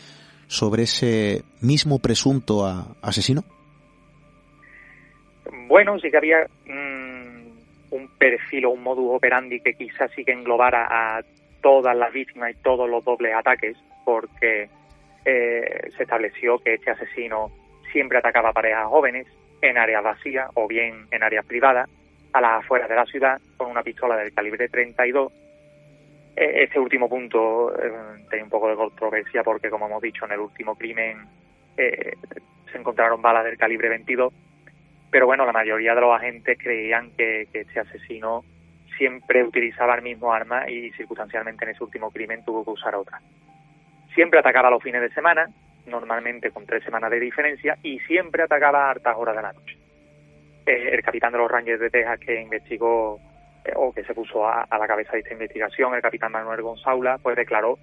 sobre 0.47 0.83
ese 0.83 1.43
mismo 1.61 1.99
presunto 1.99 2.65
asesino? 3.01 3.43
Bueno, 5.67 5.99
sí 5.99 6.09
que 6.11 6.17
había 6.17 6.45
mm, 6.65 7.95
un 7.95 8.07
perfil 8.17 8.65
o 8.65 8.71
un 8.71 8.83
modus 8.83 9.15
operandi 9.15 9.59
que 9.59 9.73
quizás 9.73 10.11
sí 10.15 10.23
que 10.23 10.31
englobara 10.31 10.87
a 10.89 11.21
todas 11.61 11.95
las 11.95 12.13
víctimas 12.13 12.51
y 12.51 12.61
todos 12.61 12.89
los 12.89 13.03
dobles 13.03 13.33
ataques, 13.35 13.75
porque 14.03 14.69
eh, 15.25 15.89
se 15.97 16.03
estableció 16.03 16.59
que 16.59 16.75
este 16.75 16.91
asesino 16.91 17.51
siempre 17.91 18.19
atacaba 18.19 18.49
a 18.49 18.53
parejas 18.53 18.85
jóvenes 18.87 19.27
en 19.61 19.77
áreas 19.77 20.03
vacías 20.03 20.49
o 20.53 20.67
bien 20.67 21.07
en 21.11 21.23
áreas 21.23 21.45
privadas, 21.45 21.89
a 22.33 22.41
las 22.41 22.59
afueras 22.59 22.89
de 22.89 22.95
la 22.95 23.05
ciudad, 23.05 23.41
con 23.57 23.71
una 23.71 23.81
pistola 23.81 24.17
del 24.17 24.33
calibre 24.33 24.67
32 24.67 25.31
eh, 25.31 25.44
este 26.35 26.79
último 26.79 27.07
punto 27.07 27.73
eh, 27.81 27.91
tiene 28.29 28.43
un 28.43 28.49
poco 28.49 28.69
de 28.69 28.75
controversia 28.75 29.43
porque, 29.43 29.69
como 29.69 29.85
hemos 29.87 30.01
dicho, 30.01 30.25
en 30.25 30.33
el 30.33 30.39
último 30.39 30.75
crimen 30.75 31.25
eh, 31.77 32.17
se 32.71 32.77
encontraron 32.77 33.21
balas 33.21 33.45
del 33.45 33.57
calibre 33.57 33.89
22, 33.89 34.33
pero 35.09 35.25
bueno, 35.27 35.45
la 35.45 35.53
mayoría 35.53 35.95
de 35.95 36.01
los 36.01 36.13
agentes 36.13 36.57
creían 36.61 37.11
que, 37.11 37.47
este 37.53 37.79
asesino 37.79 38.43
siempre 38.97 39.43
utilizaba 39.43 39.95
el 39.95 40.01
mismo 40.01 40.33
arma 40.33 40.69
y 40.69 40.91
circunstancialmente 40.91 41.65
en 41.65 41.71
ese 41.71 41.83
último 41.83 42.11
crimen 42.11 42.43
tuvo 42.43 42.63
que 42.63 42.71
usar 42.71 42.95
otra. 42.95 43.21
Siempre 44.13 44.39
atacaba 44.39 44.69
los 44.69 44.83
fines 44.83 45.01
de 45.01 45.13
semana, 45.13 45.49
normalmente 45.85 46.51
con 46.51 46.65
tres 46.65 46.83
semanas 46.83 47.11
de 47.11 47.19
diferencia, 47.19 47.77
y 47.83 47.99
siempre 47.99 48.43
atacaba 48.43 48.87
a 48.87 48.91
hartas 48.91 49.15
horas 49.17 49.35
de 49.35 49.41
la 49.41 49.53
noche. 49.53 49.77
el 50.65 51.01
capitán 51.01 51.31
de 51.31 51.37
los 51.37 51.51
Rangers 51.51 51.79
de 51.79 51.89
Texas 51.89 52.19
que 52.19 52.41
investigó 52.41 53.19
o 53.75 53.91
que 53.93 54.03
se 54.03 54.13
puso 54.13 54.47
a, 54.47 54.67
la 54.69 54.87
cabeza 54.87 55.13
de 55.13 55.19
esta 55.19 55.33
investigación, 55.33 55.93
el 55.95 56.01
capitán 56.01 56.31
Manuel 56.31 56.61
Gonzaula, 56.61 57.17
pues 57.21 57.35
declaró 57.35 57.79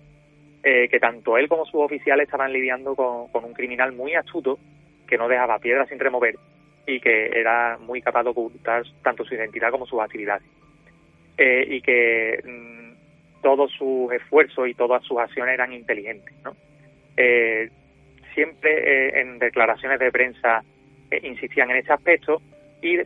eh, 0.62 0.88
que 0.88 1.00
tanto 1.00 1.36
él 1.36 1.48
como 1.48 1.64
sus 1.64 1.80
oficiales 1.80 2.26
estaban 2.26 2.52
lidiando 2.52 2.94
con, 2.94 3.44
un 3.44 3.52
criminal 3.52 3.92
muy 3.92 4.14
astuto 4.14 4.58
que 5.06 5.18
no 5.18 5.28
dejaba 5.28 5.58
piedras 5.58 5.88
sin 5.88 5.98
remover 5.98 6.36
y 6.86 7.00
que 7.00 7.26
era 7.34 7.78
muy 7.78 8.00
capaz 8.00 8.22
de 8.22 8.30
ocultar 8.30 8.82
tanto 9.02 9.24
su 9.24 9.34
identidad 9.34 9.70
como 9.70 9.86
sus 9.86 10.00
actividades. 10.00 10.44
Eh, 11.36 11.64
y 11.68 11.80
que 11.80 12.40
mm, 12.44 13.42
todos 13.42 13.72
sus 13.72 14.12
esfuerzos 14.12 14.68
y 14.68 14.74
todas 14.74 15.02
sus 15.04 15.18
acciones 15.18 15.54
eran 15.54 15.72
inteligentes. 15.72 16.34
¿no? 16.44 16.54
Eh, 17.16 17.70
siempre 18.34 19.20
en 19.20 19.38
declaraciones 19.38 19.98
de 19.98 20.10
prensa 20.10 20.62
insistían 21.22 21.70
en 21.70 21.76
este 21.76 21.92
aspecto 21.92 22.40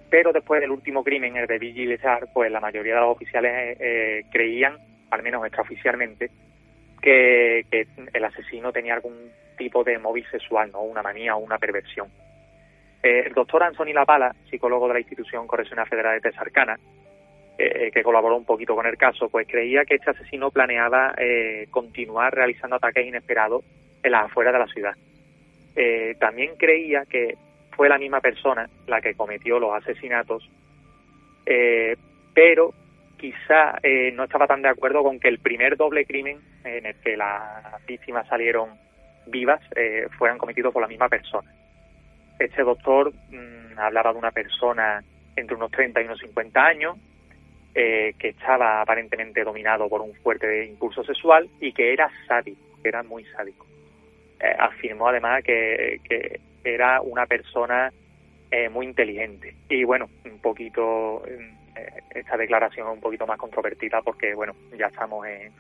pero 0.09 0.33
después 0.33 0.61
del 0.61 0.71
último 0.71 1.05
crimen, 1.05 1.37
el 1.37 1.47
de 1.47 1.59
Vigil 1.59 1.99
pues 2.33 2.51
la 2.51 2.61
mayoría 2.61 2.95
de 2.95 3.01
los 3.01 3.15
oficiales 3.15 3.77
eh, 3.79 4.25
creían, 4.33 4.79
al 5.11 5.23
menos 5.23 5.45
extraoficialmente, 5.45 6.31
que, 7.01 7.67
el 8.13 8.25
asesino 8.25 8.73
tenía 8.73 8.95
algún 8.95 9.31
tipo 9.59 9.85
de 9.85 9.99
móvil 9.99 10.27
sexual, 10.31 10.71
¿no? 10.73 10.81
una 10.81 11.03
manía 11.03 11.37
o 11.37 11.41
una 11.41 11.59
perversión. 11.59 12.09
Eh, 13.03 13.25
el 13.27 13.35
doctor 13.35 13.63
Anthony 13.63 13.93
Lapala, 13.93 14.35
psicólogo 14.51 14.89
de 14.89 14.95
la 14.95 15.01
Institución 15.01 15.47
Correccional 15.47 15.87
Federal 15.89 16.15
de 16.15 16.31
Tesarcana, 16.31 16.79
eh, 17.59 17.91
que 17.93 18.03
colaboró 18.03 18.37
un 18.37 18.47
poquito 18.47 18.75
con 18.75 18.87
el 18.87 18.97
caso, 18.97 19.29
pues 19.29 19.47
creía 19.47 19.85
que 19.85 19.97
este 19.97 20.11
asesino 20.11 20.51
planeaba 20.51 21.15
continuar 21.71 22.35
realizando 22.35 22.77
ataques 22.77 23.07
inesperados 23.07 23.63
en 24.03 24.13
las 24.13 24.25
afueras 24.25 24.55
de 24.55 24.59
la 24.59 24.67
ciudad. 24.67 24.95
también 26.19 26.57
creía 26.57 27.05
que 27.05 27.37
fue 27.77 27.89
la 27.89 27.99
misma 27.99 28.21
persona 28.21 28.69
la 28.87 29.01
que 29.01 29.15
cometió 29.15 29.59
los 29.61 29.75
asesinatos, 29.75 30.49
eh, 31.45 31.97
pero 32.35 32.73
quizá 33.19 33.79
eh, 33.83 34.11
no 34.13 34.25
estaba 34.25 34.47
tan 34.47 34.63
de 34.63 34.69
acuerdo 34.69 35.03
con 35.03 35.21
que 35.21 35.29
el 35.29 35.39
primer 35.39 35.77
doble 35.77 36.07
crimen 36.07 36.39
en 36.65 36.87
el 36.87 36.95
que 36.97 37.17
las 37.17 37.85
víctimas 37.87 38.27
salieron 38.29 38.71
vivas 39.27 39.61
eh, 39.75 40.09
fueran 40.19 40.39
cometidos 40.39 40.73
por 40.73 40.83
la 40.83 40.89
misma 40.89 41.09
persona. 41.09 41.51
Este 42.39 42.63
doctor 42.63 43.13
mm, 43.31 43.79
hablaba 43.79 44.13
de 44.13 44.19
una 44.19 44.31
persona 44.31 45.03
entre 45.37 45.57
unos 45.57 45.71
30 45.71 46.01
y 46.01 46.05
unos 46.07 46.19
50 46.21 46.65
años, 46.65 46.97
que 47.75 48.29
estaba 48.29 48.81
aparentemente 48.81 49.45
dominado 49.45 49.87
por 49.87 50.01
un 50.01 50.15
fuerte 50.15 50.65
impulso 50.65 51.05
sexual 51.05 51.47
y 51.61 51.75
que 51.75 51.93
era 51.93 52.11
sádico, 52.27 52.59
que 52.83 52.89
era 52.89 53.03
muy 53.03 53.23
sádico. 53.27 53.67
afirmó 54.59 55.09
además 55.09 55.45
que, 55.45 56.01
que 56.09 56.41
era 56.67 57.01
una 57.01 57.27
persona 57.27 57.93
eh, 58.51 58.69
muy 58.69 58.87
inteligente. 58.87 59.55
Y 59.69 59.85
bueno, 59.85 60.09
un 60.25 60.41
poquito, 60.41 61.23
eh, 61.27 61.55
esta 62.15 62.37
declaración 62.37 62.89
es 62.89 62.95
un 62.95 63.01
poquito 63.01 63.27
más 63.27 63.39
controvertida 63.39 64.03
porque, 64.03 64.35
bueno, 64.35 64.55
ya 64.77 64.87
estamos 64.87 65.27
en, 65.27 65.53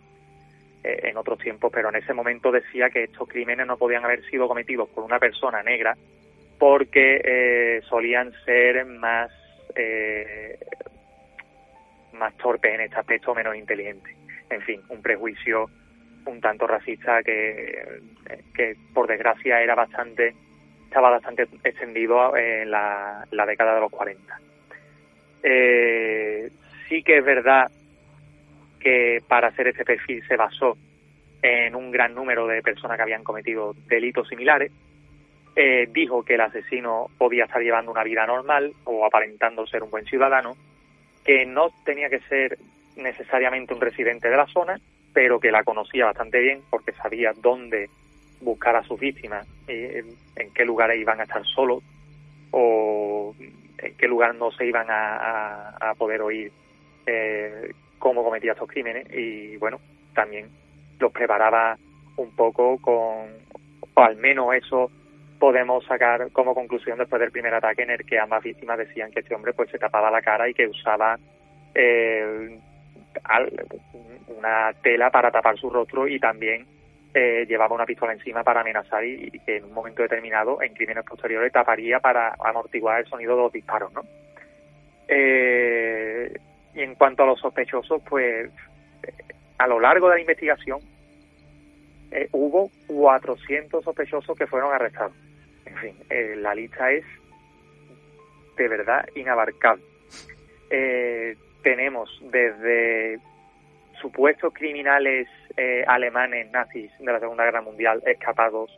eh, 0.84 1.00
en 1.02 1.16
otros 1.16 1.38
tiempos, 1.38 1.70
pero 1.72 1.88
en 1.88 1.96
ese 1.96 2.14
momento 2.14 2.50
decía 2.50 2.90
que 2.90 3.04
estos 3.04 3.28
crímenes 3.28 3.66
no 3.66 3.76
podían 3.76 4.04
haber 4.04 4.24
sido 4.30 4.48
cometidos 4.48 4.88
por 4.90 5.04
una 5.04 5.18
persona 5.18 5.62
negra 5.62 5.96
porque 6.58 7.82
solían 7.86 8.32
ser 8.46 8.86
más, 8.86 9.30
más 12.14 12.34
torpes 12.38 12.74
en 12.74 12.80
este 12.80 12.96
aspecto, 12.96 13.34
menos 13.34 13.54
inteligentes. 13.54 14.16
En 14.48 14.62
fin, 14.62 14.80
un 14.88 15.02
prejuicio 15.02 15.68
un 16.24 16.40
tanto 16.40 16.66
racista 16.66 17.22
que, 17.22 18.00
que 18.54 18.74
por 18.94 19.06
desgracia 19.06 19.60
era 19.60 19.74
bastante 19.74 20.34
estaba 20.86 21.10
bastante 21.10 21.46
extendido 21.64 22.36
en 22.36 22.70
la, 22.70 23.26
década 23.46 23.74
de 23.74 23.80
los 23.80 23.90
40. 23.90 24.40
Eh, 25.42 26.50
sí 26.88 27.02
que 27.02 27.18
es 27.18 27.24
verdad 27.24 27.70
que 28.80 29.22
para 29.26 29.48
hacer 29.48 29.68
este 29.68 29.84
perfil 29.84 30.24
se 30.26 30.36
basó 30.36 30.76
en 31.42 31.74
un 31.74 31.90
gran 31.90 32.14
número 32.14 32.46
de 32.46 32.62
personas 32.62 32.96
que 32.96 33.02
habían 33.02 33.24
cometido 33.24 33.74
delitos 33.88 34.28
similares. 34.28 34.72
Eh, 35.54 35.88
dijo 35.90 36.22
que 36.22 36.34
el 36.34 36.40
asesino 36.40 37.08
podía 37.18 37.44
estar 37.44 37.62
llevando 37.62 37.90
una 37.90 38.04
vida 38.04 38.26
normal 38.26 38.72
o 38.84 39.04
aparentando 39.04 39.66
ser 39.66 39.82
un 39.82 39.90
buen 39.90 40.04
ciudadano, 40.04 40.56
que 41.24 41.46
no 41.46 41.70
tenía 41.84 42.08
que 42.08 42.20
ser 42.20 42.58
necesariamente 42.96 43.74
un 43.74 43.80
residente 43.80 44.28
de 44.28 44.36
la 44.36 44.46
zona, 44.46 44.78
pero 45.12 45.40
que 45.40 45.50
la 45.50 45.64
conocía 45.64 46.06
bastante 46.06 46.40
bien 46.40 46.60
porque 46.70 46.92
sabía 46.92 47.32
dónde 47.34 47.88
buscar 48.40 48.76
a 48.76 48.82
sus 48.82 48.98
víctimas, 48.98 49.46
eh, 49.68 50.04
en 50.36 50.52
qué 50.52 50.64
lugares 50.64 50.98
iban 50.98 51.20
a 51.20 51.24
estar 51.24 51.44
solos 51.44 51.82
o 52.50 53.34
en 53.78 53.94
qué 53.96 54.08
lugar 54.08 54.34
no 54.34 54.50
se 54.50 54.66
iban 54.66 54.86
a, 54.88 55.94
poder 55.98 56.20
oír 56.22 56.52
eh, 57.06 57.72
cómo 57.98 58.22
cometía 58.24 58.52
estos 58.52 58.68
crímenes. 58.68 59.06
Y 59.12 59.56
bueno, 59.56 59.80
también 60.14 60.48
los 60.98 61.12
preparaba 61.12 61.76
un 62.16 62.30
poco 62.34 62.78
con, 62.78 63.28
o 63.94 64.00
al 64.00 64.16
menos 64.16 64.54
eso 64.54 64.90
podemos 65.38 65.84
sacar 65.84 66.30
como 66.32 66.54
conclusión 66.54 66.98
después 66.98 67.20
del 67.20 67.30
primer 67.30 67.54
ataque 67.54 67.82
en 67.82 67.90
el 67.90 68.04
que 68.04 68.18
ambas 68.18 68.42
víctimas 68.42 68.78
decían 68.78 69.10
que 69.10 69.20
este 69.20 69.34
hombre 69.34 69.52
pues 69.52 69.70
se 69.70 69.78
tapaba 69.78 70.10
la 70.10 70.22
cara 70.22 70.48
y 70.48 70.54
que 70.54 70.66
usaba 70.66 71.18
eh, 71.74 72.58
una 74.28 74.72
tela 74.82 75.10
para 75.10 75.30
tapar 75.30 75.58
su 75.58 75.68
rostro 75.70 76.08
y 76.08 76.18
también 76.18 76.66
eh, 77.18 77.46
llevaba 77.48 77.74
una 77.74 77.86
pistola 77.86 78.12
encima 78.12 78.44
para 78.44 78.60
amenazar 78.60 79.02
y, 79.02 79.30
que 79.46 79.56
en 79.56 79.64
un 79.64 79.72
momento 79.72 80.02
determinado, 80.02 80.60
en 80.60 80.74
crímenes 80.74 81.02
posteriores, 81.02 81.50
taparía 81.50 81.98
para 81.98 82.34
amortiguar 82.44 83.00
el 83.00 83.06
sonido 83.06 83.34
de 83.34 83.42
los 83.42 83.52
disparos, 83.52 83.90
¿no? 83.94 84.02
Eh, 85.08 86.30
y 86.74 86.82
en 86.82 86.94
cuanto 86.94 87.22
a 87.22 87.26
los 87.26 87.40
sospechosos, 87.40 88.02
pues 88.06 88.50
a 89.56 89.66
lo 89.66 89.80
largo 89.80 90.10
de 90.10 90.16
la 90.16 90.20
investigación 90.20 90.80
eh, 92.10 92.28
hubo 92.32 92.70
400 92.86 93.82
sospechosos 93.82 94.36
que 94.36 94.46
fueron 94.46 94.74
arrestados. 94.74 95.16
En 95.64 95.76
fin, 95.78 95.96
la 96.42 96.54
lista 96.54 96.92
es 96.92 97.06
de 98.58 98.68
verdad 98.68 99.08
inabarcable. 99.14 99.82
tenemos 101.62 102.10
desde 102.30 103.18
supuestos 104.00 104.52
criminales 104.52 105.28
eh, 105.56 105.84
alemanes 105.86 106.50
nazis 106.50 106.90
de 106.98 107.12
la 107.12 107.20
Segunda 107.20 107.44
Guerra 107.44 107.62
Mundial 107.62 108.02
escapados 108.06 108.70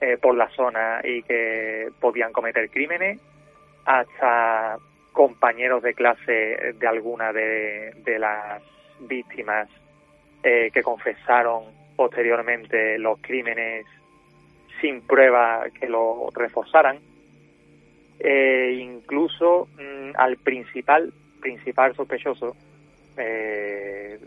eh, 0.00 0.18
por 0.20 0.36
la 0.36 0.48
zona 0.50 1.00
y 1.02 1.22
que 1.22 1.88
podían 2.00 2.32
cometer 2.32 2.68
crímenes, 2.70 3.18
hasta 3.84 4.76
compañeros 5.12 5.82
de 5.82 5.94
clase 5.94 6.74
de 6.78 6.86
alguna 6.86 7.32
de, 7.32 8.18
las 8.18 8.62
víctimas 9.00 9.68
eh, 10.42 10.70
que 10.72 10.82
confesaron 10.82 11.64
posteriormente 11.96 12.98
los 12.98 13.18
crímenes 13.20 13.86
sin 14.80 15.00
prueba 15.00 15.64
que 15.80 15.88
lo 15.88 16.28
reforzaran, 16.34 16.98
e 18.18 18.78
incluso 18.78 19.68
mm, 19.78 20.10
al 20.16 20.36
principal 20.36 21.12
principal 21.40 21.94
sospechoso 21.94 22.56
eh, 23.16 24.18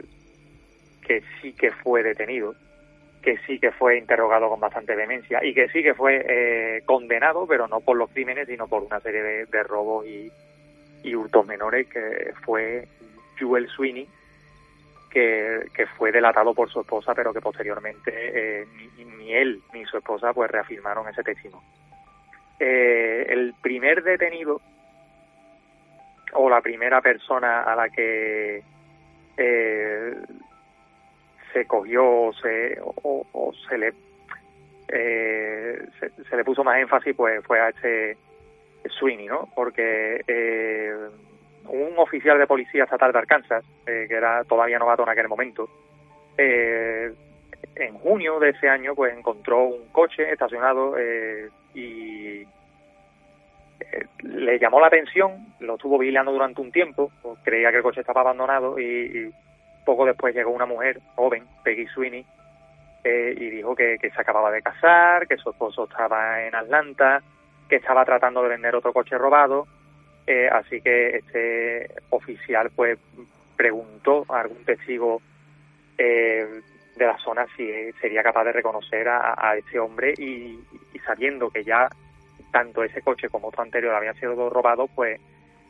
que 1.05 1.23
sí 1.41 1.53
que 1.53 1.71
fue 1.71 2.03
detenido, 2.03 2.55
que 3.21 3.37
sí 3.39 3.59
que 3.59 3.71
fue 3.71 3.97
interrogado 3.97 4.49
con 4.49 4.59
bastante 4.59 4.95
vehemencia 4.95 5.43
y 5.43 5.53
que 5.53 5.67
sí 5.69 5.83
que 5.83 5.93
fue 5.93 6.25
eh, 6.27 6.81
condenado, 6.85 7.45
pero 7.47 7.67
no 7.67 7.81
por 7.81 7.97
los 7.97 8.09
crímenes, 8.11 8.47
sino 8.47 8.67
por 8.67 8.83
una 8.83 8.99
serie 8.99 9.45
de, 9.45 9.63
robos 9.63 10.05
y, 10.05 10.31
hurtos 11.15 11.45
menores, 11.45 11.87
que 11.87 12.33
fue 12.45 12.87
Jewel 13.37 13.67
Sweeney, 13.67 14.07
que, 15.09 15.87
fue 15.97 16.11
delatado 16.11 16.53
por 16.53 16.69
su 16.69 16.81
esposa, 16.81 17.13
pero 17.15 17.33
que 17.33 17.41
posteriormente 17.41 18.11
eh, 18.61 18.67
ni, 19.17 19.33
él 19.33 19.61
ni 19.73 19.85
su 19.85 19.97
esposa 19.97 20.33
pues 20.33 20.49
reafirmaron 20.51 21.07
ese 21.09 21.23
testimonio. 21.23 21.67
Eh, 22.59 23.25
el 23.29 23.53
primer 23.61 24.03
detenido 24.03 24.61
o 26.33 26.49
la 26.49 26.61
primera 26.61 27.01
persona 27.01 27.63
a 27.63 27.75
la 27.75 27.89
que 27.89 28.61
eh, 29.41 30.13
se 31.53 31.65
cogió 31.65 32.05
o 32.05 32.33
se, 32.33 32.77
o, 32.81 33.53
se 33.67 33.77
le 33.77 33.93
eh, 34.89 35.81
se, 36.29 36.35
le 36.35 36.43
puso 36.43 36.63
más 36.63 36.77
énfasis 36.79 37.15
pues 37.15 37.43
fue 37.45 37.59
a 37.59 37.69
este 37.69 38.17
Sweeney, 38.89 39.27
¿no? 39.27 39.47
Porque 39.55 40.23
eh, 40.27 40.93
un 41.67 41.97
oficial 41.97 42.37
de 42.37 42.47
policía 42.47 42.83
estatal 42.83 43.13
de 43.13 43.19
Arkansas, 43.19 43.63
que 43.85 44.13
era 44.13 44.43
todavía 44.43 44.77
novato 44.77 45.03
en 45.03 45.09
aquel 45.09 45.27
momento, 45.27 45.69
en 46.37 47.93
junio 47.99 48.39
de 48.39 48.49
ese 48.49 48.67
año 48.67 48.93
pues 48.93 49.15
encontró 49.17 49.63
un 49.63 49.87
coche 49.89 50.31
estacionado 50.31 50.95
y 51.73 52.45
le 54.23 54.59
llamó 54.59 54.79
la 54.79 54.87
atención, 54.87 55.53
lo 55.59 55.75
estuvo 55.75 55.97
vigilando 55.97 56.31
durante 56.31 56.61
un 56.61 56.71
tiempo, 56.71 57.11
pues 57.21 57.39
creía 57.43 57.71
que 57.71 57.77
el 57.77 57.83
coche 57.83 58.01
estaba 58.01 58.21
abandonado 58.21 58.79
y, 58.79 59.31
poco 59.85 60.05
después 60.05 60.35
llegó 60.35 60.51
una 60.51 60.67
mujer 60.67 60.99
joven, 61.15 61.45
Peggy 61.63 61.87
Sweeney, 61.87 62.25
eh, 63.03 63.33
y 63.35 63.49
dijo 63.49 63.75
que, 63.75 63.97
se 63.99 64.21
acababa 64.21 64.51
de 64.51 64.61
casar, 64.61 65.27
que 65.27 65.37
su 65.37 65.49
esposo 65.49 65.85
estaba 65.85 66.43
en 66.43 66.53
Atlanta, 66.53 67.23
que 67.67 67.77
estaba 67.77 68.05
tratando 68.05 68.43
de 68.43 68.49
vender 68.49 68.75
otro 68.75 68.93
coche 68.93 69.17
robado, 69.17 69.67
eh, 70.27 70.47
así 70.51 70.81
que 70.81 71.17
este 71.17 71.89
oficial 72.11 72.69
pues 72.75 72.99
preguntó 73.55 74.25
a 74.29 74.41
algún 74.41 74.63
testigo 74.63 75.21
eh, 75.97 76.61
de 76.95 77.05
la 77.07 77.17
zona 77.17 77.47
si 77.55 77.91
sería 77.93 78.21
capaz 78.21 78.43
de 78.43 78.51
reconocer 78.51 79.07
a, 79.07 79.33
a 79.37 79.55
este 79.55 79.79
hombre 79.79 80.13
y, 80.17 80.59
y 80.93 80.99
sabiendo 80.99 81.49
que 81.49 81.63
ya 81.63 81.89
tanto 82.51 82.83
ese 82.83 83.01
coche 83.01 83.29
como 83.29 83.49
otro 83.49 83.63
anterior 83.63 83.93
habían 83.93 84.15
sido 84.15 84.49
robados, 84.49 84.89
pues 84.95 85.19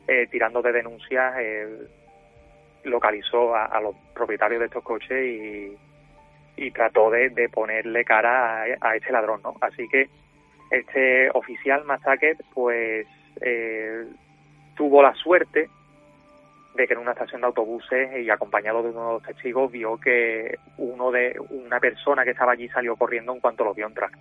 eh, 0.07 0.27
tirando 0.31 0.61
de 0.61 0.71
denuncias 0.71 1.35
localizó 2.83 3.55
a, 3.55 3.79
los 3.81 3.95
propietarios 4.13 4.59
de 4.59 4.65
estos 4.67 4.83
coches 4.83 5.25
y, 5.25 5.77
y 6.57 6.71
trató 6.71 7.09
de, 7.09 7.49
ponerle 7.49 8.03
cara 8.03 8.63
a, 8.81 8.95
este 8.95 9.11
ladrón, 9.11 9.41
¿no? 9.43 9.55
Así 9.61 9.87
que 9.87 10.09
este 10.71 11.29
oficial 11.33 11.83
Masaket, 11.85 12.37
pues 12.53 13.07
eh, 13.41 14.05
tuvo 14.75 15.01
la 15.01 15.13
suerte 15.15 15.69
de 16.75 16.87
que 16.87 16.93
en 16.93 16.99
una 16.99 17.11
estación 17.11 17.41
de 17.41 17.47
autobuses 17.47 18.23
y 18.23 18.29
acompañado 18.29 18.83
de 18.83 18.89
uno 18.89 19.07
de 19.07 19.13
los 19.13 19.23
testigos 19.23 19.71
vio 19.71 19.97
que 19.97 20.57
uno 20.77 21.11
de 21.11 21.35
una 21.49 21.79
persona 21.79 22.23
que 22.23 22.31
estaba 22.31 22.53
allí 22.53 22.69
salió 22.69 22.95
corriendo 22.95 23.33
en 23.33 23.39
cuanto 23.39 23.63
lo 23.63 23.73
vio 23.73 23.87
entrar. 23.87 24.11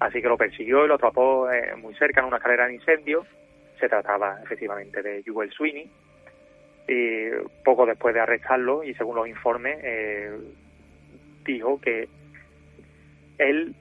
Así 0.00 0.20
que 0.20 0.28
lo 0.28 0.36
persiguió 0.36 0.84
y 0.84 0.88
lo 0.88 0.94
atrapó 0.94 1.50
eh, 1.50 1.74
muy 1.76 1.94
cerca 1.94 2.20
en 2.20 2.26
una 2.26 2.36
escalera 2.36 2.66
de 2.66 2.74
incendio. 2.74 3.24
Se 3.80 3.88
trataba 3.88 4.38
efectivamente 4.42 5.02
de 5.02 5.22
Jewel 5.22 5.50
Sweeney. 5.50 5.90
Y 6.88 7.30
poco 7.64 7.84
después 7.84 8.14
de 8.14 8.20
arrestarlo, 8.20 8.84
y 8.84 8.94
según 8.94 9.16
los 9.16 9.26
informes, 9.26 9.78
eh, 9.82 10.30
dijo 11.44 11.80
que 11.80 12.08
él 13.38 13.74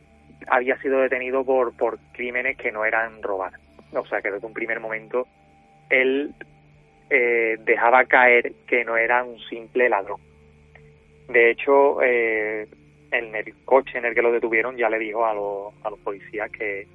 había 0.47 0.77
sido 0.81 0.99
detenido 0.99 1.43
por, 1.43 1.75
por 1.75 1.99
crímenes 2.13 2.57
que 2.57 2.71
no 2.71 2.85
eran 2.85 3.21
robar. 3.21 3.53
O 3.93 4.05
sea 4.05 4.21
que 4.21 4.31
desde 4.31 4.47
un 4.47 4.53
primer 4.53 4.79
momento 4.79 5.27
él 5.89 6.33
eh, 7.09 7.57
dejaba 7.59 8.05
caer 8.05 8.53
que 8.67 8.83
no 8.83 8.97
era 8.97 9.23
un 9.23 9.39
simple 9.49 9.89
ladrón. 9.89 10.19
De 11.29 11.51
hecho, 11.51 12.01
eh, 12.01 12.67
en 13.11 13.35
el 13.35 13.53
coche 13.65 13.97
en 13.97 14.05
el 14.05 14.15
que 14.15 14.21
lo 14.21 14.31
detuvieron 14.31 14.77
ya 14.77 14.89
le 14.89 14.99
dijo 14.99 15.25
a, 15.25 15.33
los, 15.33 15.73
a 15.83 15.89
los 15.89 15.99
policías 15.99 16.49
que, 16.51 16.87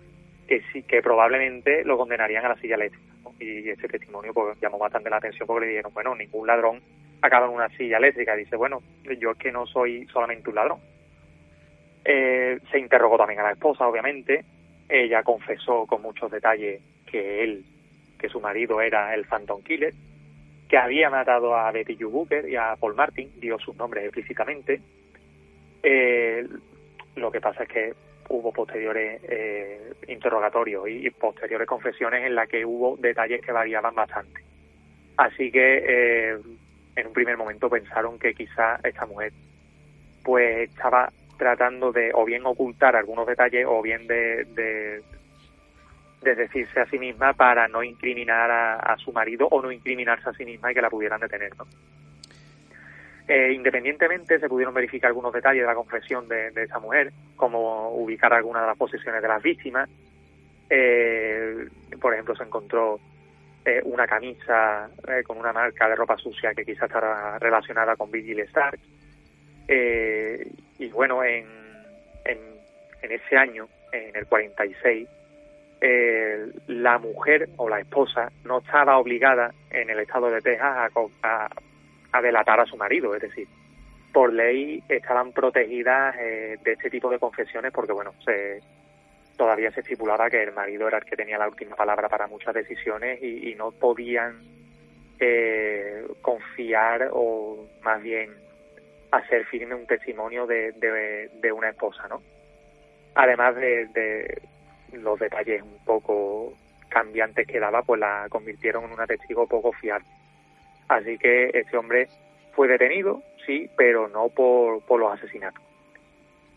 que 0.47 0.63
sí, 0.73 0.83
que 0.83 1.03
probablemente 1.03 1.85
lo 1.85 1.97
condenarían 1.97 2.45
a 2.45 2.51
la 2.51 2.57
silla 2.57 2.75
eléctrica. 2.75 3.07
Y 3.39 3.69
ese 3.71 3.89
testimonio 3.89 4.35
pues, 4.35 4.59
llamó 4.61 4.79
bastante 4.79 5.09
la 5.09 5.17
atención 5.17 5.47
porque 5.47 5.67
le 5.67 5.73
dijeron, 5.73 5.95
bueno, 5.95 6.15
ningún 6.15 6.47
ladrón 6.47 6.81
acaba 7.23 7.47
en 7.47 7.53
una 7.53 7.69
silla 7.71 7.99
eléctrica. 7.99 8.35
dice, 8.35 8.57
bueno, 8.57 8.83
yo 9.19 9.31
es 9.31 9.39
que 9.39 9.53
no 9.53 9.67
soy 9.67 10.07
solamente 10.13 10.49
un 10.49 10.57
ladrón. 10.57 10.81
Eh, 12.05 12.59
se 12.71 12.79
interrogó 12.79 13.17
también 13.17 13.41
a 13.41 13.45
la 13.45 13.53
esposa, 13.53 13.87
obviamente. 13.87 14.45
Ella 14.89 15.23
confesó 15.23 15.87
con 15.87 16.03
muchos 16.03 16.31
detalles 16.31 16.83
que 17.07 17.45
él, 17.45 17.65
que 18.19 18.29
su 18.29 18.41
marido 18.41 18.81
era 18.81 19.15
el 19.15 19.27
Phantom 19.27 19.63
Killer, 19.63 19.95
que 20.69 20.77
había 20.77 21.11
matado 21.11 21.57
a 21.57 21.71
Betty 21.71 21.97
Yu 21.97 22.11
Booker 22.11 22.49
y 22.49 22.57
a 22.57 22.77
Paul 22.77 22.95
Martin, 22.95 23.31
dio 23.41 23.59
sus 23.59 23.77
nombres 23.77 24.05
explícitamente, 24.05 24.81
eh, 25.83 26.47
lo 27.17 27.31
que 27.31 27.41
pasa 27.41 27.65
es 27.65 27.69
que 27.69 27.95
hubo 28.29 28.53
posteriores 28.53 29.21
eh, 29.25 29.93
interrogatorios 30.09 30.89
y, 30.89 31.11
posteriores 31.11 31.67
confesiones 31.67 32.25
en 32.25 32.35
las 32.35 32.49
que 32.49 32.65
hubo 32.65 32.97
detalles 32.97 33.41
que 33.45 33.53
variaban 33.53 33.95
bastante. 33.95 34.43
Así 35.17 35.51
que 35.51 35.83
eh, 35.85 36.39
en 36.97 37.07
un 37.07 37.13
primer 37.13 37.37
momento 37.37 37.69
pensaron 37.69 38.19
que 38.19 38.35
quizá 38.35 38.79
esta 38.85 39.07
mujer 39.07 39.33
pues 40.23 40.71
estaba 40.71 41.11
tratando 41.39 41.91
de 41.91 42.13
o 42.15 42.25
bien 42.25 42.45
ocultar 42.47 42.95
algunos 42.95 43.27
detalles 43.27 43.67
o 43.67 43.83
bien 43.83 44.07
de, 44.07 44.45
de, 44.45 45.03
decirse 46.23 46.81
a 46.81 46.87
sí 46.87 46.99
misma 46.99 47.33
para 47.33 47.67
no 47.67 47.83
incriminar 47.83 48.51
a, 48.51 48.97
su 48.99 49.11
marido 49.11 49.49
o 49.51 49.63
no 49.63 49.73
incriminarse 49.73 50.29
a 50.29 50.35
sí 50.35 50.45
misma 50.45 50.71
y 50.71 50.75
que 50.75 50.83
la 50.83 50.91
pudieran 50.91 51.21
detener. 51.21 51.57
¿no? 51.57 51.67
Eh, 53.33 53.53
independientemente 53.53 54.41
se 54.41 54.49
pudieron 54.49 54.75
verificar 54.75 55.07
algunos 55.07 55.33
detalles 55.33 55.63
de 55.63 55.67
la 55.69 55.77
confesión 55.77 56.27
de, 56.27 56.51
esa 56.57 56.81
mujer, 56.81 57.13
como 57.37 57.91
ubicar 57.91 58.33
algunas 58.33 58.63
de 58.63 58.67
las 58.67 58.77
posesiones 58.77 59.23
de 59.23 59.29
las 59.29 59.41
víctimas. 59.41 59.89
Eh, 60.69 61.69
por 62.01 62.13
ejemplo, 62.13 62.35
se 62.35 62.43
encontró 62.43 62.99
eh, 63.65 63.83
una 63.85 64.09
camisa 64.09 64.91
con 65.25 65.39
una 65.39 65.53
marca 65.53 65.89
de 65.89 65.95
ropa 65.95 66.17
sucia 66.17 66.53
que 66.55 66.65
quizás 66.65 66.89
estará 66.89 67.39
relacionada 67.39 67.95
con 67.95 68.11
Vigil 68.11 68.41
Stark. 68.41 68.81
y 69.69 70.89
bueno, 70.89 71.23
en, 71.23 71.47
en, 72.25 73.13
ese 73.13 73.37
año, 73.37 73.69
en 73.93 74.17
el 74.17 74.27
46, 74.27 75.09
la 76.67 76.99
mujer 76.99 77.49
o 77.59 77.69
la 77.69 77.79
esposa 77.79 78.33
no 78.45 78.59
estaba 78.59 78.99
obligada 78.99 79.55
en 79.71 79.89
el 79.89 80.01
estado 80.01 80.33
de 80.33 80.41
Texas 80.41 80.91
a, 80.91 80.91
a 81.23 81.49
delatar 82.21 82.61
a 82.61 82.67
su 82.67 82.77
marido, 82.77 83.15
es 83.15 83.23
decir, 83.23 83.47
por 84.13 84.33
ley 84.33 84.83
estaban 84.89 85.33
protegidas 85.33 86.17
eh, 86.19 86.59
de 86.63 86.73
este 86.73 86.91
tipo 86.91 87.11
de 87.11 87.19
confesiones 87.19 87.73
porque, 87.73 87.93
bueno, 87.93 88.13
se, 88.25 88.61
todavía 89.37 89.71
se 89.71 89.81
estipulaba 89.81 90.29
que 90.29 90.43
el 90.43 90.53
marido 90.53 90.89
era 90.89 90.99
el 90.99 91.05
que 91.05 91.17
tenía 91.17 91.39
la 91.39 91.49
última 91.49 91.77
palabra 91.77 92.09
para 92.09 92.27
muchas 92.27 92.55
decisiones 92.55 93.23
y, 93.23 93.55
no 93.55 93.71
podían 93.71 94.41
eh, 95.19 96.07
confiar 96.21 97.09
o 97.13 97.67
más 97.83 98.03
bien 98.03 98.31
hacer 99.13 99.45
firme 99.47 99.75
un 99.75 99.87
testimonio 99.87 100.47
de, 100.47 100.73
de, 100.73 101.53
una 101.53 101.71
esposa, 101.71 102.07
¿no? 102.09 102.23
Además 103.15 103.57
de, 103.57 103.87
de, 103.87 104.43
los 104.93 105.19
detalles 105.19 105.63
un 105.63 105.85
poco 105.85 106.53
cambiantes 106.89 107.47
que 107.47 107.61
daba, 107.61 107.83
pues 107.83 108.01
la 108.01 108.27
convirtieron 108.29 108.85
en 108.85 108.93
una 108.93 109.07
testigo 109.07 109.47
poco 109.47 109.73
fiable. 109.73 110.07
Así 110.91 111.19
que 111.19 111.53
este 111.55 111.77
hombre 111.77 112.09
fue 112.53 112.67
detenido, 112.67 113.23
sí, 113.47 113.71
pero 113.77 114.09
no 114.09 114.29
por, 114.29 114.85
por 114.85 114.99
los 114.99 115.13
asesinatos. 115.13 115.63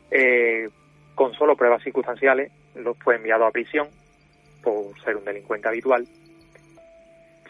Eh, 0.10 0.68
con 1.14 1.36
solo 1.36 1.56
pruebas 1.56 1.84
circunstanciales, 1.84 2.52
lo 2.74 2.96
fue 2.96 3.18
enviado 3.18 3.46
a 3.46 3.52
prisión 3.52 3.88
por 4.64 5.00
ser 5.04 5.18
un 5.18 5.26
delincuente 5.26 5.68
habitual. 5.68 6.08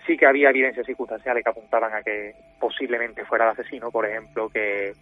Sí 0.06 0.18
que 0.18 0.26
había 0.26 0.50
evidencias 0.50 0.86
circunstanciales 0.86 1.46
que 1.46 1.50
apuntaban 1.52 1.94
a 1.94 2.04
que 2.04 2.36
posiblemente 2.60 3.24
fuera 3.24 3.46
el 3.46 3.52
asesino, 3.52 3.90
por 3.90 4.06
ejemplo, 4.06 4.50
que 4.50 4.94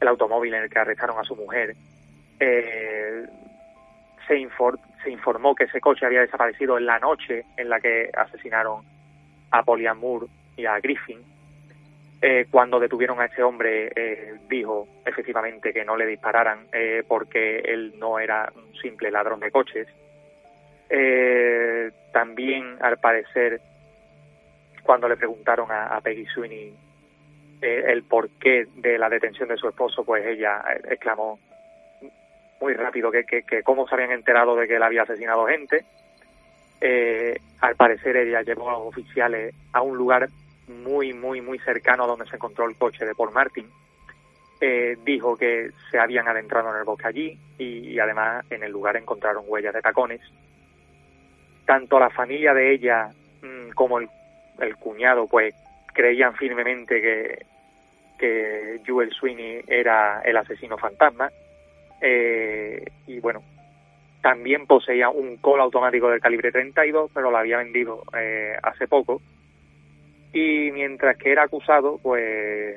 el 0.00 0.08
automóvil 0.08 0.54
en 0.54 0.62
el 0.62 0.70
que 0.70 0.78
arrestaron 0.78 1.18
a 1.18 1.24
su 1.24 1.34
mujer 1.34 1.74
eh, 2.38 3.26
se, 4.28 4.48
se 5.02 5.10
informó 5.10 5.56
que 5.56 5.64
ese 5.64 5.80
coche 5.80 6.06
había 6.06 6.20
desaparecido 6.20 6.78
en 6.78 6.86
la 6.86 7.00
noche 7.00 7.44
en 7.56 7.68
la 7.68 7.80
que 7.80 8.08
asesinaron 8.16 8.84
a 9.50 9.64
Polian 9.64 9.98
Moore 9.98 10.28
y 10.56 10.66
a 10.66 10.78
Griffin. 10.80 11.34
Eh, 12.26 12.46
cuando 12.50 12.80
detuvieron 12.80 13.20
a 13.20 13.26
ese 13.26 13.42
hombre, 13.42 13.92
eh, 13.94 14.32
dijo 14.48 14.88
efectivamente 15.04 15.74
que 15.74 15.84
no 15.84 15.94
le 15.94 16.06
dispararan 16.06 16.60
eh, 16.72 17.02
porque 17.06 17.58
él 17.58 17.96
no 17.98 18.18
era 18.18 18.50
un 18.56 18.74
simple 18.80 19.10
ladrón 19.10 19.40
de 19.40 19.50
coches. 19.50 19.86
también, 22.12 22.78
al 22.80 22.96
parecer, 22.96 23.60
cuando 24.82 25.06
le 25.06 25.18
preguntaron 25.18 25.70
a, 25.70 26.00
Peggy 26.00 26.24
Sweeney 26.24 26.72
el 27.60 28.04
porqué 28.04 28.68
de 28.76 28.96
la 28.96 29.10
detención 29.10 29.50
de 29.50 29.58
su 29.58 29.68
esposo, 29.68 30.02
pues 30.02 30.24
ella 30.24 30.64
exclamó 30.88 31.38
muy 32.58 32.72
rápido 32.72 33.10
que, 33.10 33.24
que 33.24 33.62
cómo 33.62 33.86
se 33.86 33.96
habían 33.96 34.12
enterado 34.12 34.56
de 34.56 34.66
que 34.66 34.76
él 34.76 34.82
había 34.82 35.02
asesinado 35.02 35.46
gente. 35.46 35.84
al 37.60 37.76
parecer 37.76 38.16
ella 38.16 38.40
llevó 38.40 38.70
a 38.70 38.78
los 38.78 38.86
oficiales 38.86 39.54
a 39.74 39.82
un 39.82 39.98
lugar 39.98 40.30
muy, 40.68 41.12
muy, 41.12 41.40
muy 41.40 41.58
cercano 41.58 42.04
a 42.04 42.06
donde 42.06 42.26
se 42.26 42.36
encontró 42.36 42.68
el 42.68 42.76
coche 42.76 43.04
de 43.04 43.14
Paul 43.14 43.32
Martin. 43.32 43.66
Eh, 44.60 44.96
dijo 45.04 45.36
que 45.36 45.70
se 45.90 45.98
habían 45.98 46.28
adentrado 46.28 46.70
en 46.70 46.78
el 46.78 46.84
bosque 46.84 47.06
allí 47.06 47.38
y, 47.58 47.98
además 47.98 48.44
en 48.50 48.62
el 48.62 48.72
lugar 48.72 48.96
encontraron 48.96 49.44
huellas 49.46 49.74
de 49.74 49.82
tacones. 49.82 50.20
Tanto 51.66 51.98
la 51.98 52.10
familia 52.10 52.54
de 52.54 52.72
ella 52.72 53.10
mm, 53.42 53.70
como 53.74 53.98
el, 53.98 54.08
cuñado 54.78 55.26
pues 55.26 55.54
creían 55.92 56.34
firmemente 56.34 57.00
que, 57.00 57.46
que 58.18 58.80
Jewel 58.84 59.12
Sweeney 59.12 59.64
era 59.66 60.22
el 60.22 60.36
asesino 60.36 60.78
fantasma. 60.78 61.30
Eh, 62.00 62.84
y 63.06 63.18
bueno, 63.20 63.42
también 64.22 64.66
poseía 64.66 65.10
un 65.10 65.36
col 65.36 65.60
automático 65.60 66.08
del 66.08 66.20
calibre 66.20 66.52
32, 66.52 67.10
pero 67.12 67.30
lo 67.30 67.36
había 67.36 67.58
vendido 67.58 68.02
eh, 68.16 68.56
hace 68.62 68.86
poco 68.86 69.20
y 70.34 70.72
mientras 70.72 71.16
que 71.16 71.30
era 71.30 71.44
acusado, 71.44 71.98
pues 72.02 72.76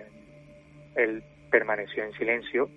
él 0.96 1.24
permaneció 1.50 2.04
en 2.04 2.14
silencio 2.14 2.70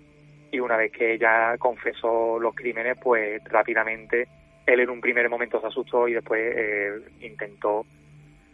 y 0.51 0.59
una 0.59 0.75
vez 0.75 0.91
que 0.91 1.13
ella 1.13 1.55
confesó 1.59 2.39
los 2.39 2.55
crímenes, 2.55 2.97
pues 3.01 3.43
rápidamente 3.45 4.27
él 4.65 4.79
en 4.79 4.89
un 4.89 4.99
primer 4.99 5.29
momento 5.29 5.61
se 5.61 5.67
asustó 5.67 6.07
y 6.07 6.13
después 6.13 6.41
eh, 6.55 6.99
intentó 7.21 7.85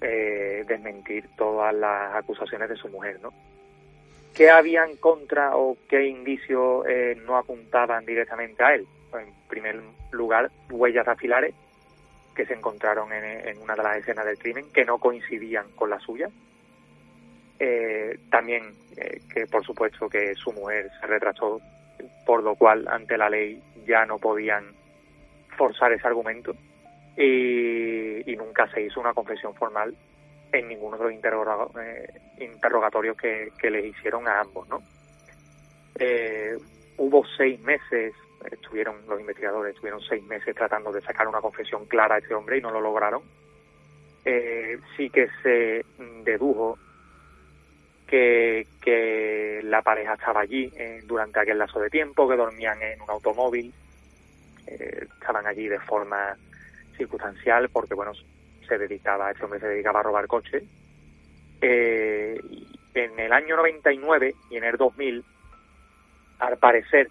eh, 0.01 0.65
desmentir 0.67 1.29
todas 1.37 1.73
las 1.73 2.15
acusaciones 2.15 2.69
de 2.69 2.75
su 2.75 2.89
mujer, 2.89 3.19
¿no? 3.21 3.33
¿Qué 4.35 4.49
habían 4.49 4.97
contra 4.97 5.55
o 5.55 5.77
qué 5.89 6.07
indicios 6.07 6.85
eh, 6.87 7.17
no 7.25 7.37
apuntaban 7.37 8.05
directamente 8.05 8.63
a 8.63 8.75
él? 8.75 8.85
Pues, 9.09 9.25
en 9.25 9.33
primer 9.47 9.81
lugar, 10.11 10.51
huellas 10.69 11.05
dactilares 11.05 11.55
que 12.37 12.45
se 12.45 12.53
encontraron 12.53 13.11
en, 13.11 13.57
una 13.57 13.75
de 13.75 13.81
las 13.81 13.97
escenas 13.97 14.23
del 14.23 14.37
crimen 14.37 14.71
que 14.71 14.85
no 14.85 14.99
coincidían 14.99 15.65
con 15.75 15.89
la 15.89 15.99
suya. 15.99 16.29
Eh, 17.59 18.19
también 18.29 18.75
eh, 18.95 19.21
que 19.33 19.47
por 19.47 19.65
supuesto 19.65 20.07
que 20.07 20.35
su 20.35 20.51
mujer 20.51 20.91
se 21.01 21.07
retrasó, 21.07 21.59
por 22.27 22.43
lo 22.43 22.53
cual 22.53 22.87
ante 22.87 23.17
la 23.17 23.27
ley 23.27 23.59
ya 23.87 24.05
no 24.05 24.19
podían 24.19 24.65
forzar 25.57 25.91
ese 25.93 26.05
argumento 26.05 26.55
y, 27.17 28.35
nunca 28.37 28.69
se 28.71 28.83
hizo 28.83 28.99
una 28.99 29.15
confesión 29.15 29.55
formal 29.55 29.95
en 30.51 30.67
ninguno 30.67 30.95
de 30.95 31.03
los 31.05 31.75
eh, 31.81 32.07
interrogatorios 32.37 33.17
que, 33.17 33.51
que 33.57 33.71
les 33.71 33.83
hicieron 33.85 34.27
a 34.27 34.41
ambos, 34.41 34.69
¿no? 34.69 34.83
hubo 36.97 37.25
seis 37.35 37.59
meses 37.61 38.13
estuvieron 38.45 38.95
los 39.07 39.19
investigadores 39.19 39.73
estuvieron 39.73 40.01
seis 40.01 40.23
meses 40.23 40.55
tratando 40.55 40.91
de 40.91 41.01
sacar 41.01 41.27
una 41.27 41.41
confesión 41.41 41.85
clara 41.85 42.15
a 42.15 42.17
ese 42.19 42.33
hombre 42.33 42.57
y 42.57 42.61
no 42.61 42.71
lo 42.71 42.81
lograron. 42.81 43.21
Eh, 44.25 44.79
sí 44.95 45.09
que 45.09 45.29
se 45.41 45.85
dedujo 46.23 46.77
que, 48.05 48.67
que 48.81 49.61
la 49.63 49.81
pareja 49.81 50.13
estaba 50.13 50.41
allí 50.41 50.71
eh, 50.75 51.01
durante 51.05 51.39
aquel 51.39 51.57
lazo 51.57 51.79
de 51.79 51.89
tiempo, 51.89 52.27
que 52.27 52.35
dormían 52.35 52.81
en 52.81 53.01
un 53.01 53.09
automóvil, 53.09 53.73
eh, 54.67 55.07
estaban 55.13 55.47
allí 55.47 55.67
de 55.67 55.79
forma 55.79 56.35
circunstancial 56.97 57.69
porque, 57.69 57.93
bueno, 57.93 58.11
se 58.67 58.77
dedicaba, 58.77 59.31
este 59.31 59.45
hombre 59.45 59.59
se 59.59 59.67
dedicaba 59.67 60.01
a 60.01 60.03
robar 60.03 60.27
coches. 60.27 60.63
en 61.61 63.19
el 63.19 63.31
año 63.31 63.55
99 63.55 64.35
y 64.49 64.57
en 64.57 64.63
el 64.63 64.75
2000, 64.75 65.23
al 66.39 66.57
parecer, 66.57 67.09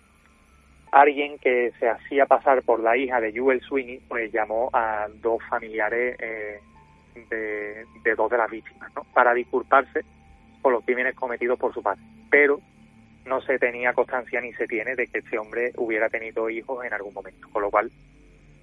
alguien 1.00 1.38
que 1.38 1.72
se 1.78 1.88
hacía 1.88 2.24
pasar 2.24 2.62
por 2.62 2.80
la 2.80 2.96
hija 2.96 3.20
de 3.20 3.30
Jewel 3.30 3.60
Sweeney, 3.60 4.00
pues 4.08 4.32
llamó 4.32 4.70
a 4.72 5.06
dos 5.20 5.42
familiares 5.50 6.16
eh, 6.18 6.60
de, 7.28 8.14
dos 8.14 8.30
de 8.30 8.38
las 8.38 8.50
víctimas, 8.50 8.90
¿no? 8.94 9.04
Para 9.12 9.34
disculparse 9.34 10.04
por 10.62 10.72
los 10.72 10.82
crímenes 10.84 11.14
cometidos 11.14 11.58
por 11.58 11.74
su 11.74 11.82
padre. 11.82 12.00
Pero 12.30 12.60
no 13.26 13.42
se 13.42 13.58
tenía 13.58 13.92
constancia 13.92 14.40
ni 14.40 14.54
se 14.54 14.66
tiene 14.66 14.96
de 14.96 15.06
que 15.08 15.18
este 15.18 15.38
hombre 15.38 15.72
hubiera 15.76 16.08
tenido 16.08 16.48
hijos 16.48 16.82
en 16.82 16.94
algún 16.94 17.12
momento, 17.12 17.46
con 17.50 17.60
lo 17.60 17.70
cual 17.70 17.90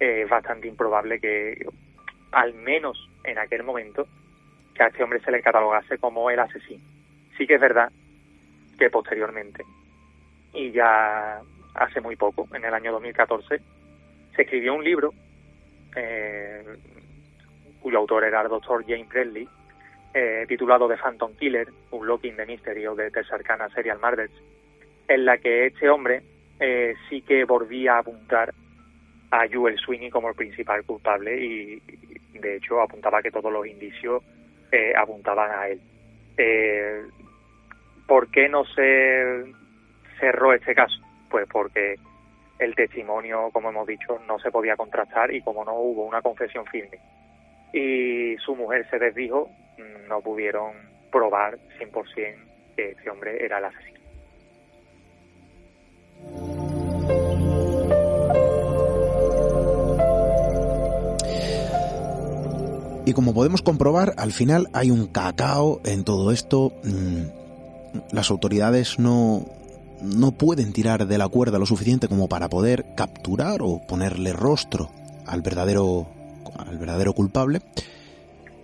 eh, 0.00 0.22
es 0.24 0.28
bastante 0.28 0.66
improbable 0.66 1.20
que, 1.20 1.64
al 2.32 2.52
menos 2.54 2.98
en 3.22 3.38
aquel 3.38 3.62
momento, 3.62 4.08
que 4.74 4.82
a 4.82 4.88
este 4.88 5.04
hombre 5.04 5.20
se 5.20 5.30
le 5.30 5.40
catalogase 5.40 5.98
como 5.98 6.28
el 6.30 6.40
asesino. 6.40 6.82
Sí 7.38 7.46
que 7.46 7.54
es 7.54 7.60
verdad 7.60 7.92
que 8.76 8.90
posteriormente, 8.90 9.64
y 10.52 10.72
ya 10.72 11.40
hace 11.74 12.00
muy 12.00 12.16
poco, 12.16 12.48
en 12.54 12.64
el 12.64 12.74
año 12.74 12.92
2014, 12.92 13.60
se 14.34 14.42
escribió 14.42 14.74
un 14.74 14.84
libro 14.84 15.12
eh, 15.96 16.64
cuyo 17.80 17.98
autor 17.98 18.24
era 18.24 18.42
el 18.42 18.48
doctor 18.48 18.84
James 18.86 19.08
Bradley, 19.08 19.48
eh, 20.12 20.44
titulado 20.48 20.88
The 20.88 20.96
Phantom 20.96 21.34
Killer, 21.36 21.68
un 21.90 22.06
looking 22.06 22.36
de 22.36 22.46
misterio 22.46 22.94
de 22.94 23.10
Texarkana 23.10 23.68
Serial 23.70 23.98
Murders, 24.00 24.32
en 25.08 25.24
la 25.24 25.38
que 25.38 25.66
este 25.66 25.88
hombre 25.90 26.22
eh, 26.60 26.94
sí 27.08 27.22
que 27.22 27.44
volvía 27.44 27.94
a 27.94 27.98
apuntar 27.98 28.54
a 29.30 29.46
Joel 29.52 29.78
Sweeney 29.78 30.10
como 30.10 30.28
el 30.28 30.34
principal 30.34 30.84
culpable 30.84 31.36
y, 31.36 31.82
de 32.32 32.56
hecho 32.56 32.80
apuntaba 32.80 33.22
que 33.22 33.30
todos 33.30 33.52
los 33.52 33.66
indicios 33.66 34.22
apuntaban 34.96 35.50
a 35.52 35.68
él. 35.68 35.80
¿Por 38.08 38.28
qué 38.28 38.48
no 38.48 38.64
se 38.64 39.44
cerró 40.18 40.52
este 40.52 40.74
caso? 40.74 41.03
Pues 41.34 41.48
porque 41.50 41.96
el 42.60 42.76
testimonio, 42.76 43.50
como 43.52 43.70
hemos 43.70 43.88
dicho, 43.88 44.20
no 44.28 44.38
se 44.38 44.52
podía 44.52 44.76
contrastar 44.76 45.34
y 45.34 45.42
como 45.42 45.64
no 45.64 45.74
hubo 45.74 46.04
una 46.04 46.22
confesión 46.22 46.64
firme 46.66 47.00
y 47.72 48.36
su 48.36 48.54
mujer 48.54 48.88
se 48.88 49.00
desdijo, 49.00 49.50
no 50.08 50.20
pudieron 50.20 50.74
probar 51.10 51.58
100% 51.80 52.36
que 52.76 52.90
ese 52.90 53.10
hombre 53.10 53.44
era 53.44 53.58
el 53.58 53.64
asesino. 53.64 53.98
Y 63.06 63.12
como 63.12 63.34
podemos 63.34 63.60
comprobar, 63.60 64.14
al 64.18 64.30
final 64.30 64.68
hay 64.72 64.92
un 64.92 65.08
cacao 65.08 65.80
en 65.84 66.04
todo 66.04 66.30
esto. 66.30 66.74
Mm, 66.84 67.24
las 68.12 68.30
autoridades 68.30 69.00
no, 69.00 69.46
no 70.04 70.32
pueden 70.32 70.72
tirar 70.72 71.06
de 71.06 71.18
la 71.18 71.28
cuerda 71.28 71.58
lo 71.58 71.66
suficiente 71.66 72.08
como 72.08 72.28
para 72.28 72.48
poder 72.48 72.86
capturar 72.96 73.62
o 73.62 73.80
ponerle 73.86 74.32
rostro 74.32 74.90
al 75.26 75.42
verdadero, 75.42 76.06
al 76.56 76.78
verdadero 76.78 77.14
culpable. 77.14 77.62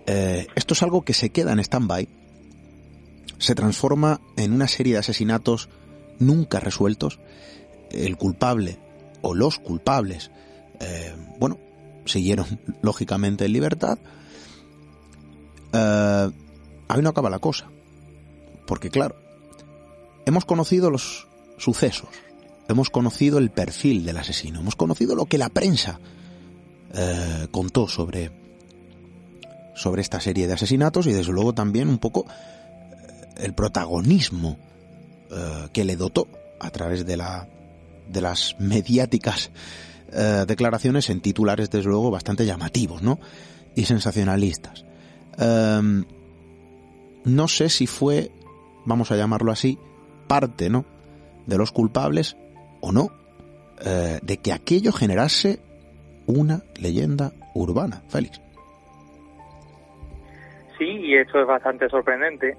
Eh, 0.05 0.47
esto 0.55 0.73
es 0.73 0.83
algo 0.83 1.01
que 1.01 1.13
se 1.13 1.29
queda 1.29 1.51
en 1.51 1.59
stand-by, 1.59 2.07
se 3.37 3.55
transforma 3.55 4.21
en 4.37 4.53
una 4.53 4.67
serie 4.67 4.93
de 4.93 4.99
asesinatos 4.99 5.69
nunca 6.19 6.59
resueltos. 6.59 7.19
El 7.89 8.17
culpable 8.17 8.77
o 9.21 9.33
los 9.33 9.59
culpables, 9.59 10.31
eh, 10.79 11.13
bueno, 11.39 11.57
siguieron 12.05 12.59
lógicamente 12.81 13.45
en 13.45 13.53
libertad, 13.53 13.97
eh, 15.73 16.29
ahí 16.87 17.01
no 17.01 17.09
acaba 17.09 17.29
la 17.29 17.39
cosa. 17.39 17.67
Porque 18.67 18.89
claro, 18.89 19.15
hemos 20.25 20.45
conocido 20.45 20.89
los 20.89 21.27
sucesos, 21.61 22.09
hemos 22.67 22.89
conocido 22.89 23.37
el 23.37 23.51
perfil 23.51 24.05
del 24.05 24.17
asesino, 24.17 24.59
hemos 24.59 24.75
conocido 24.75 25.15
lo 25.15 25.25
que 25.25 25.37
la 25.37 25.49
prensa 25.49 25.99
eh, 26.93 27.47
contó 27.51 27.87
sobre, 27.87 28.31
sobre 29.75 30.01
esta 30.01 30.19
serie 30.19 30.47
de 30.47 30.53
asesinatos 30.53 31.07
y 31.07 31.11
desde 31.11 31.31
luego 31.31 31.53
también 31.53 31.87
un 31.87 31.99
poco 31.99 32.25
eh, 32.25 33.45
el 33.45 33.53
protagonismo 33.53 34.57
eh, 35.29 35.67
que 35.71 35.85
le 35.85 35.95
dotó 35.95 36.27
a 36.59 36.69
través 36.69 37.05
de, 37.05 37.17
la, 37.17 37.47
de 38.09 38.21
las 38.21 38.55
mediáticas 38.59 39.51
declaraciones 40.45 41.09
en 41.09 41.21
titulares 41.21 41.69
desde 41.69 41.89
luego 41.89 42.11
bastante 42.11 42.45
llamativos 42.45 43.01
¿no? 43.01 43.17
y 43.75 43.85
sensacionalistas. 43.85 44.83
Em, 45.37 46.03
no 47.23 47.47
sé 47.47 47.69
si 47.69 47.87
fue, 47.87 48.29
vamos 48.83 49.11
a 49.11 49.15
llamarlo 49.15 49.53
así, 49.53 49.77
parte, 50.27 50.69
¿no? 50.69 50.83
De 51.45 51.57
los 51.57 51.71
culpables 51.71 52.37
o 52.81 52.91
no, 52.91 53.09
eh, 53.85 54.19
de 54.21 54.37
que 54.37 54.53
aquello 54.53 54.91
generase 54.91 55.59
una 56.27 56.61
leyenda 56.79 57.31
urbana, 57.53 58.01
Félix. 58.09 58.41
Sí, 60.77 60.85
y 60.85 61.15
esto 61.15 61.41
es 61.41 61.47
bastante 61.47 61.89
sorprendente 61.89 62.55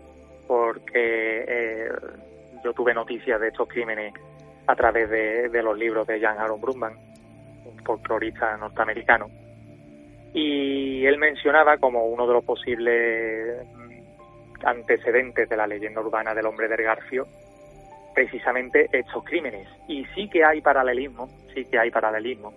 porque 0.47 1.45
eh, 1.49 1.89
yo 2.65 2.73
tuve 2.73 2.95
noticias 2.95 3.41
de 3.41 3.49
estos 3.49 3.69
crímenes 3.69 4.15
a 4.67 4.77
través 4.77 5.11
de, 5.11 5.63
los 5.63 5.77
libros 5.77 6.07
de 6.07 6.21
Jan 6.21 6.39
Aaron 6.39 6.61
Brumman, 6.61 6.95
un 7.65 7.85
folclorista 7.85 8.57
norteamericano, 8.57 9.29
y 10.33 11.05
él 11.05 11.19
mencionaba 11.19 11.79
como 11.79 12.07
uno 12.07 12.27
de 12.27 12.33
los 12.33 12.45
posibles 12.45 13.67
antecedentes 14.65 15.49
de 15.49 15.57
la 15.57 15.67
leyenda 15.67 16.01
urbana 16.01 16.35
del 16.35 16.47
hombre 16.47 16.69
del 16.69 16.83
Garfio 16.83 17.27
precisamente 18.15 18.89
estos 18.93 19.25
crímenes. 19.25 19.69
Y 19.89 20.05
sí 20.15 20.29
que 20.29 20.45
hay 20.45 20.61
paralelismo, 20.61 21.29
sí 21.55 21.65
que 21.65 21.79
hay 21.79 21.91
paralelismo 21.91 22.53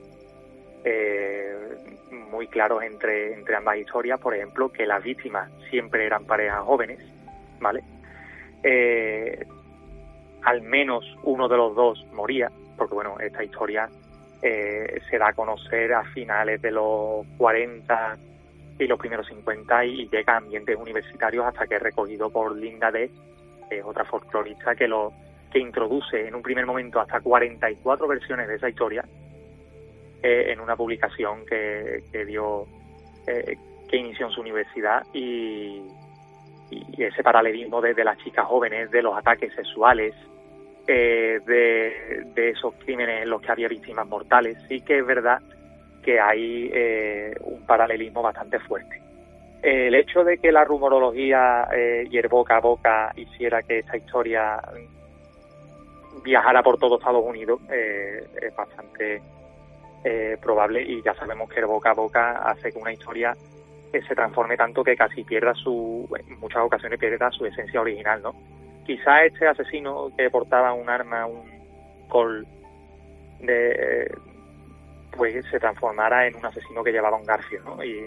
eh, 0.83 1.55
muy 2.29 2.47
claros 2.47 2.83
entre, 2.83 3.33
entre 3.33 3.55
ambas 3.55 3.77
historias, 3.77 4.19
por 4.19 4.35
ejemplo, 4.35 4.71
que 4.71 4.85
las 4.85 5.03
víctimas 5.03 5.51
siempre 5.69 6.05
eran 6.05 6.25
parejas 6.25 6.61
jóvenes, 6.63 6.99
¿vale? 7.59 7.83
Eh, 8.63 9.45
al 10.43 10.61
menos 10.61 11.03
uno 11.23 11.47
de 11.47 11.57
los 11.57 11.75
dos 11.75 12.05
moría, 12.13 12.51
porque 12.77 12.93
bueno, 12.93 13.17
esta 13.19 13.43
historia 13.43 13.89
eh, 14.41 15.01
se 15.09 15.17
da 15.17 15.29
a 15.29 15.33
conocer 15.33 15.93
a 15.93 16.03
finales 16.03 16.61
de 16.61 16.71
los 16.71 17.25
40 17.37 18.17
y 18.77 18.87
los 18.87 18.99
primeros 18.99 19.27
50 19.27 19.85
y, 19.85 20.07
llega 20.09 20.33
a 20.33 20.37
ambientes 20.37 20.75
universitarios 20.75 21.45
hasta 21.45 21.65
que 21.65 21.75
es 21.75 21.81
recogido 21.81 22.29
por 22.29 22.55
Linda 22.55 22.91
D, 22.91 23.09
que 23.69 23.79
es 23.79 23.85
otra 23.85 24.05
folclorista 24.05 24.75
que 24.75 24.87
lo 24.87 25.13
que 25.55 25.61
introduce 25.61 26.27
en 26.27 26.35
un 26.35 26.41
primer 26.41 26.65
momento 26.65 26.99
hasta 26.99 27.21
44 27.21 28.07
versiones 28.09 28.49
de 28.49 28.55
esa 28.55 28.67
historia 28.67 29.05
eh, 30.21 30.51
en 30.51 30.59
una 30.59 30.75
publicación 30.75 31.45
que, 31.45 32.03
dio 32.27 32.65
eh, 33.25 33.55
que 33.89 33.95
inició 33.95 34.25
en 34.25 34.33
su 34.33 34.41
universidad 34.41 35.03
y, 35.13 35.81
y 36.69 37.03
ese 37.03 37.23
paralelismo 37.23 37.79
de, 37.79 37.93
de, 37.93 38.03
las 38.03 38.17
chicas 38.17 38.45
jóvenes, 38.45 38.91
de 38.91 39.01
los 39.01 39.17
ataques 39.17 39.53
sexuales, 39.55 40.13
eh, 40.87 41.39
de, 41.45 42.49
esos 42.49 42.73
crímenes 42.83 43.23
en 43.23 43.29
los 43.29 43.41
que 43.41 43.49
había 43.53 43.69
víctimas 43.69 44.05
mortales. 44.09 44.57
Sí 44.67 44.81
que 44.81 44.97
es 44.97 45.05
verdad 45.05 45.41
que 46.03 46.19
hay 46.19 46.69
eh, 46.73 47.33
un 47.45 47.65
paralelismo 47.65 48.21
bastante 48.21 48.59
fuerte. 48.59 49.01
el 49.63 49.95
hecho 49.95 50.25
de 50.25 50.37
que 50.37 50.51
la 50.51 50.65
rumorología 50.65 51.69
eh, 51.73 52.09
y 52.11 52.17
el 52.17 52.27
boca 52.27 52.57
a 52.57 52.59
boca 52.59 53.13
hiciera 53.15 53.63
que 53.63 53.79
esta 53.79 53.95
historia 53.95 54.61
viajara 56.23 56.63
por 56.63 56.77
todo 56.77 56.97
Estados 56.97 57.23
Unidos 57.25 57.59
eh, 57.71 58.25
es 58.41 58.55
bastante 58.55 59.21
eh, 60.03 60.37
probable 60.41 60.81
y 60.81 61.01
ya 61.01 61.13
sabemos 61.15 61.49
que 61.49 61.59
el 61.59 61.65
boca 61.65 61.91
a 61.91 61.93
boca 61.93 62.31
hace 62.49 62.71
que 62.71 62.79
una 62.79 62.93
historia 62.93 63.35
se 63.91 64.13
transforme 64.13 64.57
tanto 64.57 64.83
que 64.83 64.93
casi 64.93 65.23
pierda 65.23 65.53
su, 65.53 66.05
en 66.19 66.37
muchas 66.39 66.63
ocasiones 66.63 66.99
pierda 66.99 67.31
su 67.31 67.45
esencia 67.45 67.79
original, 67.79 68.21
¿no? 68.21 68.33
quizá 68.85 69.25
este 69.25 69.47
asesino 69.47 70.11
que 70.15 70.29
portaba 70.29 70.73
un 70.73 70.89
arma, 70.89 71.25
un 71.25 71.43
col, 72.07 72.45
de, 73.39 74.09
pues 75.15 75.45
se 75.49 75.59
transformara 75.59 76.27
en 76.27 76.35
un 76.35 76.45
asesino 76.45 76.83
que 76.83 76.91
llevaba 76.91 77.17
un 77.17 77.25
garfio, 77.25 77.61
¿no? 77.63 77.83
Y 77.83 78.05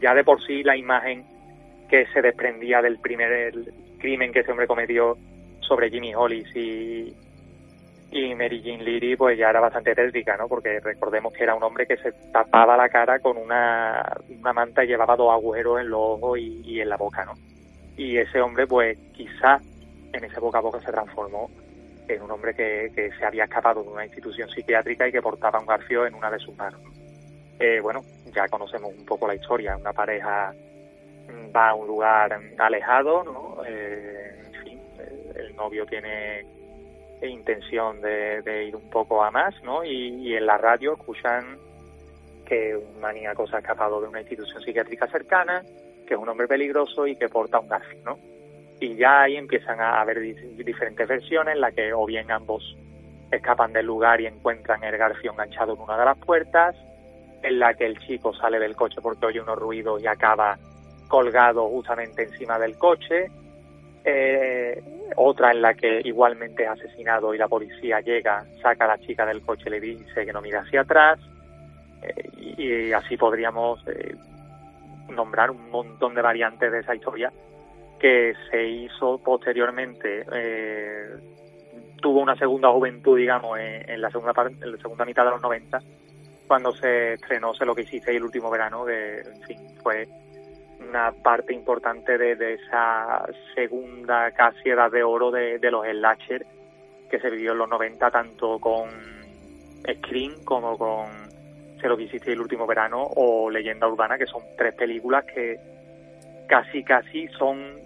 ya 0.00 0.14
de 0.14 0.24
por 0.24 0.42
sí 0.44 0.62
la 0.62 0.76
imagen 0.76 1.24
que 1.88 2.06
se 2.06 2.22
desprendía 2.22 2.82
del 2.82 2.98
primer 2.98 3.54
crimen 3.98 4.32
que 4.32 4.40
ese 4.40 4.50
hombre 4.50 4.66
cometió 4.66 5.16
sobre 5.60 5.90
Jimmy 5.90 6.14
Hollis 6.14 6.48
y, 6.56 7.14
y 8.10 8.34
Mary 8.34 8.62
Jean 8.62 8.84
Leary, 8.84 9.16
pues 9.16 9.38
ya 9.38 9.50
era 9.50 9.60
bastante 9.60 9.94
tétrica, 9.94 10.36
¿no? 10.36 10.48
Porque 10.48 10.80
recordemos 10.80 11.32
que 11.32 11.42
era 11.42 11.54
un 11.54 11.62
hombre 11.62 11.86
que 11.86 11.96
se 11.98 12.12
tapaba 12.32 12.76
la 12.76 12.88
cara 12.88 13.18
con 13.18 13.36
una, 13.36 14.02
una 14.28 14.52
manta 14.52 14.82
y 14.82 14.88
llevaba 14.88 15.16
dos 15.16 15.32
agujeros 15.32 15.80
en 15.80 15.90
los 15.90 16.00
ojos 16.00 16.38
y, 16.38 16.62
y 16.64 16.80
en 16.80 16.88
la 16.88 16.96
boca, 16.96 17.24
¿no? 17.24 17.34
Y 17.96 18.16
ese 18.16 18.40
hombre, 18.40 18.66
pues 18.66 18.96
quizá 19.12 19.60
en 20.12 20.24
ese 20.24 20.40
boca 20.40 20.58
a 20.58 20.62
boca 20.62 20.80
se 20.80 20.90
transformó 20.90 21.50
en 22.08 22.22
un 22.22 22.30
hombre 22.30 22.54
que, 22.54 22.90
que 22.94 23.10
se 23.12 23.24
había 23.26 23.44
escapado 23.44 23.82
de 23.82 23.90
una 23.90 24.06
institución 24.06 24.48
psiquiátrica 24.48 25.06
y 25.06 25.12
que 25.12 25.20
portaba 25.20 25.60
un 25.60 25.66
garfio 25.66 26.06
en 26.06 26.14
una 26.14 26.30
de 26.30 26.38
sus 26.38 26.56
manos. 26.56 26.80
Eh, 27.60 27.80
bueno, 27.80 28.02
ya 28.34 28.48
conocemos 28.48 28.94
un 28.96 29.04
poco 29.04 29.26
la 29.26 29.34
historia. 29.34 29.76
Una 29.76 29.92
pareja 29.92 30.54
va 31.54 31.68
a 31.68 31.74
un 31.74 31.86
lugar 31.86 32.40
alejado, 32.56 33.22
¿no? 33.24 33.58
Eh, 33.66 34.42
en 34.46 34.62
fin, 34.62 34.80
el 35.36 35.54
novio 35.56 35.84
tiene 35.84 36.46
intención 37.26 38.00
de, 38.00 38.42
de, 38.42 38.64
ir 38.64 38.76
un 38.76 38.88
poco 38.90 39.22
a 39.22 39.30
más, 39.30 39.54
¿no? 39.62 39.84
Y, 39.84 40.28
y, 40.28 40.34
en 40.34 40.46
la 40.46 40.58
radio 40.58 40.92
escuchan 40.92 41.58
que 42.46 42.76
un 42.76 43.00
maníaco 43.00 43.46
se 43.46 43.56
ha 43.56 43.58
escapado 43.58 44.00
de 44.00 44.08
una 44.08 44.20
institución 44.20 44.62
psiquiátrica 44.62 45.06
cercana, 45.08 45.62
que 46.06 46.14
es 46.14 46.20
un 46.20 46.28
hombre 46.28 46.46
peligroso 46.46 47.06
y 47.06 47.16
que 47.16 47.28
porta 47.28 47.58
un 47.58 47.68
garfio, 47.68 48.00
¿no? 48.04 48.18
y 48.80 48.96
ya 48.96 49.22
ahí 49.22 49.36
empiezan 49.36 49.80
a 49.80 50.00
haber 50.00 50.20
diferentes 50.20 51.08
versiones 51.08 51.54
en 51.54 51.60
las 51.60 51.74
que 51.74 51.92
o 51.92 52.06
bien 52.06 52.30
ambos 52.30 52.76
escapan 53.30 53.72
del 53.72 53.86
lugar 53.86 54.20
y 54.20 54.26
encuentran 54.26 54.82
el 54.84 54.96
garfio 54.96 55.32
enganchado 55.32 55.74
en 55.74 55.80
una 55.80 55.98
de 55.98 56.04
las 56.04 56.18
puertas, 56.18 56.76
en 57.42 57.58
la 57.58 57.74
que 57.74 57.86
el 57.86 57.98
chico 57.98 58.32
sale 58.34 58.58
del 58.58 58.76
coche 58.76 59.00
porque 59.02 59.26
oye 59.26 59.40
unos 59.40 59.58
ruidos 59.58 60.02
y 60.02 60.06
acaba 60.06 60.58
colgado 61.08 61.68
justamente 61.68 62.22
encima 62.22 62.58
del 62.58 62.76
coche, 62.78 63.26
eh, 64.04 64.82
otra 65.16 65.50
en 65.50 65.62
la 65.62 65.74
que 65.74 66.00
igualmente 66.04 66.64
es 66.64 66.70
asesinado 66.70 67.34
y 67.34 67.38
la 67.38 67.48
policía 67.48 68.00
llega, 68.00 68.44
saca 68.62 68.84
a 68.84 68.88
la 68.88 68.98
chica 68.98 69.26
del 69.26 69.42
coche 69.42 69.70
le 69.70 69.80
dice 69.80 70.24
que 70.24 70.32
no 70.32 70.40
mire 70.40 70.58
hacia 70.58 70.82
atrás, 70.82 71.18
eh, 72.02 72.30
y, 72.36 72.92
así 72.92 73.16
podríamos 73.16 73.80
eh, 73.88 74.14
nombrar 75.08 75.50
un 75.50 75.70
montón 75.70 76.14
de 76.14 76.22
variantes 76.22 76.70
de 76.70 76.80
esa 76.80 76.94
historia 76.94 77.32
que 77.98 78.34
se 78.50 78.64
hizo 78.64 79.18
posteriormente, 79.18 80.24
eh, 80.32 81.08
tuvo 82.00 82.20
una 82.20 82.36
segunda 82.36 82.70
juventud, 82.70 83.16
digamos, 83.18 83.58
en, 83.58 84.00
la 84.00 84.10
segunda 84.10 84.32
en 84.60 84.72
la 84.72 84.78
segunda 84.78 85.04
mitad 85.04 85.24
de 85.24 85.30
los 85.32 85.42
90, 85.42 85.80
cuando 86.46 86.72
se 86.72 87.14
estrenó 87.14 87.52
Sé 87.54 87.64
lo 87.66 87.74
que 87.74 87.82
hiciste 87.82 88.16
el 88.16 88.22
último 88.22 88.50
verano, 88.50 88.84
de, 88.84 89.20
en 89.20 89.42
fin, 89.42 89.58
fue 89.82 90.06
una 90.88 91.12
parte 91.12 91.52
importante 91.52 92.16
de, 92.16 92.54
esa 92.54 93.26
segunda 93.54 94.30
casi 94.32 94.70
edad 94.70 94.90
de 94.90 95.02
oro 95.02 95.30
de, 95.30 95.58
los 95.70 95.86
slasher 95.86 96.44
que 97.10 97.20
se 97.20 97.30
vivió 97.30 97.52
en 97.52 97.58
los 97.58 97.68
90 97.68 98.10
tanto 98.10 98.58
con 98.58 98.88
Scream 99.82 100.44
como 100.44 100.76
con 100.76 101.06
Se 101.80 101.88
lo 101.88 101.96
que 101.96 102.04
hiciste 102.04 102.32
el 102.32 102.40
último 102.40 102.66
verano 102.66 103.02
o 103.02 103.50
Leyenda 103.50 103.88
Urbana, 103.88 104.18
que 104.18 104.26
son 104.26 104.42
tres 104.56 104.74
películas 104.74 105.24
que 105.24 105.58
casi 106.48 106.82
casi 106.82 107.28
son 107.28 107.76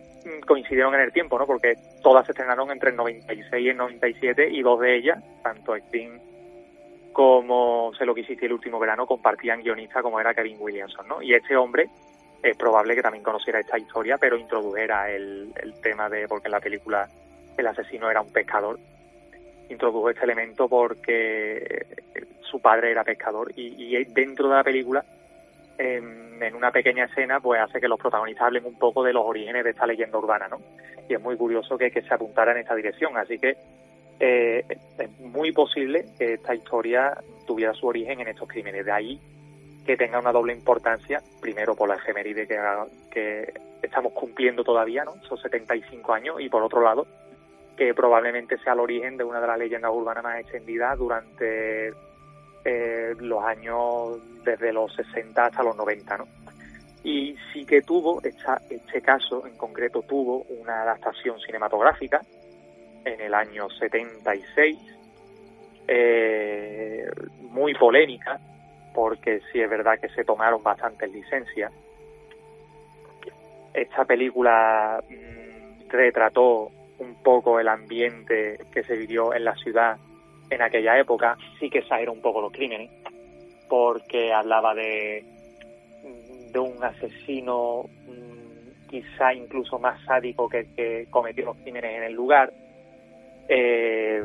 coincidieron 0.46 0.94
en 0.94 1.00
el 1.00 1.12
tiempo, 1.12 1.36
¿no? 1.38 1.46
Porque 1.46 1.74
todas 2.02 2.24
se 2.26 2.32
estrenaron 2.32 2.70
entre 2.70 2.90
el 2.90 2.96
96 2.96 3.64
y 3.64 3.68
el 3.68 3.76
97 3.76 4.48
y 4.50 4.62
dos 4.62 4.80
de 4.80 4.96
ellas, 4.96 5.22
tanto 5.42 5.76
Scream 5.76 6.20
como 7.12 7.92
Se 7.98 8.06
lo 8.06 8.14
que 8.14 8.22
hiciste 8.22 8.46
el 8.46 8.54
último 8.54 8.78
verano, 8.78 9.06
compartían 9.06 9.62
guionista 9.62 10.00
como 10.02 10.18
era 10.18 10.32
Kevin 10.32 10.56
Williamson, 10.58 11.06
¿no? 11.06 11.20
Y 11.20 11.34
este 11.34 11.56
hombre 11.56 11.90
es 12.42 12.56
probable 12.56 12.94
que 12.94 13.02
también 13.02 13.22
conociera 13.22 13.60
esta 13.60 13.78
historia, 13.78 14.18
pero 14.18 14.36
introdujera 14.36 15.10
el, 15.10 15.52
el 15.62 15.80
tema 15.80 16.08
de, 16.08 16.26
porque 16.26 16.48
en 16.48 16.52
la 16.52 16.60
película 16.60 17.08
el 17.56 17.66
asesino 17.66 18.10
era 18.10 18.20
un 18.20 18.32
pescador, 18.32 18.78
introdujo 19.68 20.10
este 20.10 20.24
elemento 20.24 20.68
porque 20.68 21.86
su 22.40 22.60
padre 22.60 22.90
era 22.90 23.04
pescador 23.04 23.52
y, 23.56 23.96
y 23.96 24.04
dentro 24.06 24.48
de 24.48 24.56
la 24.56 24.64
película 24.64 25.04
en, 25.78 26.42
en, 26.42 26.54
una 26.54 26.70
pequeña 26.70 27.04
escena 27.04 27.40
pues 27.40 27.60
hace 27.60 27.80
que 27.80 27.88
los 27.88 27.98
protagonistas 27.98 28.46
hablen 28.46 28.66
un 28.66 28.78
poco 28.78 29.02
de 29.02 29.12
los 29.12 29.24
orígenes 29.24 29.64
de 29.64 29.70
esta 29.70 29.86
leyenda 29.86 30.18
urbana 30.18 30.48
no 30.48 30.60
y 31.08 31.14
es 31.14 31.20
muy 31.20 31.36
curioso 31.36 31.78
que, 31.78 31.90
que 31.90 32.02
se 32.02 32.12
apuntara 32.12 32.52
en 32.52 32.58
esta 32.58 32.74
dirección 32.74 33.16
así 33.16 33.38
que 33.38 33.56
eh, 34.24 34.64
es 34.98 35.20
muy 35.20 35.50
posible 35.50 36.04
que 36.16 36.34
esta 36.34 36.54
historia 36.54 37.12
tuviera 37.44 37.74
su 37.74 37.88
origen 37.88 38.20
en 38.20 38.28
estos 38.28 38.48
crímenes. 38.48 38.86
De 38.86 38.92
ahí 38.92 39.20
que 39.84 39.96
tenga 39.96 40.18
una 40.18 40.32
doble 40.32 40.52
importancia 40.52 41.20
primero 41.40 41.74
por 41.74 41.88
la 41.88 41.96
efeméride 41.96 42.46
que, 42.46 43.52
estamos 43.82 44.12
cumpliendo 44.12 44.62
todavía 44.62 45.04
no 45.04 45.16
esos 45.16 45.40
75 45.42 46.12
años 46.12 46.40
y 46.40 46.48
por 46.48 46.62
otro 46.62 46.80
lado 46.82 47.06
que 47.76 47.92
probablemente 47.94 48.56
sea 48.58 48.74
el 48.74 48.80
origen 48.80 49.16
de 49.16 49.24
una 49.24 49.40
de 49.40 49.46
las 49.46 49.58
leyendas 49.58 49.90
urbanas 49.92 50.22
más 50.22 50.38
extendidas 50.38 50.96
durante 50.96 51.92
eh, 52.64 53.14
los 53.18 53.42
años 53.44 54.20
desde 54.44 54.72
los 54.72 54.94
60 54.94 55.46
hasta 55.46 55.62
los 55.62 55.76
90, 55.76 56.18
¿no? 56.18 56.28
Y 57.02 57.34
sí 57.52 57.64
que 57.64 57.82
tuvo, 57.82 58.22
esta, 58.22 58.60
este 58.70 59.02
caso 59.02 59.44
en 59.46 59.56
concreto 59.56 60.02
tuvo 60.02 60.42
una 60.60 60.82
adaptación 60.82 61.40
cinematográfica 61.40 62.20
en 63.04 63.20
el 63.20 63.34
año 63.34 63.68
76, 63.68 64.78
eh, 65.88 67.10
muy 67.50 67.74
polémica, 67.74 68.38
porque 68.94 69.40
sí 69.50 69.60
es 69.60 69.68
verdad 69.68 69.98
que 70.00 70.08
se 70.10 70.24
tomaron 70.24 70.62
bastantes 70.62 71.10
licencias. 71.12 71.72
Esta 73.74 74.04
película 74.04 75.02
mmm, 75.08 75.88
retrató 75.88 76.70
un 76.98 77.14
poco 77.22 77.58
el 77.58 77.68
ambiente 77.68 78.58
que 78.72 78.84
se 78.84 78.96
vivió 78.96 79.34
en 79.34 79.44
la 79.44 79.54
ciudad 79.56 79.96
en 80.50 80.62
aquella 80.62 80.98
época, 80.98 81.36
sí 81.58 81.70
que 81.70 81.78
exageró 81.78 82.12
un 82.12 82.20
poco 82.20 82.42
los 82.42 82.52
crímenes, 82.52 82.90
porque 83.68 84.32
hablaba 84.32 84.74
de, 84.74 85.24
de 86.52 86.58
un 86.58 86.82
asesino 86.84 87.84
mm, 88.06 88.88
quizá 88.90 89.32
incluso 89.32 89.78
más 89.78 90.02
sádico 90.04 90.48
que 90.48 90.66
que 90.74 91.06
cometió 91.08 91.46
los 91.46 91.56
crímenes 91.56 91.96
en 91.96 92.02
el 92.02 92.12
lugar. 92.12 92.52
Eh, 93.48 94.22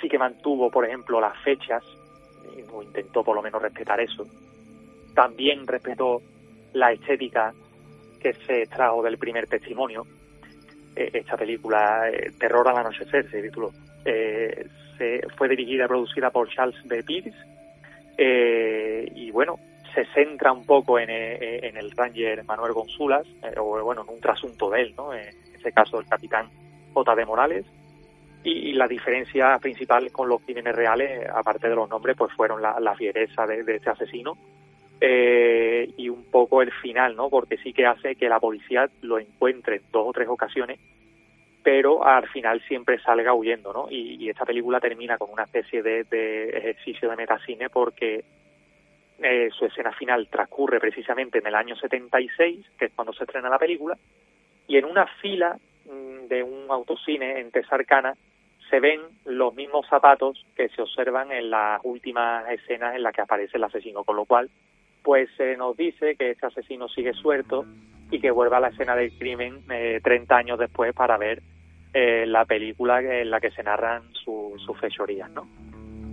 sí 0.00 0.08
que 0.08 0.18
mantuvo, 0.18 0.70
por 0.70 0.84
ejemplo, 0.84 1.20
las 1.20 1.36
fechas, 1.42 1.82
o 2.72 2.82
intentó 2.82 3.22
por 3.22 3.36
lo 3.36 3.42
menos 3.42 3.60
respetar 3.62 4.00
eso. 4.00 4.26
También 5.14 5.66
respetó 5.66 6.20
la 6.72 6.92
estética 6.92 7.52
que 8.20 8.32
se 8.34 8.62
extrajo 8.62 9.02
del 9.02 9.18
primer 9.18 9.46
testimonio, 9.46 10.06
eh, 10.94 11.10
esta 11.12 11.36
película, 11.36 12.08
eh, 12.10 12.32
Terror 12.38 12.68
al 12.68 12.78
anochecer, 12.78 13.28
se 13.30 13.42
tituló. 13.42 13.72
Eh, 14.04 14.66
se, 14.98 15.22
fue 15.36 15.48
dirigida 15.48 15.84
y 15.84 15.88
producida 15.88 16.30
por 16.30 16.48
Charles 16.48 16.76
B. 16.84 17.02
Pierce 17.02 17.38
y 19.14 19.30
bueno, 19.30 19.58
se 19.94 20.04
centra 20.14 20.52
un 20.52 20.64
poco 20.64 20.98
en, 20.98 21.10
en 21.10 21.76
el 21.76 21.90
Ranger 21.90 22.44
Manuel 22.44 22.72
Gonzulas, 22.72 23.26
o 23.56 23.82
bueno, 23.82 24.02
en 24.02 24.14
un 24.14 24.20
trasunto 24.20 24.70
de 24.70 24.82
él, 24.82 24.94
¿no? 24.96 25.12
En 25.12 25.34
este 25.54 25.72
caso 25.72 25.98
el 25.98 26.06
capitán 26.06 26.48
J. 26.92 27.14
de 27.16 27.26
Morales. 27.26 27.64
Y, 28.44 28.72
la 28.72 28.88
diferencia 28.88 29.58
principal 29.58 30.10
con 30.10 30.28
los 30.28 30.42
crímenes 30.42 30.74
reales, 30.74 31.28
aparte 31.32 31.68
de 31.68 31.76
los 31.76 31.88
nombres, 31.88 32.16
pues 32.16 32.32
fueron 32.32 32.60
la, 32.60 32.80
la 32.80 32.94
fiereza 32.96 33.46
de, 33.46 33.62
de, 33.62 33.76
este 33.76 33.90
asesino 33.90 34.36
eh, 35.00 35.90
y 35.96 36.08
un 36.08 36.24
poco 36.24 36.62
el 36.62 36.72
final, 36.72 37.14
¿no? 37.14 37.28
Porque 37.28 37.56
sí 37.58 37.72
que 37.72 37.86
hace 37.86 38.16
que 38.16 38.28
la 38.28 38.40
policía 38.40 38.88
lo 39.02 39.18
encuentre 39.18 39.76
en 39.76 39.82
dos 39.92 40.08
o 40.08 40.12
tres 40.12 40.28
ocasiones, 40.28 40.80
pero 41.62 42.04
al 42.04 42.28
final 42.28 42.60
siempre 42.66 43.00
salga 43.00 43.34
huyendo, 43.34 43.72
¿no? 43.72 43.86
Y, 43.90 44.16
y 44.24 44.28
esta 44.28 44.44
película 44.44 44.80
termina 44.80 45.18
con 45.18 45.30
una 45.30 45.44
especie 45.44 45.82
de, 45.82 46.00
ejercicio 46.50 47.10
de 47.10 47.16
metacine 47.16 47.68
porque 47.70 48.24
eh, 49.22 49.50
su 49.56 49.66
escena 49.66 49.92
final 49.92 50.28
transcurre 50.28 50.80
precisamente 50.80 51.38
en 51.38 51.46
el 51.46 51.54
año 51.54 51.76
76, 51.76 52.66
que 52.78 52.86
es 52.86 52.92
cuando 52.92 53.12
se 53.12 53.24
estrena 53.24 53.48
la 53.48 53.58
película, 53.58 53.96
y 54.66 54.76
en 54.76 54.84
una 54.84 55.06
fila 55.20 55.56
mmm, 55.84 56.26
de 56.26 56.42
un 56.42 56.68
autocine 56.70 57.38
en 57.38 57.50
Tesarcana 57.52 58.14
se 58.72 58.80
ven 58.80 59.02
los 59.26 59.54
mismos 59.54 59.86
zapatos 59.86 60.46
que 60.56 60.70
se 60.70 60.80
observan 60.80 61.30
en 61.30 61.50
las 61.50 61.78
últimas 61.84 62.48
escenas 62.48 62.96
en 62.96 63.02
las 63.02 63.12
que 63.12 63.20
aparece 63.20 63.58
el 63.58 63.64
asesino, 63.64 64.02
con 64.02 64.16
lo 64.16 64.24
cual 64.24 64.48
pues 65.02 65.28
se 65.36 65.58
nos 65.58 65.76
dice 65.76 66.16
que 66.16 66.30
este 66.30 66.46
asesino 66.46 66.88
sigue 66.88 67.12
suelto 67.12 67.66
y 68.10 68.18
que 68.18 68.30
vuelve 68.30 68.56
a 68.56 68.60
la 68.60 68.68
escena 68.68 68.96
del 68.96 69.12
crimen 69.18 69.60
eh, 69.70 70.00
30 70.02 70.34
años 70.34 70.58
después 70.58 70.94
para 70.94 71.18
ver 71.18 71.42
eh, 71.92 72.24
la 72.26 72.46
película 72.46 73.02
en 73.02 73.30
la 73.30 73.40
que 73.40 73.50
se 73.50 73.62
narran 73.62 74.04
su, 74.14 74.54
sus 74.64 74.80
fechorías, 74.80 75.30
¿no? 75.32 75.46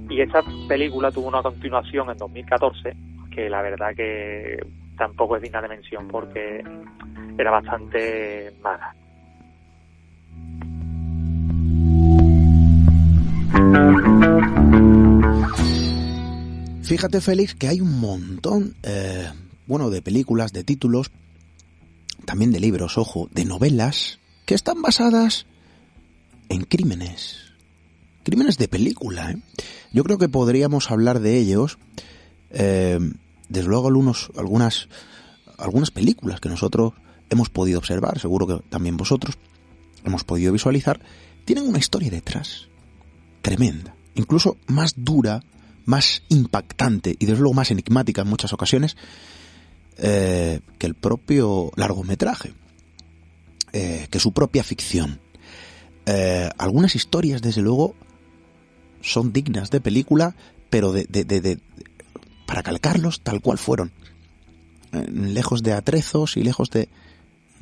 Y 0.10 0.20
esta 0.20 0.44
película 0.68 1.12
tuvo 1.12 1.30
una 1.30 1.42
continuación 1.42 2.10
en 2.10 2.18
2014 2.18 2.94
que 3.34 3.50
la 3.50 3.62
verdad 3.62 3.96
que 3.96 4.60
tampoco 4.98 5.38
es 5.38 5.44
digna 5.44 5.62
de 5.62 5.70
mención 5.70 6.10
porque 6.10 6.62
era 7.38 7.52
bastante 7.52 8.52
mala. 8.62 8.99
Fíjate, 16.90 17.22
Félix, 17.22 17.54
que 17.54 17.68
hay 17.68 17.82
un 17.82 18.00
montón, 18.00 18.76
eh, 18.82 19.30
bueno, 19.68 19.92
de 19.92 20.02
películas, 20.02 20.54
de 20.54 20.64
títulos, 20.64 21.12
también 22.26 22.52
de 22.52 22.60
libros, 22.60 22.98
ojo, 22.98 23.30
de 23.32 23.46
novelas, 23.46 24.18
que 24.46 24.56
están 24.56 24.82
basadas 24.82 25.46
en 26.50 26.64
crímenes. 26.64 27.54
Crímenes 28.24 28.58
de 28.58 28.68
película, 28.68 29.32
¿eh? 29.32 29.38
Yo 29.94 30.04
creo 30.04 30.18
que 30.18 30.30
podríamos 30.30 30.90
hablar 30.92 31.20
de 31.20 31.38
ellos, 31.38 31.78
eh, 32.52 33.00
desde 33.50 33.70
luego 33.70 33.88
algunos, 33.88 34.32
algunas, 34.36 34.90
algunas 35.58 35.92
películas 35.92 36.40
que 36.40 36.50
nosotros 36.50 36.94
hemos 37.30 37.50
podido 37.50 37.80
observar, 37.80 38.20
seguro 38.20 38.48
que 38.48 38.70
también 38.70 38.98
vosotros 38.98 39.38
hemos 40.04 40.24
podido 40.24 40.52
visualizar, 40.52 41.00
tienen 41.46 41.68
una 41.68 41.78
historia 41.78 42.10
detrás 42.10 42.69
tremenda, 43.42 43.96
incluso 44.16 44.58
más 44.68 44.94
dura 44.98 45.42
más 45.90 46.22
impactante 46.30 47.16
y 47.18 47.26
desde 47.26 47.42
luego 47.42 47.56
más 47.56 47.72
enigmática 47.72 48.22
en 48.22 48.28
muchas 48.28 48.54
ocasiones 48.54 48.96
eh, 49.98 50.60
que 50.78 50.86
el 50.86 50.94
propio 50.94 51.72
largometraje, 51.76 52.54
eh, 53.74 54.08
que 54.12 54.20
su 54.20 54.32
propia 54.32 54.64
ficción. 54.64 55.20
Eh, 56.06 56.48
algunas 56.60 56.96
historias, 56.96 57.42
desde 57.42 57.62
luego, 57.62 57.96
son 59.02 59.34
dignas 59.34 59.72
de 59.72 59.82
película, 59.82 60.36
pero 60.70 60.92
de, 60.92 61.06
de, 61.06 61.60
para 62.46 62.62
calcarlos 62.62 63.22
tal 63.22 63.42
cual 63.42 63.58
fueron, 63.58 63.92
lejos 65.12 65.64
de 65.64 65.74
atrezos 65.74 66.38
y 66.38 66.44
lejos 66.44 66.70
de, 66.70 66.88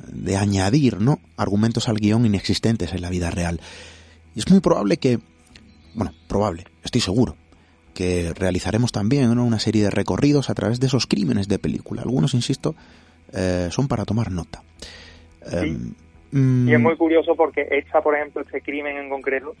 de 0.06 0.36
añadir 0.36 1.00
¿no? 1.00 1.18
argumentos 1.38 1.88
al 1.88 1.96
guion 1.96 2.26
inexistentes 2.26 2.92
en 2.92 3.00
la 3.00 3.08
vida 3.08 3.30
real. 3.30 3.58
Y 4.34 4.40
es 4.40 4.50
muy 4.50 4.60
probable 4.60 4.98
que, 4.98 5.18
bueno, 5.98 6.14
probable, 6.28 6.64
estoy 6.84 7.00
seguro, 7.00 7.36
que 7.92 8.32
realizaremos 8.34 8.92
también 8.92 9.34
¿no? 9.34 9.44
una 9.44 9.58
serie 9.58 9.82
de 9.82 9.90
recorridos 9.90 10.48
a 10.48 10.54
través 10.54 10.78
de 10.78 10.86
esos 10.86 11.06
crímenes 11.06 11.48
de 11.48 11.58
película. 11.58 12.02
Algunos, 12.02 12.34
insisto, 12.34 12.76
eh, 13.32 13.68
son 13.70 13.88
para 13.88 14.04
tomar 14.04 14.30
nota. 14.30 14.62
Sí. 15.44 15.76
Um, 16.32 16.68
y 16.68 16.72
es 16.74 16.80
muy 16.80 16.96
curioso 16.96 17.34
porque 17.34 17.66
esta, 17.70 18.00
por 18.00 18.14
ejemplo, 18.14 18.42
este 18.42 18.60
crimen 18.60 18.96
en 18.96 19.08
concreto, 19.08 19.56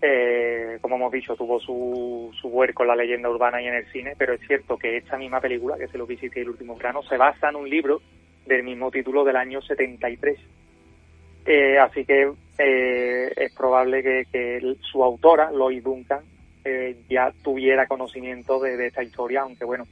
eh, 0.00 0.78
como 0.80 0.96
hemos 0.96 1.12
dicho, 1.12 1.36
tuvo 1.36 1.60
su, 1.60 2.30
su 2.40 2.48
huerco 2.48 2.84
en 2.84 2.88
la 2.88 2.96
leyenda 2.96 3.28
urbana 3.28 3.60
y 3.60 3.66
en 3.66 3.74
el 3.74 3.86
cine, 3.92 4.14
pero 4.16 4.32
es 4.32 4.40
cierto 4.46 4.78
que 4.78 4.96
esta 4.96 5.18
misma 5.18 5.40
película, 5.40 5.76
que 5.76 5.88
se 5.88 5.98
lo 5.98 6.06
visité 6.06 6.40
el 6.40 6.50
último 6.50 6.76
grano, 6.76 7.02
se 7.02 7.18
basa 7.18 7.50
en 7.50 7.56
un 7.56 7.68
libro 7.68 8.00
del 8.46 8.62
mismo 8.62 8.90
título 8.90 9.24
del 9.24 9.36
año 9.36 9.60
73. 9.60 10.38
Eh, 11.44 11.78
así 11.78 12.04
que 12.06 12.30
eh, 12.62 13.32
es 13.36 13.54
probable 13.54 14.02
que, 14.02 14.24
que, 14.30 14.76
su 14.82 15.02
autora, 15.02 15.50
Lois 15.50 15.82
Duncan, 15.82 16.20
eh, 16.62 16.94
ya 17.08 17.32
tuviera 17.42 17.86
conocimiento 17.86 18.60
de, 18.60 18.86
esta 18.86 19.02
historia, 19.02 19.42
aunque 19.42 19.64
bueno, 19.64 19.84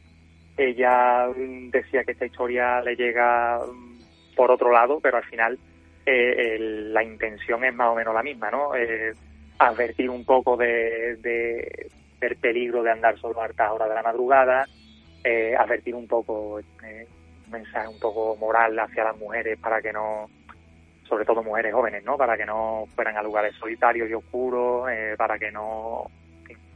ella 0.56 1.28
decía 1.70 2.04
que 2.04 2.12
esta 2.12 2.26
historia 2.26 2.82
le 2.82 2.94
llega 2.94 3.58
mm, 3.60 4.34
por 4.36 4.50
otro 4.50 4.70
lado, 4.70 5.00
pero 5.00 5.16
al 5.16 5.24
final 5.24 5.58
eh, 6.04 6.56
el, 6.56 6.92
la 6.92 7.02
intención 7.02 7.64
es 7.64 7.74
más 7.74 7.88
o 7.88 7.94
menos 7.94 8.14
la 8.14 8.22
misma, 8.22 8.50
¿no? 8.50 8.74
Eh, 8.74 9.14
advertir 9.58 10.10
un 10.10 10.26
poco 10.26 10.56
de, 10.56 11.16
del 12.20 12.36
peligro 12.36 12.82
de 12.82 12.90
andar 12.90 13.18
solo 13.18 13.40
a 13.40 13.46
altas 13.46 13.70
horas 13.70 13.88
de 13.88 13.94
la 13.94 14.02
madrugada, 14.02 14.66
eh, 15.24 15.56
advertir 15.56 15.94
un 15.94 16.06
poco, 16.06 16.60
eh, 16.60 17.06
un 17.46 17.50
mensaje 17.50 17.88
un 17.88 17.98
poco 17.98 18.36
moral 18.36 18.78
hacia 18.78 19.04
las 19.04 19.16
mujeres 19.16 19.58
para 19.58 19.80
que 19.80 19.92
no, 19.92 20.28
sobre 21.08 21.24
todo 21.24 21.42
mujeres 21.42 21.72
jóvenes, 21.72 22.04
¿no? 22.04 22.16
Para 22.16 22.36
que 22.36 22.46
no 22.46 22.86
fueran 22.94 23.16
a 23.16 23.22
lugares 23.22 23.54
solitarios 23.56 24.08
y 24.08 24.14
oscuros, 24.14 24.88
eh, 24.90 25.14
para 25.16 25.38
que 25.38 25.50
no... 25.50 26.10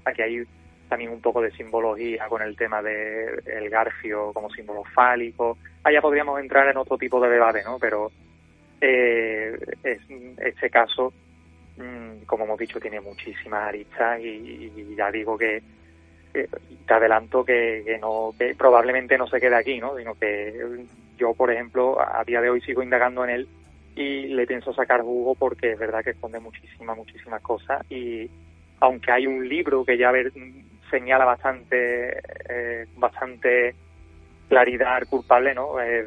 Aquí 0.04 0.22
hay 0.22 0.42
también 0.88 1.10
un 1.10 1.20
poco 1.20 1.40
de 1.40 1.50
simbología 1.52 2.26
con 2.28 2.42
el 2.42 2.56
tema 2.56 2.82
del 2.82 3.42
el 3.46 3.70
garfio 3.70 4.32
como 4.32 4.50
símbolo 4.50 4.84
fálico. 4.84 5.58
Allá 5.84 6.00
podríamos 6.00 6.40
entrar 6.40 6.68
en 6.68 6.76
otro 6.76 6.98
tipo 6.98 7.20
de 7.20 7.30
debate, 7.30 7.62
¿no? 7.64 7.78
Pero 7.78 8.10
eh, 8.80 9.56
es, 9.82 10.00
este 10.38 10.70
caso, 10.70 11.12
mm, 11.76 12.24
como 12.26 12.44
hemos 12.44 12.58
dicho, 12.58 12.80
tiene 12.80 13.00
muchísimas 13.00 13.68
aristas 13.68 14.20
y, 14.20 14.94
ya 14.96 15.10
digo 15.10 15.38
que 15.38 15.62
te 16.32 16.94
adelanto 16.94 17.44
que, 17.44 17.82
que, 17.84 17.98
no 17.98 18.34
que 18.38 18.54
probablemente 18.54 19.18
no 19.18 19.26
se 19.26 19.38
quede 19.38 19.54
aquí, 19.54 19.78
¿no? 19.78 19.96
Sino 19.96 20.14
que 20.14 20.84
yo, 21.16 21.34
por 21.34 21.50
ejemplo, 21.50 21.98
a 22.00 22.24
día 22.24 22.40
de 22.40 22.50
hoy 22.50 22.60
sigo 22.62 22.82
indagando 22.82 23.24
en 23.24 23.30
él 23.30 23.48
y 23.94 24.28
le 24.28 24.46
pienso 24.46 24.72
sacar 24.72 25.02
jugo 25.02 25.34
porque 25.34 25.72
es 25.72 25.78
verdad 25.78 26.02
que 26.02 26.10
esconde 26.10 26.40
muchísimas, 26.40 26.96
muchísimas 26.96 27.42
cosas 27.42 27.84
y 27.90 28.30
aunque 28.80 29.12
hay 29.12 29.26
un 29.26 29.48
libro 29.48 29.84
que 29.84 29.96
ya 29.96 30.10
ver, 30.10 30.32
señala 30.90 31.24
bastante, 31.24 32.18
eh, 32.48 32.86
bastante 32.96 33.74
claridad 34.48 35.02
culpable, 35.08 35.54
¿no? 35.54 35.80
Eh, 35.80 36.04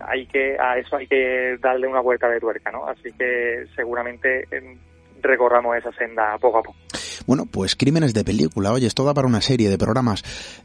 hay 0.00 0.26
que, 0.26 0.56
a 0.58 0.78
eso 0.78 0.96
hay 0.96 1.06
que 1.06 1.58
darle 1.60 1.86
una 1.86 2.00
vuelta 2.00 2.28
de 2.28 2.40
tuerca, 2.40 2.70
¿no? 2.70 2.86
Así 2.86 3.12
que 3.12 3.66
seguramente 3.74 4.46
eh, 4.50 4.76
recorramos 5.20 5.76
esa 5.76 5.92
senda 5.92 6.38
poco 6.38 6.58
a 6.58 6.62
poco. 6.62 6.78
Bueno, 7.26 7.44
pues 7.46 7.76
crímenes 7.76 8.14
de 8.14 8.24
película, 8.24 8.72
oye, 8.72 8.86
esto 8.86 9.04
da 9.04 9.12
para 9.12 9.26
una 9.26 9.40
serie 9.40 9.68
de 9.68 9.78
programas. 9.78 10.22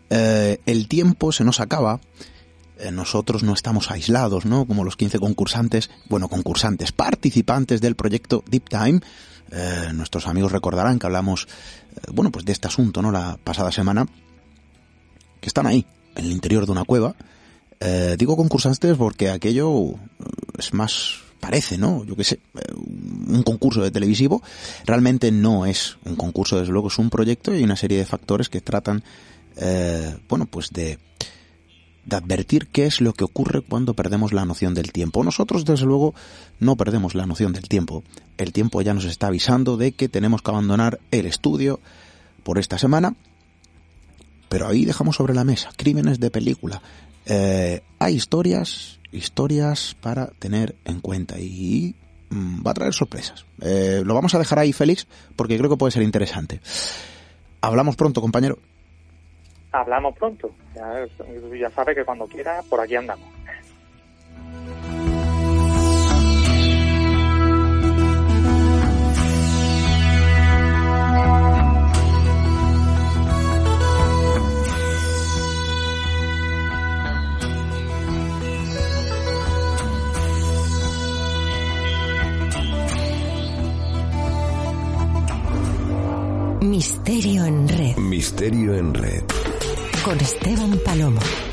el 0.10 0.88
tiempo 0.88 1.32
se 1.32 1.44
nos 1.44 1.60
acaba 1.60 2.00
eh, 2.00 2.41
nosotros 2.90 3.44
no 3.44 3.54
estamos 3.54 3.92
aislados, 3.92 4.46
¿no? 4.46 4.66
Como 4.66 4.84
los 4.84 4.96
15 4.96 5.20
concursantes, 5.20 5.90
bueno, 6.10 6.30
concursantes, 6.30 6.92
participantes 6.92 7.82
del 7.82 7.96
proyecto 7.96 8.44
Deep 8.50 8.70
Time. 8.70 9.02
Eh, 9.52 9.92
nuestros 9.94 10.28
amigos 10.28 10.52
recordarán 10.52 10.98
que 10.98 11.06
hablamos, 11.06 11.48
eh, 11.96 12.00
bueno, 12.14 12.32
pues 12.32 12.46
de 12.46 12.54
este 12.54 12.68
asunto, 12.68 13.02
¿no? 13.02 13.12
La 13.12 13.38
pasada 13.44 13.72
semana, 13.72 14.08
que 15.40 15.48
están 15.48 15.68
ahí, 15.68 15.86
en 16.16 16.26
el 16.26 16.32
interior 16.32 16.66
de 16.66 16.72
una 16.72 16.86
cueva. 16.86 17.16
digo 18.18 18.38
concursantes 18.38 18.96
porque 18.96 19.30
aquello 19.30 19.96
es 20.58 20.74
más, 20.74 21.16
parece, 21.40 21.78
¿no? 21.78 22.06
Yo 22.06 22.16
qué 22.16 22.24
sé, 22.24 22.40
un 22.74 23.44
concurso 23.44 23.82
de 23.82 23.92
televisivo. 23.92 24.42
Realmente 24.86 25.32
no 25.32 25.66
es 25.66 25.98
un 26.06 26.16
concurso, 26.16 26.60
desde 26.60 26.72
luego 26.72 26.88
es 26.90 26.98
un 27.00 27.10
proyecto 27.10 27.56
y 27.56 27.64
una 27.64 27.76
serie 27.76 27.98
de 27.98 28.06
factores 28.06 28.50
que 28.50 28.62
tratan, 28.62 29.04
bueno, 30.30 30.46
pues 30.46 30.70
de 30.70 31.00
de 32.06 32.16
advertir 32.16 32.68
qué 32.68 32.86
es 32.86 33.02
lo 33.02 33.14
que 33.14 33.24
ocurre 33.24 33.62
cuando 33.62 33.94
perdemos 33.94 34.34
la 34.34 34.46
noción 34.46 34.74
del 34.74 34.92
tiempo. 34.92 35.24
Nosotros, 35.24 35.66
desde 35.66 35.86
luego, 35.86 36.14
no 36.60 36.76
perdemos 36.76 37.16
la 37.16 37.26
noción 37.26 37.54
del 37.54 37.68
tiempo. 37.68 38.04
El 38.38 38.54
tiempo 38.54 38.82
ya 38.82 38.94
nos 38.94 39.06
está 39.06 39.28
avisando 39.28 39.78
de 39.78 39.92
que 39.92 40.10
tenemos 40.10 40.42
que 40.42 40.52
abandonar 40.52 41.00
el 41.12 41.26
estudio 41.26 41.80
por 42.44 42.58
esta 42.58 42.78
semana. 42.78 43.16
Pero 44.50 44.68
ahí 44.68 44.84
dejamos 44.84 45.16
sobre 45.16 45.34
la 45.34 45.44
mesa 45.44 45.70
crímenes 45.78 46.20
de 46.20 46.32
película. 46.32 46.82
Eh, 47.26 47.82
hay 48.00 48.16
historias, 48.16 49.00
historias 49.12 49.96
para 50.02 50.28
tener 50.28 50.76
en 50.86 51.00
cuenta 51.00 51.40
y 51.40 51.96
mm, 52.30 52.66
va 52.66 52.72
a 52.72 52.74
traer 52.74 52.94
sorpresas. 52.94 53.46
Eh, 53.62 54.02
lo 54.04 54.16
vamos 54.16 54.34
a 54.34 54.40
dejar 54.40 54.60
ahí, 54.60 54.74
Félix, 54.74 55.08
porque 55.36 55.58
creo 55.58 55.70
que 55.70 55.78
puede 55.78 55.92
ser 55.92 56.02
interesante. 56.02 56.60
Hablamos 57.62 57.96
pronto, 57.96 58.22
compañero 58.22 58.58
hablamos 59.72 60.18
pronto. 60.18 60.52
Ya, 60.76 61.06
ya 61.58 61.70
sabe 61.72 61.96
que 61.96 62.06
cuando 62.06 62.28
quiera, 62.28 62.62
por 62.70 62.80
aquí 62.80 62.96
andamos. 62.96 63.28
Misterio 86.62 87.46
en 87.46 87.68
red. 87.68 87.98
Misterio 87.98 88.76
en 88.76 88.94
red 88.94 89.24
con 90.04 90.20
Esteban 90.20 90.80
Palomo. 90.80 91.51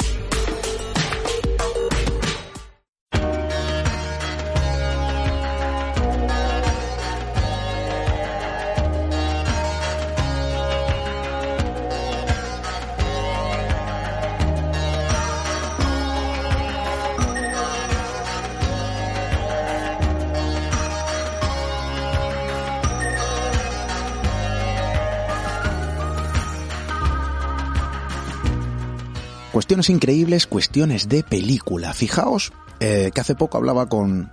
Cuestiones 29.68 29.90
increíbles, 29.90 30.46
cuestiones 30.46 31.08
de 31.10 31.22
película. 31.22 31.92
Fijaos 31.92 32.54
eh, 32.80 33.10
que 33.14 33.20
hace 33.20 33.34
poco 33.34 33.58
hablaba 33.58 33.86
con, 33.86 34.32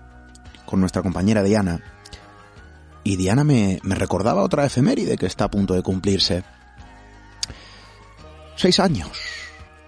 con 0.65 0.79
nuestra 0.79 1.01
compañera 1.01 1.43
Diana 1.43 1.81
y 3.03 3.17
Diana 3.17 3.43
me, 3.43 3.81
me 3.83 3.95
recordaba 3.95 4.43
otra 4.43 4.65
efeméride 4.65 5.17
que 5.17 5.25
está 5.25 5.43
a 5.43 5.51
punto 5.51 5.73
de 5.73 5.83
cumplirse. 5.83 6.45
Seis 8.55 8.79
años. 8.79 9.11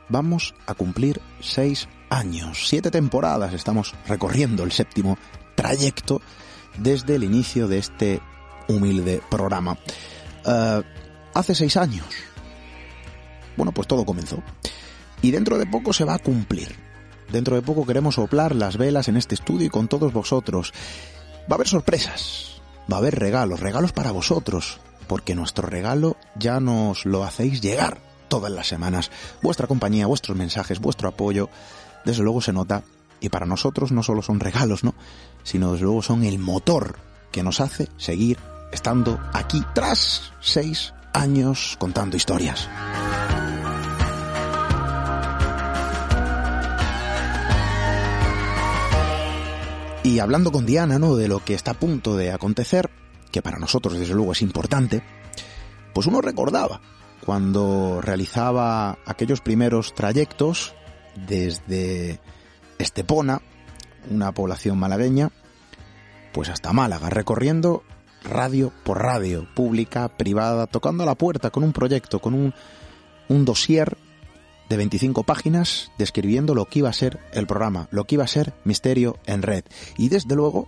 Vamos 0.10 0.54
a 0.66 0.74
cumplir 0.74 1.22
seis 1.39 1.88
años. 2.10 2.68
Siete 2.68 2.91
temporadas 2.91 3.54
estamos 3.54 3.95
recorriendo 4.06 4.66
el 4.66 4.74
séptimo 4.74 5.18
trayecto 5.56 6.22
desde 6.78 7.16
el 7.16 7.24
inicio 7.24 7.70
de 7.70 7.78
este 7.78 8.22
humilde 8.68 9.22
programa. 9.32 9.78
Eh, 10.45 10.84
hace 11.34 11.56
seis 11.56 11.78
años. 11.78 12.06
Bueno, 13.56 13.72
pues 13.72 13.88
todo 13.88 14.04
comenzó. 14.04 14.43
Y 15.22 15.32
dentro 15.32 15.57
de 15.57 15.65
poco 15.65 15.93
se 15.93 16.05
va 16.05 16.15
a 16.15 16.20
cumplir. 16.20 16.76
Dentro 17.32 17.55
de 17.55 17.61
poco 17.61 17.86
queremos 17.86 18.15
soplar 18.15 18.55
las 18.55 18.78
velas 18.78 19.07
en 19.07 19.18
este 19.18 19.36
estudio 19.36 19.68
y 19.68 19.70
con 19.70 19.88
todos 19.88 20.13
vosotros. 20.13 20.74
Va 21.49 21.53
a 21.53 21.55
haber 21.55 21.68
sorpresas, 21.68 22.61
va 22.91 22.97
a 22.97 22.99
haber 22.99 23.20
regalos, 23.20 23.59
regalos 23.59 23.91
para 23.91 24.11
vosotros, 24.11 24.80
porque 25.07 25.36
nuestro 25.36 25.68
regalo 25.68 26.18
ya 26.36 26.59
nos 26.59 27.05
lo 27.05 27.24
hacéis 27.24 27.61
llegar 27.61 27.99
todas 28.28 28.51
las 28.51 28.68
semanas. 28.68 29.11
Vuestra 29.41 29.68
compañía, 29.68 30.07
vuestros 30.07 30.38
mensajes, 30.38 30.80
vuestro 30.80 31.09
apoyo, 31.09 31.49
desde 32.05 32.24
luego 32.24 32.41
se 32.41 32.53
nota. 32.53 32.84
Y 33.20 33.30
para 33.30 33.45
nosotros 33.45 33.91
no 33.91 34.03
solo 34.03 34.22
son 34.22 34.39
regalos, 34.39 34.84
¿no? 34.84 34.93
Sino 35.43 35.72
desde 35.72 35.86
luego 35.86 36.03
son 36.03 36.24
el 36.24 36.38
motor 36.38 36.99
que 37.32 37.43
nos 37.43 37.59
hace 37.61 37.89
seguir 37.97 38.38
estando 38.72 39.20
aquí 39.34 39.63
tras 39.74 40.34
seis 40.39 40.93
años 41.13 41.76
contando 41.80 42.15
historias. 42.15 42.70
Y 50.08 50.20
hablando 50.20 50.53
con 50.53 50.66
Diana, 50.66 50.99
¿no? 50.99 51.18
De 51.18 51.28
lo 51.28 51.43
que 51.43 51.53
está 51.53 51.72
a 51.72 51.80
punto 51.80 52.16
de 52.16 52.32
acontecer, 52.32 52.89
que 53.30 53.41
para 53.41 53.60
nosotros 53.60 53.99
desde 53.99 54.14
luego 54.14 54.32
es 54.32 54.41
importante, 54.41 55.03
pues 55.93 56.08
uno 56.08 56.22
recordaba 56.22 56.80
cuando 57.26 57.99
realizaba 58.01 58.99
aquellos 59.05 59.41
primeros 59.41 59.93
trayectos 59.93 60.74
desde 61.28 62.22
Estepona, 62.78 63.41
una 64.10 64.32
población 64.32 64.80
malagueña, 64.80 65.30
pues 66.32 66.47
hasta 66.47 66.72
Málaga, 66.72 67.10
recorriendo 67.10 67.84
radio 68.24 68.72
por 68.86 69.03
radio, 69.03 69.45
pública, 69.55 70.08
privada, 70.08 70.68
tocando 70.68 71.03
a 71.03 71.05
la 71.05 71.16
puerta 71.16 71.49
con 71.49 71.66
un 71.66 71.74
proyecto, 71.74 72.20
con 72.20 72.34
un, 72.34 72.53
un 73.28 73.43
dossier 73.43 73.97
de 74.70 74.78
25 74.78 75.24
páginas 75.24 75.91
describiendo 75.97 76.55
lo 76.55 76.65
que 76.65 76.80
iba 76.80 76.89
a 76.89 76.93
ser 76.93 77.20
el 77.32 77.47
programa, 77.47 77.88
lo 77.91 78.05
que 78.05 78.15
iba 78.15 78.24
a 78.24 78.28
ser 78.28 78.53
Misterio 78.63 79.18
en 79.26 79.41
Red. 79.41 79.63
Y 79.97 80.09
desde 80.09 80.36
luego 80.36 80.68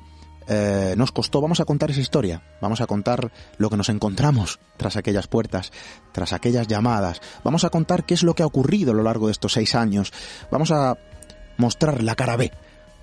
eh, 0.52 0.95
nos 0.97 1.12
costó, 1.12 1.41
vamos 1.41 1.60
a 1.60 1.66
contar 1.66 1.91
esa 1.91 2.02
historia, 2.02 2.41
vamos 2.60 2.82
a 2.82 2.88
contar 2.88 3.32
lo 3.58 3.70
que 3.70 3.78
nos 3.78 3.89
encontramos 3.89 4.60
tras 4.78 4.97
aquellas 4.97 5.28
puertas, 5.28 5.72
tras 6.12 6.34
aquellas 6.34 6.68
llamadas, 6.68 7.22
vamos 7.43 7.66
a 7.66 7.70
contar 7.70 8.04
qué 8.04 8.16
es 8.16 8.24
lo 8.24 8.34
que 8.34 8.41
ha 8.41 8.47
ocurrido 8.47 8.91
a 8.91 8.95
lo 8.95 9.04
largo 9.04 9.28
de 9.28 9.34
estos 9.34 9.54
seis 9.54 9.76
años, 9.76 10.12
vamos 10.50 10.72
a 10.72 10.97
mostrar 11.58 12.02
la 12.02 12.16
cara 12.16 12.36
B, 12.36 12.52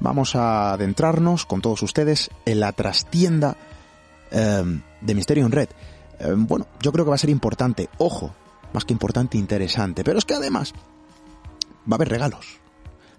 vamos 0.01 0.35
a 0.35 0.73
adentrarnos 0.73 1.47
con 1.47 1.61
todos 1.61 1.83
ustedes 1.83 2.31
en 2.47 2.59
la 2.59 2.73
trastienda 2.73 3.57
em, 4.33 4.83
de 5.01 5.15
Misterio 5.15 5.47
en 5.47 5.53
Red. 5.53 5.69
Em, 6.19 6.49
bueno, 6.49 6.67
yo 6.81 6.91
creo 6.91 7.05
que 7.05 7.11
va 7.11 7.15
a 7.15 7.19
ser 7.19 7.31
importante, 7.31 7.89
ojo, 7.99 8.35
más 8.73 8.85
que 8.85 8.93
importante, 8.93 9.39
interesante. 9.39 10.05
Pero 10.05 10.19
es 10.19 10.25
que 10.25 10.35
además 10.35 10.73
va 11.91 11.95
a 11.95 11.97
haber 11.97 12.09
regalos, 12.09 12.59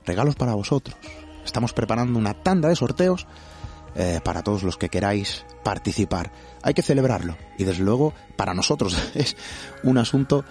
regalos 0.05 0.35
para 0.35 0.53
vosotros. 0.53 0.95
Estamos 1.45 1.73
preparando 1.73 2.19
una 2.19 2.33
tanda 2.33 2.69
de 2.69 2.75
sorteos 2.75 3.25
eh, 3.95 4.19
para 4.23 4.43
todos 4.43 4.63
los 4.63 4.77
que 4.77 4.89
queráis 4.89 5.45
participar. 5.63 6.31
Hay 6.61 6.73
que 6.73 6.81
celebrarlo 6.81 7.35
y 7.57 7.63
desde 7.63 7.83
luego 7.83 8.13
para 8.35 8.53
nosotros 8.53 8.95
es 9.15 9.35
un 9.83 9.97
asunto, 9.97 10.45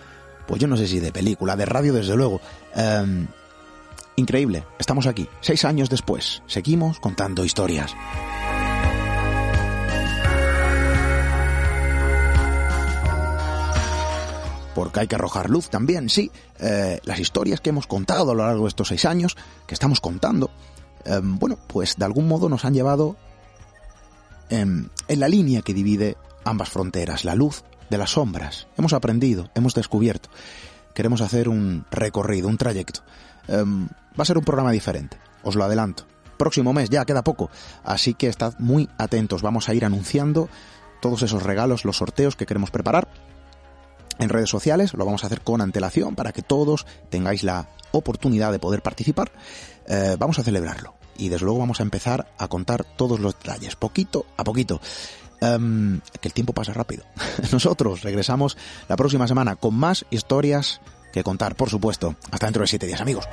pues 0.48 0.60
yo 0.60 0.66
no 0.66 0.76
sé 0.76 0.88
si 0.88 0.98
de 0.98 1.12
película, 1.12 1.54
de 1.54 1.66
radio 1.66 1.92
desde 1.92 2.16
luego. 2.16 2.40
Em, 2.74 3.28
increíble, 4.16 4.64
estamos 4.78 5.06
aquí, 5.06 5.28
seis 5.40 5.64
años 5.64 5.90
después, 5.90 6.42
seguimos 6.46 6.98
contando 6.98 7.44
historias. 7.44 7.94
Porque 14.76 15.00
hay 15.00 15.06
que 15.06 15.14
arrojar 15.14 15.48
luz 15.48 15.70
también, 15.70 16.10
sí, 16.10 16.30
eh, 16.60 17.00
las 17.04 17.18
historias 17.18 17.62
que 17.62 17.70
hemos 17.70 17.86
contado 17.86 18.32
a 18.32 18.34
lo 18.34 18.46
largo 18.46 18.64
de 18.64 18.68
estos 18.68 18.88
seis 18.88 19.06
años, 19.06 19.34
que 19.66 19.72
estamos 19.72 20.02
contando, 20.02 20.50
eh, 21.06 21.18
bueno, 21.22 21.56
pues 21.66 21.96
de 21.96 22.04
algún 22.04 22.28
modo 22.28 22.50
nos 22.50 22.66
han 22.66 22.74
llevado 22.74 23.16
en, 24.50 24.90
en 25.08 25.20
la 25.20 25.28
línea 25.28 25.62
que 25.62 25.72
divide 25.72 26.18
ambas 26.44 26.68
fronteras, 26.68 27.24
la 27.24 27.34
luz 27.34 27.64
de 27.88 27.96
las 27.96 28.10
sombras. 28.10 28.66
Hemos 28.76 28.92
aprendido, 28.92 29.48
hemos 29.54 29.72
descubierto. 29.72 30.28
Queremos 30.92 31.22
hacer 31.22 31.48
un 31.48 31.86
recorrido, 31.90 32.46
un 32.46 32.58
trayecto. 32.58 33.00
va 33.48 34.22
a 34.22 34.26
ser 34.26 34.36
un 34.36 34.44
programa 34.44 34.72
diferente, 34.72 35.16
os 35.42 35.54
lo 35.54 35.64
adelanto. 35.64 36.04
Próximo 36.36 36.74
mes, 36.74 36.90
ya 36.90 37.06
queda 37.06 37.24
poco, 37.24 37.48
así 37.82 38.12
que 38.12 38.26
estad 38.26 38.52
muy 38.58 38.90
atentos. 38.98 39.40
Vamos 39.40 39.70
a 39.70 39.74
ir 39.74 39.86
anunciando 39.86 40.50
todos 41.00 41.22
esos 41.22 41.44
regalos, 41.44 41.86
los 41.86 41.96
sorteos 41.96 42.36
que 42.36 42.44
queremos 42.44 42.70
preparar 42.70 43.08
en 44.18 44.28
redes 44.28 44.50
sociales, 44.50 44.94
lo 44.94 45.04
vamos 45.04 45.24
a 45.24 45.26
hacer 45.26 45.40
con 45.42 45.60
antelación 45.60 46.14
para 46.14 46.32
que 46.32 46.42
todos 46.42 46.86
tengáis 47.10 47.42
la 47.42 47.68
oportunidad 47.92 48.52
de 48.52 48.58
poder 48.58 48.82
participar. 48.82 49.32
Eh, 49.86 50.16
vamos 50.18 50.38
a 50.38 50.42
celebrarlo 50.42 50.94
y 51.16 51.28
desde 51.28 51.44
luego 51.44 51.60
vamos 51.60 51.80
a 51.80 51.82
empezar 51.82 52.28
a 52.38 52.48
contar 52.48 52.84
todos 52.84 53.20
los 53.20 53.38
detalles, 53.38 53.76
poquito 53.76 54.26
a 54.36 54.44
poquito. 54.44 54.80
Em, 55.40 56.00
que 56.20 56.28
el 56.28 56.34
tiempo 56.34 56.54
pasa 56.54 56.72
rápido. 56.72 57.04
Nosotros 57.52 58.02
regresamos 58.02 58.56
la 58.88 58.96
próxima 58.96 59.28
semana 59.28 59.56
con 59.56 59.74
más 59.74 60.06
historias 60.10 60.80
que 61.12 61.22
contar, 61.22 61.56
por 61.56 61.68
supuesto. 61.68 62.16
Hasta 62.30 62.46
dentro 62.46 62.62
de 62.62 62.68
siete 62.68 62.86
días, 62.86 63.00
amigos. 63.00 63.26